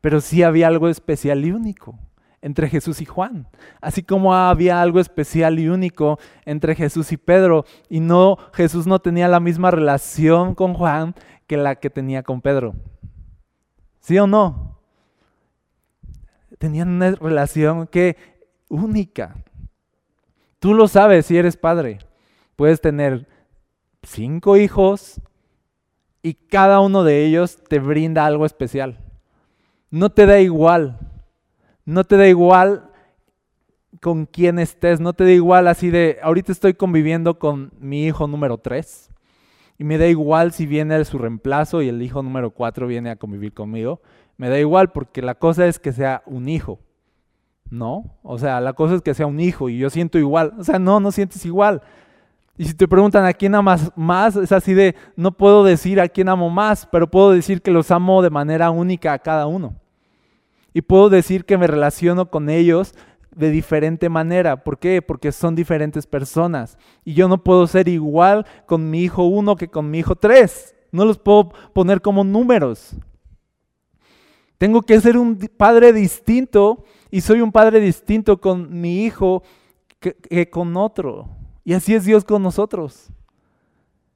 pero 0.00 0.20
sí 0.20 0.42
había 0.42 0.66
algo 0.68 0.88
especial 0.88 1.44
y 1.44 1.52
único 1.52 1.98
entre 2.42 2.68
Jesús 2.68 3.00
y 3.00 3.04
Juan, 3.04 3.48
así 3.80 4.02
como 4.02 4.34
había 4.34 4.80
algo 4.80 4.98
especial 4.98 5.58
y 5.58 5.68
único 5.68 6.18
entre 6.44 6.74
Jesús 6.74 7.12
y 7.12 7.16
Pedro, 7.16 7.64
y 7.88 8.00
no 8.00 8.38
Jesús 8.52 8.86
no 8.86 8.98
tenía 8.98 9.28
la 9.28 9.40
misma 9.40 9.70
relación 9.70 10.54
con 10.54 10.74
Juan 10.74 11.14
que 11.46 11.56
la 11.56 11.76
que 11.76 11.90
tenía 11.90 12.22
con 12.22 12.40
Pedro. 12.40 12.74
¿Sí 14.00 14.18
o 14.18 14.26
no? 14.26 14.78
Tenían 16.58 16.88
una 16.88 17.10
relación 17.12 17.86
que 17.86 18.16
única. 18.68 19.36
Tú 20.58 20.74
lo 20.74 20.88
sabes 20.88 21.26
si 21.26 21.36
eres 21.36 21.56
padre. 21.56 21.98
Puedes 22.56 22.80
tener 22.80 23.26
cinco 24.02 24.56
hijos 24.56 25.20
y 26.22 26.34
cada 26.34 26.80
uno 26.80 27.02
de 27.02 27.24
ellos 27.24 27.58
te 27.68 27.78
brinda 27.78 28.26
algo 28.26 28.46
especial. 28.46 28.98
No 29.90 30.10
te 30.10 30.26
da 30.26 30.40
igual. 30.40 31.09
No 31.90 32.04
te 32.04 32.16
da 32.16 32.28
igual 32.28 32.84
con 34.00 34.26
quién 34.26 34.60
estés. 34.60 35.00
No 35.00 35.12
te 35.12 35.24
da 35.24 35.32
igual 35.32 35.66
así 35.66 35.90
de, 35.90 36.18
ahorita 36.22 36.52
estoy 36.52 36.74
conviviendo 36.74 37.40
con 37.40 37.72
mi 37.80 38.06
hijo 38.06 38.28
número 38.28 38.58
3 38.58 39.10
y 39.76 39.82
me 39.82 39.98
da 39.98 40.06
igual 40.06 40.52
si 40.52 40.66
viene 40.66 41.04
su 41.04 41.18
reemplazo 41.18 41.82
y 41.82 41.88
el 41.88 42.00
hijo 42.00 42.22
número 42.22 42.52
4 42.52 42.86
viene 42.86 43.10
a 43.10 43.16
convivir 43.16 43.52
conmigo. 43.52 44.00
Me 44.36 44.48
da 44.48 44.60
igual 44.60 44.92
porque 44.92 45.20
la 45.20 45.34
cosa 45.34 45.66
es 45.66 45.80
que 45.80 45.92
sea 45.92 46.22
un 46.26 46.48
hijo. 46.48 46.78
¿No? 47.70 48.04
O 48.22 48.38
sea, 48.38 48.60
la 48.60 48.72
cosa 48.72 48.94
es 48.94 49.02
que 49.02 49.14
sea 49.14 49.26
un 49.26 49.40
hijo 49.40 49.68
y 49.68 49.78
yo 49.78 49.90
siento 49.90 50.16
igual. 50.16 50.54
O 50.58 50.62
sea, 50.62 50.78
no, 50.78 51.00
no 51.00 51.10
sientes 51.10 51.44
igual. 51.44 51.82
Y 52.56 52.66
si 52.66 52.74
te 52.74 52.86
preguntan 52.86 53.24
a 53.24 53.32
quién 53.32 53.56
amas 53.56 53.90
más, 53.96 54.36
es 54.36 54.52
así 54.52 54.74
de, 54.74 54.94
no 55.16 55.32
puedo 55.32 55.64
decir 55.64 56.00
a 56.00 56.08
quién 56.08 56.28
amo 56.28 56.50
más, 56.50 56.86
pero 56.86 57.10
puedo 57.10 57.32
decir 57.32 57.62
que 57.62 57.72
los 57.72 57.90
amo 57.90 58.22
de 58.22 58.30
manera 58.30 58.70
única 58.70 59.12
a 59.12 59.18
cada 59.18 59.48
uno. 59.48 59.74
Y 60.72 60.82
puedo 60.82 61.08
decir 61.08 61.44
que 61.44 61.58
me 61.58 61.66
relaciono 61.66 62.30
con 62.30 62.48
ellos 62.48 62.94
de 63.34 63.50
diferente 63.50 64.08
manera. 64.08 64.62
¿Por 64.62 64.78
qué? 64.78 65.02
Porque 65.02 65.32
son 65.32 65.54
diferentes 65.54 66.06
personas. 66.06 66.78
Y 67.04 67.14
yo 67.14 67.28
no 67.28 67.42
puedo 67.42 67.66
ser 67.66 67.88
igual 67.88 68.46
con 68.66 68.90
mi 68.90 69.02
hijo 69.02 69.24
uno 69.24 69.56
que 69.56 69.68
con 69.68 69.90
mi 69.90 69.98
hijo 69.98 70.16
tres. 70.16 70.74
No 70.92 71.04
los 71.04 71.18
puedo 71.18 71.50
poner 71.72 72.00
como 72.00 72.24
números. 72.24 72.96
Tengo 74.58 74.82
que 74.82 75.00
ser 75.00 75.16
un 75.16 75.38
padre 75.56 75.92
distinto 75.92 76.84
y 77.10 77.22
soy 77.22 77.40
un 77.40 77.52
padre 77.52 77.80
distinto 77.80 78.40
con 78.40 78.80
mi 78.80 79.04
hijo 79.04 79.42
que, 79.98 80.14
que 80.14 80.50
con 80.50 80.76
otro. 80.76 81.28
Y 81.64 81.72
así 81.72 81.94
es 81.94 82.04
Dios 82.04 82.24
con 82.24 82.42
nosotros. 82.42 83.10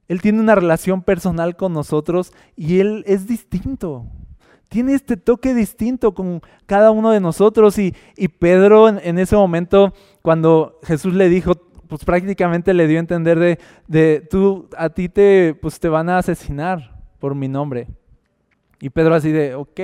Él 0.07 0.21
tiene 0.21 0.39
una 0.39 0.55
relación 0.55 1.01
personal 1.01 1.55
con 1.55 1.73
nosotros 1.73 2.31
y 2.55 2.79
Él 2.79 3.03
es 3.07 3.25
distinto. 3.25 4.05
Tiene 4.69 4.93
este 4.93 5.17
toque 5.17 5.53
distinto 5.53 6.13
con 6.13 6.41
cada 6.65 6.91
uno 6.91 7.11
de 7.11 7.19
nosotros. 7.19 7.77
Y, 7.77 7.93
Pedro 8.39 8.89
en, 8.89 9.19
ese 9.19 9.35
momento, 9.35 9.93
cuando 10.21 10.79
Jesús 10.83 11.13
le 11.13 11.29
dijo, 11.29 11.53
pues 11.87 12.03
prácticamente 12.03 12.73
le 12.73 12.87
dio 12.87 12.97
a 12.97 13.01
entender 13.01 13.39
de, 13.39 13.59
de 13.87 14.27
tú, 14.29 14.67
a 14.77 14.89
ti 14.89 15.09
te, 15.09 15.53
pues 15.53 15.79
te 15.79 15.89
van 15.89 16.09
a 16.09 16.17
asesinar 16.17 17.01
por 17.19 17.35
mi 17.35 17.47
nombre. 17.47 17.87
Y 18.79 18.89
Pedro 18.89 19.15
así 19.15 19.31
de, 19.31 19.55
ok, 19.55 19.79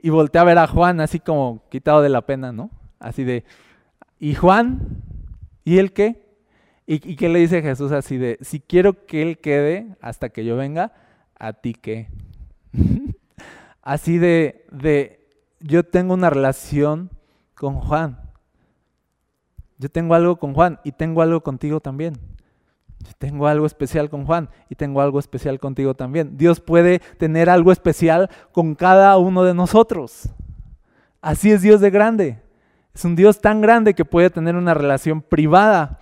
y 0.00 0.10
voltea 0.10 0.42
a 0.42 0.44
ver 0.44 0.58
a 0.58 0.66
Juan 0.66 1.00
así 1.00 1.20
como 1.20 1.64
quitado 1.70 2.02
de 2.02 2.08
la 2.08 2.22
pena, 2.22 2.52
¿no? 2.52 2.70
Así 2.98 3.24
de, 3.24 3.44
¿y 4.18 4.34
Juan? 4.34 5.02
¿Y 5.64 5.78
él 5.78 5.92
qué? 5.92 6.22
¿Y, 6.86 7.16
qué 7.16 7.28
le 7.28 7.38
dice 7.38 7.62
Jesús 7.62 7.92
así 7.92 8.18
de, 8.18 8.38
si 8.40 8.60
quiero 8.60 9.06
que 9.06 9.22
Él 9.22 9.38
quede 9.38 9.86
hasta 10.00 10.30
que 10.30 10.44
yo 10.44 10.56
venga, 10.56 10.92
a 11.38 11.52
ti 11.54 11.74
qué? 11.74 12.08
así 13.82 14.18
de, 14.18 14.64
de, 14.70 15.28
yo 15.60 15.84
tengo 15.84 16.14
una 16.14 16.30
relación 16.30 17.10
con 17.54 17.74
Juan. 17.74 18.18
Yo 19.78 19.90
tengo 19.90 20.14
algo 20.14 20.36
con 20.36 20.54
Juan 20.54 20.80
y 20.84 20.92
tengo 20.92 21.22
algo 21.22 21.42
contigo 21.42 21.80
también. 21.80 22.14
Yo 23.00 23.10
tengo 23.18 23.48
algo 23.48 23.66
especial 23.66 24.08
con 24.08 24.24
Juan 24.24 24.48
y 24.68 24.76
tengo 24.76 25.00
algo 25.00 25.18
especial 25.18 25.58
contigo 25.58 25.94
también. 25.94 26.36
Dios 26.36 26.60
puede 26.60 27.00
tener 27.18 27.50
algo 27.50 27.72
especial 27.72 28.30
con 28.52 28.74
cada 28.74 29.16
uno 29.16 29.42
de 29.42 29.54
nosotros. 29.54 30.28
Así 31.20 31.50
es 31.50 31.62
Dios 31.62 31.80
de 31.80 31.90
grande. 31.90 32.42
Es 32.94 33.04
un 33.04 33.16
Dios 33.16 33.40
tan 33.40 33.60
grande 33.60 33.94
que 33.94 34.04
puede 34.04 34.30
tener 34.30 34.54
una 34.54 34.74
relación 34.74 35.22
privada 35.22 35.98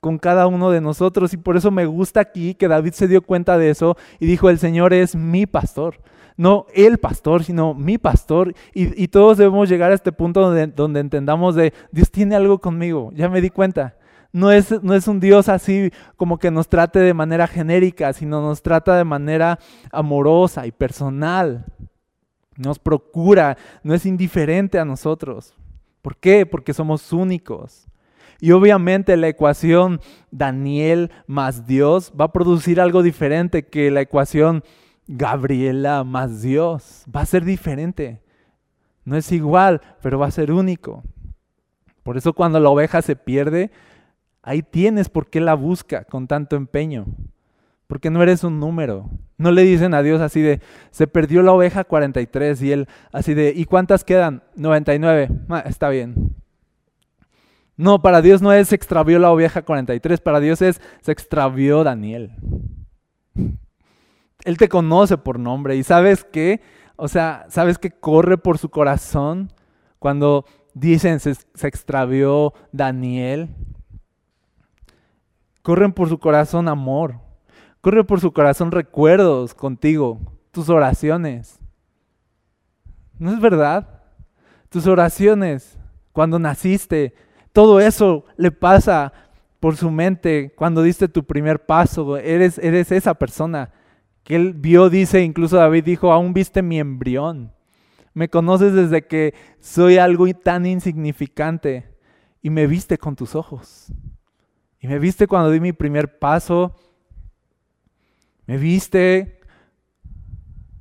con 0.00 0.18
cada 0.18 0.46
uno 0.46 0.70
de 0.70 0.80
nosotros. 0.80 1.32
Y 1.32 1.36
por 1.36 1.56
eso 1.56 1.70
me 1.70 1.86
gusta 1.86 2.20
aquí 2.20 2.54
que 2.54 2.68
David 2.68 2.92
se 2.92 3.08
dio 3.08 3.22
cuenta 3.22 3.56
de 3.56 3.70
eso 3.70 3.96
y 4.18 4.26
dijo, 4.26 4.50
el 4.50 4.58
Señor 4.58 4.92
es 4.92 5.14
mi 5.14 5.46
pastor. 5.46 5.96
No 6.36 6.66
el 6.74 6.98
pastor, 6.98 7.44
sino 7.44 7.74
mi 7.74 7.98
pastor. 7.98 8.54
Y, 8.74 9.08
todos 9.08 9.38
debemos 9.38 9.68
llegar 9.68 9.90
a 9.90 9.94
este 9.94 10.12
punto 10.12 10.40
donde, 10.40 10.66
donde, 10.66 11.00
entendamos 11.00 11.54
de, 11.54 11.72
Dios 11.90 12.10
tiene 12.10 12.34
algo 12.34 12.58
conmigo, 12.58 13.10
ya 13.14 13.28
me 13.28 13.40
di 13.40 13.50
cuenta. 13.50 13.96
No 14.32 14.50
es, 14.50 14.82
no 14.82 14.94
es 14.94 15.06
un 15.08 15.20
Dios 15.20 15.50
así 15.50 15.92
como 16.16 16.38
que 16.38 16.50
nos 16.50 16.68
trate 16.68 16.98
de 17.00 17.12
manera 17.12 17.46
genérica, 17.46 18.14
sino 18.14 18.40
nos 18.40 18.62
trata 18.62 18.96
de 18.96 19.04
manera 19.04 19.58
amorosa 19.90 20.66
y 20.66 20.72
personal. 20.72 21.66
Nos 22.56 22.78
procura, 22.78 23.58
no 23.82 23.92
es 23.94 24.06
indiferente 24.06 24.78
a 24.78 24.86
nosotros. 24.86 25.54
¿Por 26.00 26.16
qué? 26.16 26.46
Porque 26.46 26.72
somos 26.72 27.12
únicos. 27.12 27.86
Y 28.40 28.50
obviamente 28.50 29.16
la 29.16 29.28
ecuación 29.28 30.00
Daniel 30.30 31.12
más 31.26 31.66
Dios 31.66 32.12
va 32.18 32.26
a 32.26 32.32
producir 32.32 32.80
algo 32.80 33.02
diferente 33.02 33.66
que 33.66 33.90
la 33.90 34.00
ecuación 34.00 34.64
Gabriela 35.06 36.04
más 36.04 36.42
Dios. 36.42 37.04
Va 37.14 37.22
a 37.22 37.26
ser 37.26 37.44
diferente. 37.44 38.22
No 39.04 39.16
es 39.16 39.32
igual, 39.32 39.80
pero 40.00 40.18
va 40.18 40.26
a 40.26 40.30
ser 40.30 40.52
único. 40.52 41.02
Por 42.02 42.16
eso 42.16 42.32
cuando 42.32 42.60
la 42.60 42.68
oveja 42.68 43.02
se 43.02 43.16
pierde, 43.16 43.70
ahí 44.42 44.62
tienes 44.62 45.08
por 45.08 45.28
qué 45.28 45.40
la 45.40 45.54
busca 45.54 46.04
con 46.04 46.26
tanto 46.26 46.56
empeño. 46.56 47.06
Porque 47.86 48.10
no 48.10 48.22
eres 48.22 48.44
un 48.44 48.58
número. 48.58 49.10
No 49.38 49.50
le 49.50 49.62
dicen 49.62 49.92
a 49.94 50.02
Dios 50.02 50.20
así 50.20 50.40
de, 50.40 50.60
se 50.90 51.06
perdió 51.06 51.42
la 51.42 51.52
oveja 51.52 51.84
43 51.84 52.62
y 52.62 52.72
él 52.72 52.88
así 53.12 53.34
de, 53.34 53.52
¿y 53.54 53.64
cuántas 53.64 54.04
quedan? 54.04 54.42
99. 54.56 55.28
Ah, 55.48 55.64
está 55.66 55.88
bien. 55.88 56.34
No, 57.76 58.00
para 58.00 58.22
Dios 58.22 58.42
no 58.42 58.52
es 58.52 58.68
se 58.68 58.76
extravió 58.76 59.18
la 59.18 59.30
oveja 59.30 59.62
43, 59.62 60.20
para 60.20 60.40
Dios 60.40 60.62
es 60.62 60.80
se 61.00 61.12
extravió 61.12 61.82
Daniel. 61.82 62.32
Él 64.44 64.56
te 64.56 64.68
conoce 64.68 65.18
por 65.18 65.38
nombre 65.38 65.76
y 65.76 65.84
sabes 65.84 66.24
que, 66.24 66.60
o 66.96 67.08
sea, 67.08 67.46
sabes 67.48 67.78
que 67.78 67.90
corre 67.90 68.38
por 68.38 68.58
su 68.58 68.68
corazón 68.68 69.52
cuando 69.98 70.44
dicen 70.74 71.20
se, 71.20 71.34
se 71.34 71.68
extravió 71.68 72.52
Daniel. 72.72 73.50
Corren 75.62 75.92
por 75.92 76.08
su 76.08 76.18
corazón 76.18 76.68
amor. 76.68 77.16
Corre 77.80 78.04
por 78.04 78.20
su 78.20 78.32
corazón 78.32 78.70
recuerdos 78.70 79.54
contigo, 79.54 80.20
tus 80.50 80.68
oraciones. 80.68 81.58
¿No 83.18 83.32
es 83.32 83.40
verdad? 83.40 84.02
Tus 84.68 84.86
oraciones, 84.86 85.78
cuando 86.12 86.38
naciste, 86.38 87.14
todo 87.52 87.80
eso 87.80 88.24
le 88.36 88.50
pasa 88.50 89.12
por 89.60 89.76
su 89.76 89.90
mente 89.90 90.52
cuando 90.56 90.82
diste 90.82 91.08
tu 91.08 91.24
primer 91.24 91.66
paso. 91.66 92.16
Eres, 92.16 92.58
eres 92.58 92.90
esa 92.90 93.14
persona 93.14 93.70
que 94.24 94.36
él 94.36 94.54
vio, 94.54 94.88
dice, 94.88 95.22
incluso 95.22 95.56
David 95.56 95.84
dijo, 95.84 96.12
aún 96.12 96.32
viste 96.32 96.62
mi 96.62 96.78
embrión. 96.78 97.52
Me 98.14 98.28
conoces 98.28 98.72
desde 98.72 99.06
que 99.06 99.34
soy 99.60 99.96
algo 99.96 100.26
tan 100.34 100.66
insignificante 100.66 101.96
y 102.40 102.50
me 102.50 102.66
viste 102.66 102.98
con 102.98 103.16
tus 103.16 103.34
ojos. 103.34 103.92
Y 104.80 104.86
me 104.86 104.98
viste 104.98 105.26
cuando 105.26 105.50
di 105.50 105.60
mi 105.60 105.72
primer 105.72 106.18
paso. 106.18 106.74
Me 108.46 108.58
viste 108.58 109.40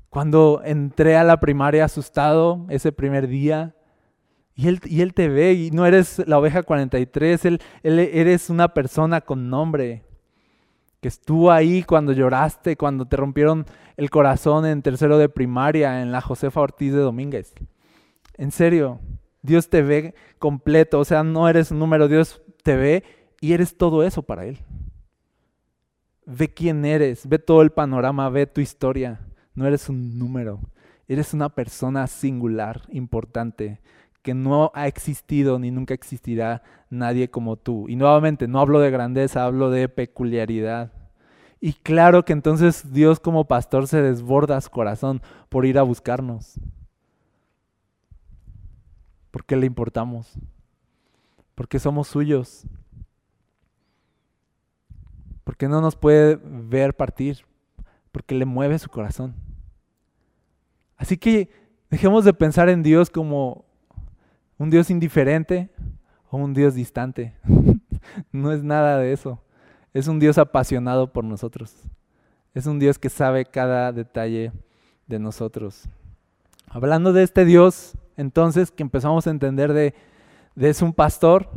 cuando 0.09 0.61
entré 0.65 1.15
a 1.15 1.23
la 1.23 1.39
primaria 1.39 1.85
asustado 1.85 2.65
ese 2.69 2.91
primer 2.91 3.27
día. 3.27 3.75
Y 4.53 4.67
él, 4.67 4.81
y 4.85 5.01
él 5.01 5.13
te 5.13 5.29
ve 5.29 5.53
y 5.53 5.71
no 5.71 5.85
eres 5.85 6.21
la 6.27 6.37
oveja 6.37 6.63
43, 6.63 7.45
él, 7.45 7.61
él, 7.83 7.99
eres 7.99 8.49
una 8.49 8.73
persona 8.73 9.21
con 9.21 9.49
nombre 9.49 10.03
que 11.01 11.07
estuvo 11.07 11.51
ahí 11.51 11.83
cuando 11.83 12.13
lloraste, 12.13 12.77
cuando 12.77 13.05
te 13.05 13.17
rompieron 13.17 13.65
el 13.97 14.09
corazón 14.09 14.65
en 14.65 14.83
tercero 14.83 15.17
de 15.17 15.29
primaria, 15.29 16.01
en 16.01 16.11
la 16.11 16.21
Josefa 16.21 16.61
Ortiz 16.61 16.93
de 16.93 16.99
Domínguez. 16.99 17.53
En 18.37 18.51
serio, 18.51 18.99
Dios 19.41 19.69
te 19.69 19.81
ve 19.81 20.13
completo, 20.37 20.99
o 20.99 21.05
sea, 21.05 21.23
no 21.23 21.49
eres 21.49 21.71
un 21.71 21.79
número, 21.79 22.07
Dios 22.07 22.41
te 22.63 22.75
ve 22.75 23.03
y 23.41 23.53
eres 23.53 23.75
todo 23.75 24.03
eso 24.03 24.21
para 24.21 24.45
Él. 24.45 24.59
Ve 26.27 26.53
quién 26.53 26.85
eres, 26.85 27.27
ve 27.27 27.39
todo 27.39 27.63
el 27.63 27.71
panorama, 27.71 28.29
ve 28.29 28.45
tu 28.45 28.61
historia. 28.61 29.19
No 29.55 29.65
eres 29.65 29.89
un 29.89 30.19
número, 30.19 30.61
eres 31.07 31.33
una 31.33 31.49
persona 31.49 32.05
singular, 32.05 32.83
importante, 32.89 33.81
que 34.21 34.33
no 34.33 34.71
ha 34.75 34.87
existido 34.87 35.57
ni 35.59 35.71
nunca 35.71 35.93
existirá 35.93 36.61
nadie 36.89 37.29
como 37.29 37.55
tú. 37.57 37.87
Y 37.89 37.95
nuevamente, 37.95 38.47
no 38.47 38.59
hablo 38.59 38.79
de 38.79 38.91
grandeza, 38.91 39.45
hablo 39.45 39.69
de 39.69 39.89
peculiaridad. 39.89 40.91
Y 41.59 41.73
claro 41.73 42.25
que 42.25 42.33
entonces 42.33 42.91
Dios 42.91 43.19
como 43.19 43.45
pastor 43.45 43.87
se 43.87 44.01
desborda 44.01 44.59
su 44.61 44.69
corazón 44.69 45.21
por 45.49 45.65
ir 45.65 45.77
a 45.77 45.83
buscarnos. 45.83 46.59
Porque 49.31 49.55
le 49.55 49.65
importamos. 49.65 50.33
Porque 51.55 51.79
somos 51.79 52.07
suyos. 52.07 52.65
Porque 55.43 55.67
no 55.67 55.81
nos 55.81 55.95
puede 55.95 56.39
ver 56.43 56.95
partir. 56.95 57.45
Porque 58.11 58.35
le 58.35 58.45
mueve 58.45 58.77
su 58.77 58.89
corazón. 58.89 59.35
Así 60.97 61.17
que 61.17 61.49
dejemos 61.89 62.25
de 62.25 62.33
pensar 62.33 62.69
en 62.69 62.83
Dios 62.83 63.09
como 63.09 63.65
un 64.61 64.69
Dios 64.69 64.91
indiferente 64.91 65.71
o 66.29 66.37
un 66.37 66.53
Dios 66.53 66.75
distante. 66.75 67.33
no 68.31 68.51
es 68.51 68.61
nada 68.61 68.99
de 68.99 69.11
eso. 69.11 69.41
Es 69.91 70.07
un 70.07 70.19
Dios 70.19 70.37
apasionado 70.37 71.11
por 71.11 71.23
nosotros. 71.23 71.73
Es 72.53 72.67
un 72.67 72.77
Dios 72.77 72.99
que 72.99 73.09
sabe 73.09 73.45
cada 73.45 73.91
detalle 73.91 74.51
de 75.07 75.17
nosotros. 75.17 75.85
Hablando 76.67 77.11
de 77.11 77.23
este 77.23 77.43
Dios, 77.43 77.93
entonces, 78.17 78.69
que 78.69 78.83
empezamos 78.83 79.25
a 79.25 79.31
entender 79.31 79.73
de, 79.73 79.95
es 80.55 80.83
un 80.83 80.93
pastor 80.93 81.49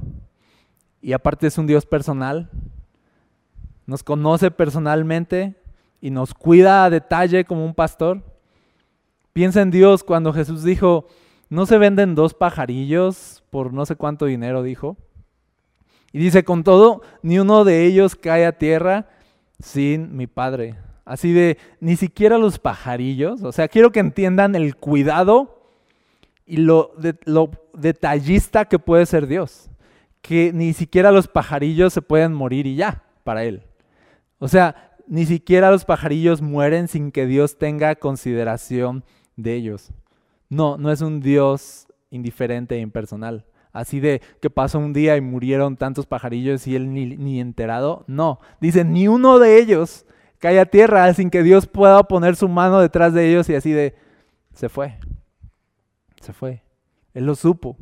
y 1.02 1.12
aparte 1.12 1.46
es 1.46 1.58
un 1.58 1.66
Dios 1.66 1.84
personal. 1.84 2.48
Nos 3.84 4.02
conoce 4.02 4.50
personalmente 4.50 5.60
y 6.00 6.08
nos 6.08 6.32
cuida 6.32 6.86
a 6.86 6.90
detalle 6.90 7.44
como 7.44 7.66
un 7.66 7.74
pastor. 7.74 8.22
Piensa 9.34 9.60
en 9.60 9.70
Dios 9.70 10.02
cuando 10.02 10.32
Jesús 10.32 10.64
dijo, 10.64 11.06
no 11.48 11.66
se 11.66 11.78
venden 11.78 12.14
dos 12.14 12.34
pajarillos 12.34 13.42
por 13.50 13.72
no 13.72 13.86
sé 13.86 13.96
cuánto 13.96 14.26
dinero, 14.26 14.62
dijo. 14.62 14.96
Y 16.12 16.18
dice, 16.18 16.44
con 16.44 16.64
todo, 16.64 17.02
ni 17.22 17.38
uno 17.38 17.64
de 17.64 17.84
ellos 17.84 18.14
cae 18.14 18.46
a 18.46 18.58
tierra 18.58 19.08
sin 19.58 20.16
mi 20.16 20.26
padre. 20.26 20.76
Así 21.04 21.32
de, 21.32 21.58
ni 21.80 21.96
siquiera 21.96 22.38
los 22.38 22.58
pajarillos. 22.58 23.42
O 23.42 23.52
sea, 23.52 23.68
quiero 23.68 23.92
que 23.92 24.00
entiendan 24.00 24.54
el 24.54 24.76
cuidado 24.76 25.72
y 26.46 26.58
lo, 26.58 26.92
lo 27.24 27.50
detallista 27.74 28.66
que 28.66 28.78
puede 28.78 29.06
ser 29.06 29.26
Dios. 29.26 29.70
Que 30.22 30.52
ni 30.52 30.72
siquiera 30.72 31.12
los 31.12 31.28
pajarillos 31.28 31.92
se 31.92 32.02
pueden 32.02 32.32
morir 32.32 32.66
y 32.66 32.76
ya, 32.76 33.02
para 33.24 33.44
Él. 33.44 33.62
O 34.38 34.48
sea, 34.48 34.94
ni 35.06 35.26
siquiera 35.26 35.70
los 35.70 35.84
pajarillos 35.84 36.40
mueren 36.40 36.88
sin 36.88 37.12
que 37.12 37.26
Dios 37.26 37.58
tenga 37.58 37.94
consideración 37.96 39.04
de 39.36 39.54
ellos. 39.54 39.92
No, 40.54 40.78
no 40.78 40.92
es 40.92 41.00
un 41.00 41.20
Dios 41.20 41.88
indiferente 42.10 42.76
e 42.76 42.80
impersonal. 42.80 43.44
Así 43.72 43.98
de 43.98 44.22
que 44.40 44.50
pasó 44.50 44.78
un 44.78 44.92
día 44.92 45.16
y 45.16 45.20
murieron 45.20 45.76
tantos 45.76 46.06
pajarillos 46.06 46.68
y 46.68 46.76
él 46.76 46.92
ni, 46.92 47.40
enterado. 47.40 48.04
No, 48.06 48.38
dice, 48.60 48.84
ni 48.84 49.08
uno 49.08 49.40
de 49.40 49.58
ellos 49.58 50.06
cae 50.38 50.60
a 50.60 50.66
tierra 50.66 51.12
sin 51.12 51.28
que 51.28 51.42
Dios 51.42 51.66
pueda 51.66 52.04
poner 52.04 52.36
su 52.36 52.48
mano 52.48 52.78
detrás 52.78 53.12
de 53.12 53.28
ellos 53.28 53.48
y 53.48 53.56
así 53.56 53.72
de, 53.72 53.96
se 54.52 54.68
fue, 54.68 54.96
se 56.20 56.32
fue. 56.32 56.62
Él 57.14 57.26
lo 57.26 57.34
supo, 57.34 57.76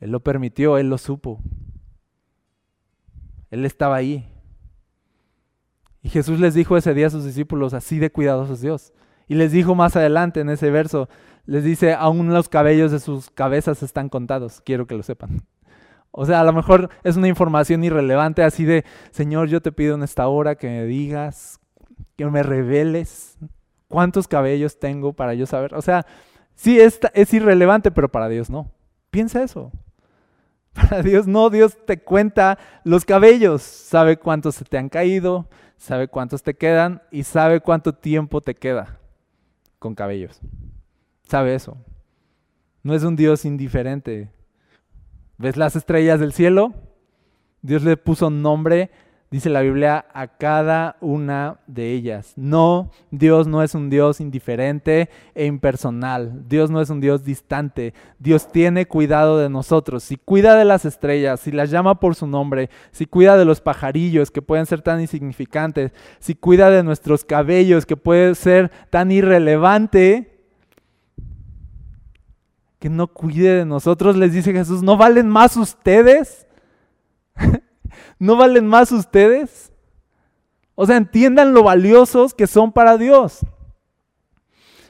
Él 0.00 0.12
lo 0.12 0.20
permitió, 0.20 0.78
Él 0.78 0.88
lo 0.88 0.96
supo. 0.96 1.42
Él 3.50 3.66
estaba 3.66 3.96
ahí. 3.96 4.26
Y 6.02 6.08
Jesús 6.08 6.40
les 6.40 6.54
dijo 6.54 6.78
ese 6.78 6.94
día 6.94 7.08
a 7.08 7.10
sus 7.10 7.26
discípulos, 7.26 7.74
así 7.74 7.98
de 7.98 8.10
cuidadosos 8.10 8.62
Dios. 8.62 8.94
Y 9.28 9.34
les 9.34 9.52
dijo 9.52 9.74
más 9.74 9.94
adelante 9.94 10.40
en 10.40 10.48
ese 10.48 10.70
verso, 10.70 11.08
les 11.50 11.64
dice, 11.64 11.94
aún 11.94 12.32
los 12.32 12.48
cabellos 12.48 12.92
de 12.92 13.00
sus 13.00 13.28
cabezas 13.28 13.82
están 13.82 14.08
contados, 14.08 14.60
quiero 14.64 14.86
que 14.86 14.94
lo 14.94 15.02
sepan. 15.02 15.42
O 16.12 16.24
sea, 16.24 16.42
a 16.42 16.44
lo 16.44 16.52
mejor 16.52 16.90
es 17.02 17.16
una 17.16 17.26
información 17.26 17.82
irrelevante 17.82 18.44
así 18.44 18.64
de, 18.64 18.84
Señor, 19.10 19.48
yo 19.48 19.60
te 19.60 19.72
pido 19.72 19.96
en 19.96 20.04
esta 20.04 20.28
hora 20.28 20.54
que 20.54 20.68
me 20.68 20.84
digas, 20.84 21.58
que 22.14 22.24
me 22.26 22.44
reveles 22.44 23.36
cuántos 23.88 24.28
cabellos 24.28 24.78
tengo 24.78 25.12
para 25.12 25.34
yo 25.34 25.44
saber. 25.44 25.74
O 25.74 25.82
sea, 25.82 26.06
sí, 26.54 26.78
es, 26.78 27.00
es 27.14 27.34
irrelevante, 27.34 27.90
pero 27.90 28.08
para 28.08 28.28
Dios 28.28 28.48
no. 28.48 28.70
Piensa 29.10 29.42
eso. 29.42 29.72
Para 30.72 31.02
Dios 31.02 31.26
no, 31.26 31.50
Dios 31.50 31.76
te 31.84 31.98
cuenta 31.98 32.56
los 32.84 33.04
cabellos, 33.04 33.60
sabe 33.60 34.18
cuántos 34.18 34.54
se 34.54 34.64
te 34.64 34.78
han 34.78 34.88
caído, 34.88 35.48
sabe 35.78 36.06
cuántos 36.06 36.44
te 36.44 36.54
quedan 36.54 37.02
y 37.10 37.24
sabe 37.24 37.60
cuánto 37.60 37.92
tiempo 37.92 38.40
te 38.40 38.54
queda 38.54 39.00
con 39.80 39.96
cabellos 39.96 40.40
sabe 41.30 41.54
eso. 41.54 41.76
No 42.82 42.94
es 42.94 43.04
un 43.04 43.16
Dios 43.16 43.44
indiferente. 43.44 44.30
¿Ves 45.38 45.56
las 45.56 45.76
estrellas 45.76 46.20
del 46.20 46.32
cielo? 46.32 46.74
Dios 47.62 47.82
le 47.82 47.96
puso 47.96 48.30
nombre, 48.30 48.90
dice 49.30 49.50
la 49.50 49.60
Biblia, 49.60 50.06
a 50.12 50.28
cada 50.38 50.96
una 51.00 51.60
de 51.66 51.92
ellas. 51.92 52.32
No, 52.36 52.90
Dios 53.10 53.46
no 53.46 53.62
es 53.62 53.74
un 53.74 53.90
Dios 53.90 54.20
indiferente 54.20 55.10
e 55.34 55.46
impersonal. 55.46 56.48
Dios 56.48 56.70
no 56.70 56.80
es 56.80 56.90
un 56.90 57.00
Dios 57.00 57.22
distante. 57.22 57.94
Dios 58.18 58.50
tiene 58.50 58.86
cuidado 58.86 59.38
de 59.38 59.50
nosotros. 59.50 60.02
Si 60.02 60.16
cuida 60.16 60.56
de 60.56 60.64
las 60.64 60.84
estrellas, 60.84 61.40
si 61.40 61.52
las 61.52 61.70
llama 61.70 62.00
por 62.00 62.14
su 62.14 62.26
nombre, 62.26 62.70
si 62.90 63.06
cuida 63.06 63.36
de 63.36 63.44
los 63.44 63.60
pajarillos 63.60 64.30
que 64.30 64.42
pueden 64.42 64.66
ser 64.66 64.82
tan 64.82 65.00
insignificantes, 65.00 65.92
si 66.18 66.34
cuida 66.34 66.70
de 66.70 66.82
nuestros 66.82 67.24
cabellos 67.24 67.86
que 67.86 67.96
puede 67.96 68.34
ser 68.34 68.70
tan 68.90 69.12
irrelevante, 69.12 70.39
que 72.80 72.88
no 72.88 73.06
cuide 73.06 73.58
de 73.58 73.64
nosotros, 73.64 74.16
les 74.16 74.32
dice 74.32 74.52
Jesús, 74.52 74.82
¿no 74.82 74.96
valen 74.96 75.28
más 75.28 75.56
ustedes? 75.56 76.46
¿No 78.18 78.36
valen 78.36 78.66
más 78.66 78.90
ustedes? 78.90 79.70
O 80.74 80.86
sea, 80.86 80.96
entiendan 80.96 81.52
lo 81.52 81.62
valiosos 81.62 82.34
que 82.34 82.46
son 82.46 82.72
para 82.72 82.96
Dios. 82.96 83.40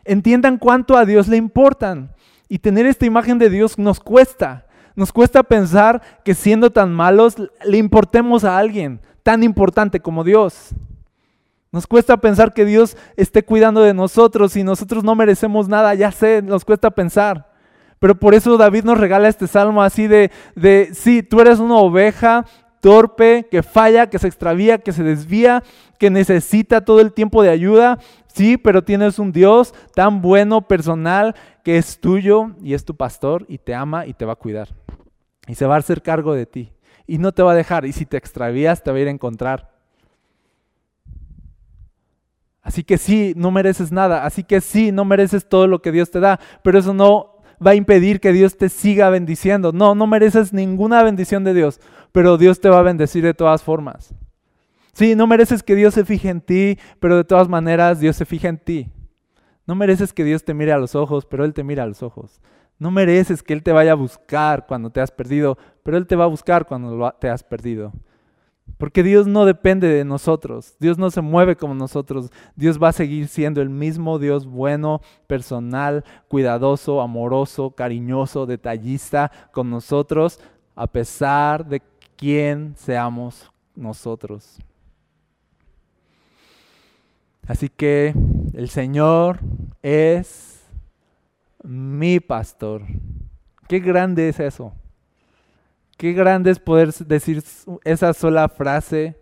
Entiendan 0.05 0.57
cuánto 0.57 0.97
a 0.97 1.05
Dios 1.05 1.26
le 1.26 1.36
importan. 1.36 2.14
Y 2.49 2.61
tener 2.61 2.86
esta 2.86 3.07
imagen 3.07 3.38
de 3.38 3.51
Dios 3.51 3.76
nos 3.76 3.99
cuesta. 4.01 4.66
Nos 4.95 5.12
cuesta 5.12 5.43
pensar 5.43 6.01
que 6.24 6.34
siendo 6.34 6.70
tan 6.70 6.93
malos 6.93 7.36
le 7.64 7.76
importemos 7.76 8.45
a 8.45 8.57
alguien 8.57 9.01
tan 9.22 9.43
importante 9.43 10.01
como 10.01 10.24
Dios. 10.24 10.70
Nos 11.72 11.86
cuesta 11.86 12.16
pensar 12.16 12.53
que 12.53 12.64
Dios 12.64 12.97
esté 13.16 13.45
cuidando 13.45 13.82
de 13.82 13.95
nosotros 13.95 14.57
y 14.57 14.64
nosotros 14.64 15.05
no 15.05 15.14
merecemos 15.14 15.68
nada, 15.68 15.95
ya 15.95 16.11
sé, 16.11 16.43
nos 16.43 16.64
cuesta 16.64 16.91
pensar. 16.91 17.49
Pero 18.01 18.18
por 18.18 18.34
eso 18.34 18.57
David 18.57 18.84
nos 18.84 18.98
regala 18.98 19.28
este 19.28 19.46
salmo 19.46 19.82
así 19.82 20.09
de, 20.09 20.32
de 20.57 20.90
sí, 20.92 21.22
tú 21.22 21.40
eres 21.40 21.61
una 21.61 21.76
oveja 21.76 22.46
torpe, 22.80 23.46
que 23.51 23.62
falla, 23.62 24.09
que 24.09 24.18
se 24.18 24.26
extravía, 24.26 24.78
que 24.78 24.92
se 24.92 25.03
desvía, 25.03 25.62
que 25.98 26.11
necesita 26.11 26.84
todo 26.84 27.01
el 27.01 27.12
tiempo 27.12 27.42
de 27.42 27.51
ayuda. 27.51 27.98
Sí, 28.26 28.57
pero 28.57 28.82
tienes 28.82 29.18
un 29.18 29.32
Dios 29.32 29.74
tan 29.94 30.22
bueno, 30.22 30.66
personal, 30.66 31.34
que 31.62 31.76
es 31.76 32.01
tuyo 32.01 32.53
y 32.62 32.72
es 32.74 32.86
tu 32.86 32.96
pastor 32.96 33.44
y 33.48 33.59
te 33.59 33.74
ama 33.74 34.07
y 34.07 34.14
te 34.14 34.24
va 34.24 34.32
a 34.32 34.36
cuidar. 34.36 34.68
Y 35.46 35.55
se 35.55 35.66
va 35.66 35.76
a 35.76 35.78
hacer 35.78 36.03
cargo 36.03 36.34
de 36.34 36.46
ti. 36.46 36.72
Y 37.07 37.18
no 37.18 37.32
te 37.32 37.42
va 37.42 37.53
a 37.53 37.57
dejar. 37.57 37.84
Y 37.84 37.92
si 37.92 38.07
te 38.07 38.16
extravías, 38.16 38.82
te 38.82 38.90
va 38.90 38.96
a 38.96 39.01
ir 39.01 39.09
a 39.09 39.11
encontrar. 39.11 39.70
Así 42.62 42.84
que 42.84 42.98
sí, 42.98 43.34
no 43.36 43.51
mereces 43.51 43.90
nada. 43.90 44.24
Así 44.24 44.44
que 44.44 44.61
sí, 44.61 44.92
no 44.92 45.05
mereces 45.05 45.48
todo 45.48 45.66
lo 45.66 45.82
que 45.82 45.92
Dios 45.92 46.11
te 46.11 46.20
da. 46.20 46.38
Pero 46.62 46.78
eso 46.78 46.94
no 46.94 47.30
va 47.64 47.72
a 47.72 47.74
impedir 47.74 48.20
que 48.20 48.32
Dios 48.32 48.56
te 48.56 48.68
siga 48.68 49.11
bendiciendo. 49.11 49.72
No, 49.72 49.94
no 49.94 50.06
mereces 50.06 50.52
ninguna 50.52 51.02
bendición 51.02 51.44
de 51.44 51.54
Dios. 51.54 51.80
Pero 52.12 52.38
Dios 52.38 52.61
te 52.61 52.68
va 52.68 52.78
a 52.78 52.82
bendecir 52.82 53.24
de 53.24 53.34
todas 53.34 53.62
formas. 53.62 54.14
Sí, 54.92 55.14
no 55.14 55.26
mereces 55.26 55.62
que 55.62 55.76
Dios 55.76 55.94
se 55.94 56.04
fije 56.04 56.28
en 56.28 56.40
ti, 56.40 56.78
pero 56.98 57.16
de 57.16 57.24
todas 57.24 57.48
maneras 57.48 58.00
Dios 58.00 58.16
se 58.16 58.24
fija 58.24 58.48
en 58.48 58.58
ti. 58.58 58.90
No 59.66 59.74
mereces 59.74 60.12
que 60.12 60.24
Dios 60.24 60.44
te 60.44 60.54
mire 60.54 60.72
a 60.72 60.78
los 60.78 60.94
ojos, 60.94 61.26
pero 61.26 61.44
Él 61.44 61.54
te 61.54 61.62
mira 61.62 61.84
a 61.84 61.86
los 61.86 62.02
ojos. 62.02 62.40
No 62.78 62.90
mereces 62.90 63.42
que 63.42 63.52
Él 63.52 63.62
te 63.62 63.72
vaya 63.72 63.92
a 63.92 63.94
buscar 63.94 64.66
cuando 64.66 64.90
te 64.90 65.00
has 65.00 65.11
perdido, 65.11 65.58
pero 65.82 65.96
Él 65.96 66.06
te 66.06 66.16
va 66.16 66.24
a 66.24 66.28
buscar 66.28 66.66
cuando 66.66 67.14
te 67.20 67.28
has 67.28 67.44
perdido. 67.44 67.92
Porque 68.79 69.03
Dios 69.03 69.27
no 69.27 69.45
depende 69.45 69.89
de 69.89 70.05
nosotros, 70.05 70.75
Dios 70.79 70.99
no 70.99 71.11
se 71.11 71.21
mueve 71.21 71.57
como 71.57 71.75
nosotros, 71.75 72.31
Dios 72.57 72.83
va 72.83 72.89
a 72.89 72.93
seguir 72.93 73.29
siendo 73.29 73.61
el 73.61 73.68
mismo 73.68 74.18
Dios 74.18 74.47
bueno, 74.47 75.01
personal, 75.27 76.05
cuidadoso, 76.29 77.01
amoroso, 77.01 77.71
cariñoso, 77.73 78.47
detallista 78.47 79.31
con 79.53 79.71
nosotros, 79.71 80.41
a 80.75 80.87
pesar 80.87 81.66
de 81.66 81.83
quién 82.16 82.75
seamos 82.77 83.51
nosotros. 83.75 84.59
Así 87.47 87.68
que 87.68 88.14
el 88.55 88.68
Señor 88.68 89.41
es 89.83 90.64
mi 91.62 92.21
pastor. 92.21 92.83
Qué 93.68 93.81
grande 93.81 94.29
es 94.29 94.41
eso. 94.41 94.73
Qué 96.01 96.14
grande 96.14 96.51
es 96.51 96.59
poder 96.59 96.94
decir 96.94 97.42
esa 97.84 98.14
sola 98.14 98.48
frase 98.48 99.18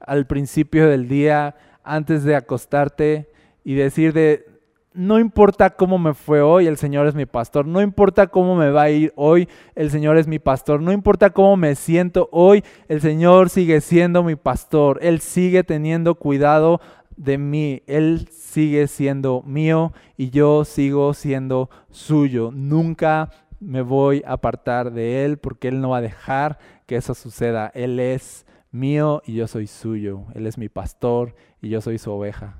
al 0.00 0.26
principio 0.26 0.88
del 0.88 1.06
día, 1.06 1.56
antes 1.84 2.24
de 2.24 2.34
acostarte 2.34 3.28
y 3.64 3.74
decir 3.74 4.14
de, 4.14 4.46
no 4.94 5.18
importa 5.18 5.76
cómo 5.76 5.98
me 5.98 6.14
fue 6.14 6.40
hoy, 6.40 6.68
el 6.68 6.78
Señor 6.78 7.06
es 7.06 7.14
mi 7.14 7.26
pastor. 7.26 7.66
No 7.66 7.82
importa 7.82 8.28
cómo 8.28 8.56
me 8.56 8.70
va 8.70 8.84
a 8.84 8.90
ir 8.90 9.12
hoy, 9.14 9.46
el 9.74 9.90
Señor 9.90 10.16
es 10.16 10.26
mi 10.26 10.38
pastor. 10.38 10.80
No 10.80 10.90
importa 10.90 11.28
cómo 11.28 11.58
me 11.58 11.74
siento 11.74 12.30
hoy, 12.32 12.64
el 12.88 13.02
Señor 13.02 13.50
sigue 13.50 13.82
siendo 13.82 14.22
mi 14.22 14.34
pastor. 14.34 15.00
Él 15.02 15.20
sigue 15.20 15.64
teniendo 15.64 16.14
cuidado 16.14 16.80
de 17.14 17.36
mí, 17.36 17.82
Él 17.86 18.26
sigue 18.30 18.86
siendo 18.86 19.42
mío 19.42 19.92
y 20.16 20.30
yo 20.30 20.64
sigo 20.64 21.12
siendo 21.12 21.68
suyo. 21.90 22.50
Nunca 22.54 23.28
me 23.62 23.82
voy 23.82 24.22
a 24.26 24.32
apartar 24.32 24.92
de 24.92 25.24
Él 25.24 25.38
porque 25.38 25.68
Él 25.68 25.80
no 25.80 25.90
va 25.90 25.98
a 25.98 26.02
dejar 26.02 26.58
que 26.86 26.96
eso 26.96 27.14
suceda. 27.14 27.70
Él 27.74 28.00
es 28.00 28.44
mío 28.70 29.22
y 29.24 29.34
yo 29.34 29.46
soy 29.46 29.66
suyo. 29.66 30.26
Él 30.34 30.46
es 30.46 30.58
mi 30.58 30.68
pastor 30.68 31.34
y 31.60 31.68
yo 31.68 31.80
soy 31.80 31.98
su 31.98 32.10
oveja. 32.10 32.56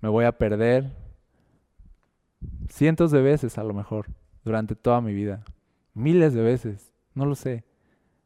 Me 0.00 0.08
voy 0.08 0.26
a 0.26 0.32
perder 0.36 0.92
cientos 2.68 3.10
de 3.10 3.22
veces 3.22 3.58
a 3.58 3.64
lo 3.64 3.72
mejor 3.72 4.06
durante 4.44 4.76
toda 4.76 5.00
mi 5.00 5.14
vida. 5.14 5.42
Miles 5.94 6.34
de 6.34 6.42
veces, 6.42 6.92
no 7.14 7.26
lo 7.26 7.34
sé. 7.34 7.64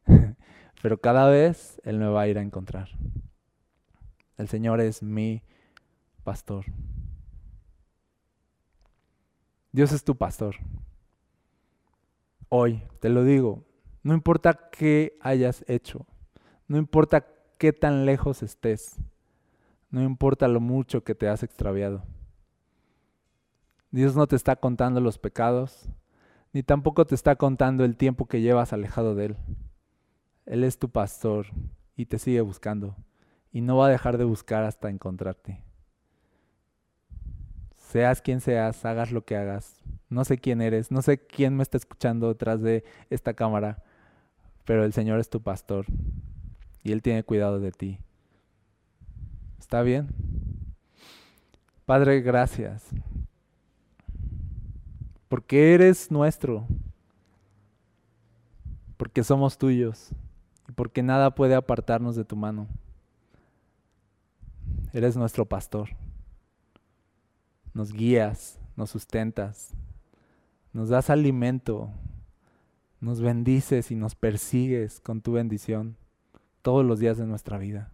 Pero 0.83 0.99
cada 0.99 1.31
vez 1.31 1.81
Él 1.85 1.99
me 1.99 2.09
va 2.09 2.23
a 2.23 2.29
ir 2.29 2.37
a 2.37 2.43
encontrar. 2.43 2.89
El 4.37 4.49
Señor 4.49 4.81
es 4.81 5.03
mi 5.03 5.43
pastor. 6.25 6.65
Dios 9.73 9.91
es 9.93 10.05
tu 10.05 10.17
pastor. 10.17 10.57
Hoy, 12.51 12.83
te 13.01 13.09
lo 13.09 13.25
digo, 13.25 13.65
no 14.03 14.13
importa 14.13 14.69
qué 14.71 15.17
hayas 15.23 15.65
hecho, 15.67 16.07
no 16.69 16.77
importa 16.77 17.27
qué 17.57 17.73
tan 17.73 18.05
lejos 18.05 18.43
estés, 18.43 18.97
no 19.91 20.03
importa 20.03 20.47
lo 20.47 20.61
mucho 20.61 21.05
que 21.05 21.15
te 21.15 21.27
has 21.27 21.43
extraviado. 21.43 22.05
Dios 23.91 24.15
no 24.15 24.27
te 24.27 24.37
está 24.37 24.57
contando 24.57 25.01
los 25.01 25.19
pecados, 25.19 25.89
ni 26.53 26.63
tampoco 26.63 27.07
te 27.07 27.15
está 27.15 27.37
contando 27.37 27.87
el 27.87 27.97
tiempo 27.97 28.27
que 28.27 28.43
llevas 28.43 28.75
alejado 28.75 29.15
de 29.15 29.25
Él. 29.27 29.37
Él 30.45 30.65
es 30.65 30.79
tu 30.79 30.91
pastor 30.91 31.47
y 31.97 32.05
te 32.05 32.19
sigue 32.19 32.43
buscando 32.43 32.95
y 33.53 33.63
no 33.63 33.79
va 33.79 33.87
a 33.87 33.91
dejar 33.91 34.19
de 34.19 34.25
buscar 34.25 34.65
hasta 34.65 34.91
encontrarte. 34.91 35.63
Seas 37.93 38.23
quien 38.23 38.41
seas, 38.41 38.85
hagas 38.85 39.13
lo 39.13 39.25
que 39.25 39.37
hagas. 39.37 39.77
No 40.09 40.25
sé 40.25 40.39
quién 40.39 40.63
eres, 40.63 40.91
no 40.91 41.03
sé 41.03 41.19
quién 41.19 41.57
me 41.57 41.63
está 41.63 41.77
escuchando 41.77 42.29
detrás 42.29 42.63
de 42.63 42.85
esta 43.11 43.35
cámara, 43.35 43.83
pero 44.65 44.85
el 44.85 44.93
Señor 44.93 45.21
es 45.21 45.29
tu 45.29 45.43
pastor 45.43 45.85
y 46.83 46.93
Él 46.93 47.03
tiene 47.03 47.23
cuidado 47.23 47.61
de 47.61 47.73
ti. 47.73 47.99
¿Está 49.59 49.83
bien? 49.83 50.09
Padre, 51.85 52.21
gracias. 52.23 52.85
Porque 55.29 55.75
eres 55.75 56.11
nuestro. 56.11 56.67
Porque 58.97 59.23
somos 59.23 59.59
tuyos 59.59 60.13
porque 60.75 61.03
nada 61.03 61.35
puede 61.35 61.55
apartarnos 61.55 62.17
de 62.17 62.25
tu 62.25 62.37
mano. 62.37 62.67
Eres 64.93 65.17
nuestro 65.17 65.47
pastor. 65.47 65.91
Nos 67.75 67.93
guías, 67.93 68.59
nos 68.77 68.91
sustentas, 68.91 69.75
nos 70.73 70.89
das 70.89 71.11
alimento, 71.11 71.91
nos 73.01 73.21
bendices 73.21 73.91
y 73.91 73.97
nos 73.97 74.15
persigues 74.15 75.01
con 75.01 75.21
tu 75.21 75.33
bendición 75.33 75.97
todos 76.63 76.85
los 76.85 76.99
días 76.99 77.19
de 77.19 77.27
nuestra 77.27 77.59
vida. 77.59 77.93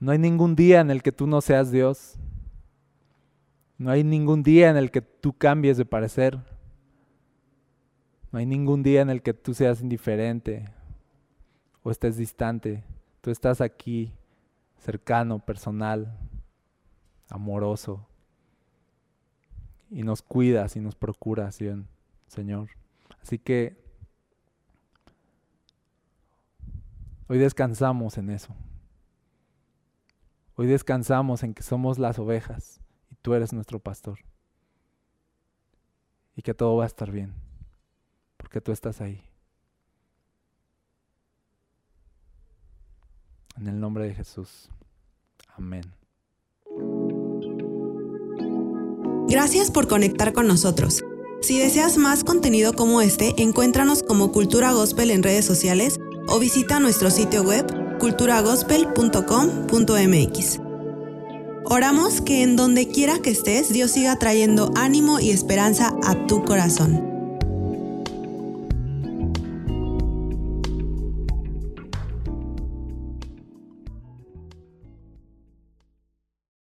No 0.00 0.12
hay 0.12 0.18
ningún 0.18 0.56
día 0.56 0.80
en 0.80 0.90
el 0.90 1.02
que 1.02 1.12
tú 1.12 1.26
no 1.26 1.40
seas 1.40 1.70
Dios. 1.70 2.14
No 3.76 3.90
hay 3.90 4.04
ningún 4.04 4.42
día 4.42 4.70
en 4.70 4.76
el 4.76 4.90
que 4.90 5.02
tú 5.02 5.32
cambies 5.32 5.76
de 5.76 5.84
parecer. 5.84 6.38
No 8.32 8.38
hay 8.38 8.46
ningún 8.46 8.82
día 8.82 9.02
en 9.02 9.10
el 9.10 9.22
que 9.22 9.34
tú 9.34 9.54
seas 9.54 9.80
indiferente 9.80 10.70
o 11.82 11.90
estés 11.90 12.16
distante, 12.16 12.84
tú 13.20 13.30
estás 13.30 13.60
aquí, 13.60 14.12
cercano, 14.78 15.38
personal, 15.38 16.18
amoroso, 17.30 18.07
y 19.90 20.02
nos 20.02 20.22
cuidas 20.22 20.76
y 20.76 20.80
nos 20.80 20.94
procuras 20.94 21.58
Señor. 22.26 22.68
Así 23.22 23.38
que 23.38 23.76
hoy 27.28 27.38
descansamos 27.38 28.18
en 28.18 28.30
eso. 28.30 28.54
Hoy 30.56 30.66
descansamos 30.66 31.42
en 31.42 31.54
que 31.54 31.62
somos 31.62 31.98
las 31.98 32.18
ovejas 32.18 32.80
y 33.10 33.14
tú 33.16 33.34
eres 33.34 33.52
nuestro 33.52 33.78
pastor. 33.78 34.18
Y 36.34 36.42
que 36.42 36.54
todo 36.54 36.76
va 36.76 36.84
a 36.84 36.86
estar 36.86 37.10
bien, 37.10 37.34
porque 38.36 38.60
tú 38.60 38.70
estás 38.70 39.00
ahí. 39.00 39.24
En 43.56 43.66
el 43.66 43.80
nombre 43.80 44.06
de 44.06 44.14
Jesús. 44.14 44.70
Amén. 45.56 45.97
Gracias 49.28 49.70
por 49.70 49.88
conectar 49.88 50.32
con 50.32 50.46
nosotros. 50.46 51.04
Si 51.42 51.58
deseas 51.58 51.98
más 51.98 52.24
contenido 52.24 52.72
como 52.72 53.02
este, 53.02 53.34
encuéntranos 53.36 54.02
como 54.02 54.32
Cultura 54.32 54.72
Gospel 54.72 55.10
en 55.10 55.22
redes 55.22 55.44
sociales 55.44 56.00
o 56.28 56.38
visita 56.38 56.80
nuestro 56.80 57.10
sitio 57.10 57.42
web 57.42 57.66
culturagospel.com.mx. 57.98 60.60
Oramos 61.66 62.22
que 62.22 62.42
en 62.42 62.56
donde 62.56 62.88
quiera 62.88 63.18
que 63.18 63.28
estés, 63.30 63.68
Dios 63.68 63.90
siga 63.90 64.18
trayendo 64.18 64.72
ánimo 64.74 65.20
y 65.20 65.28
esperanza 65.30 65.94
a 66.04 66.26
tu 66.26 66.42
corazón. 66.44 67.07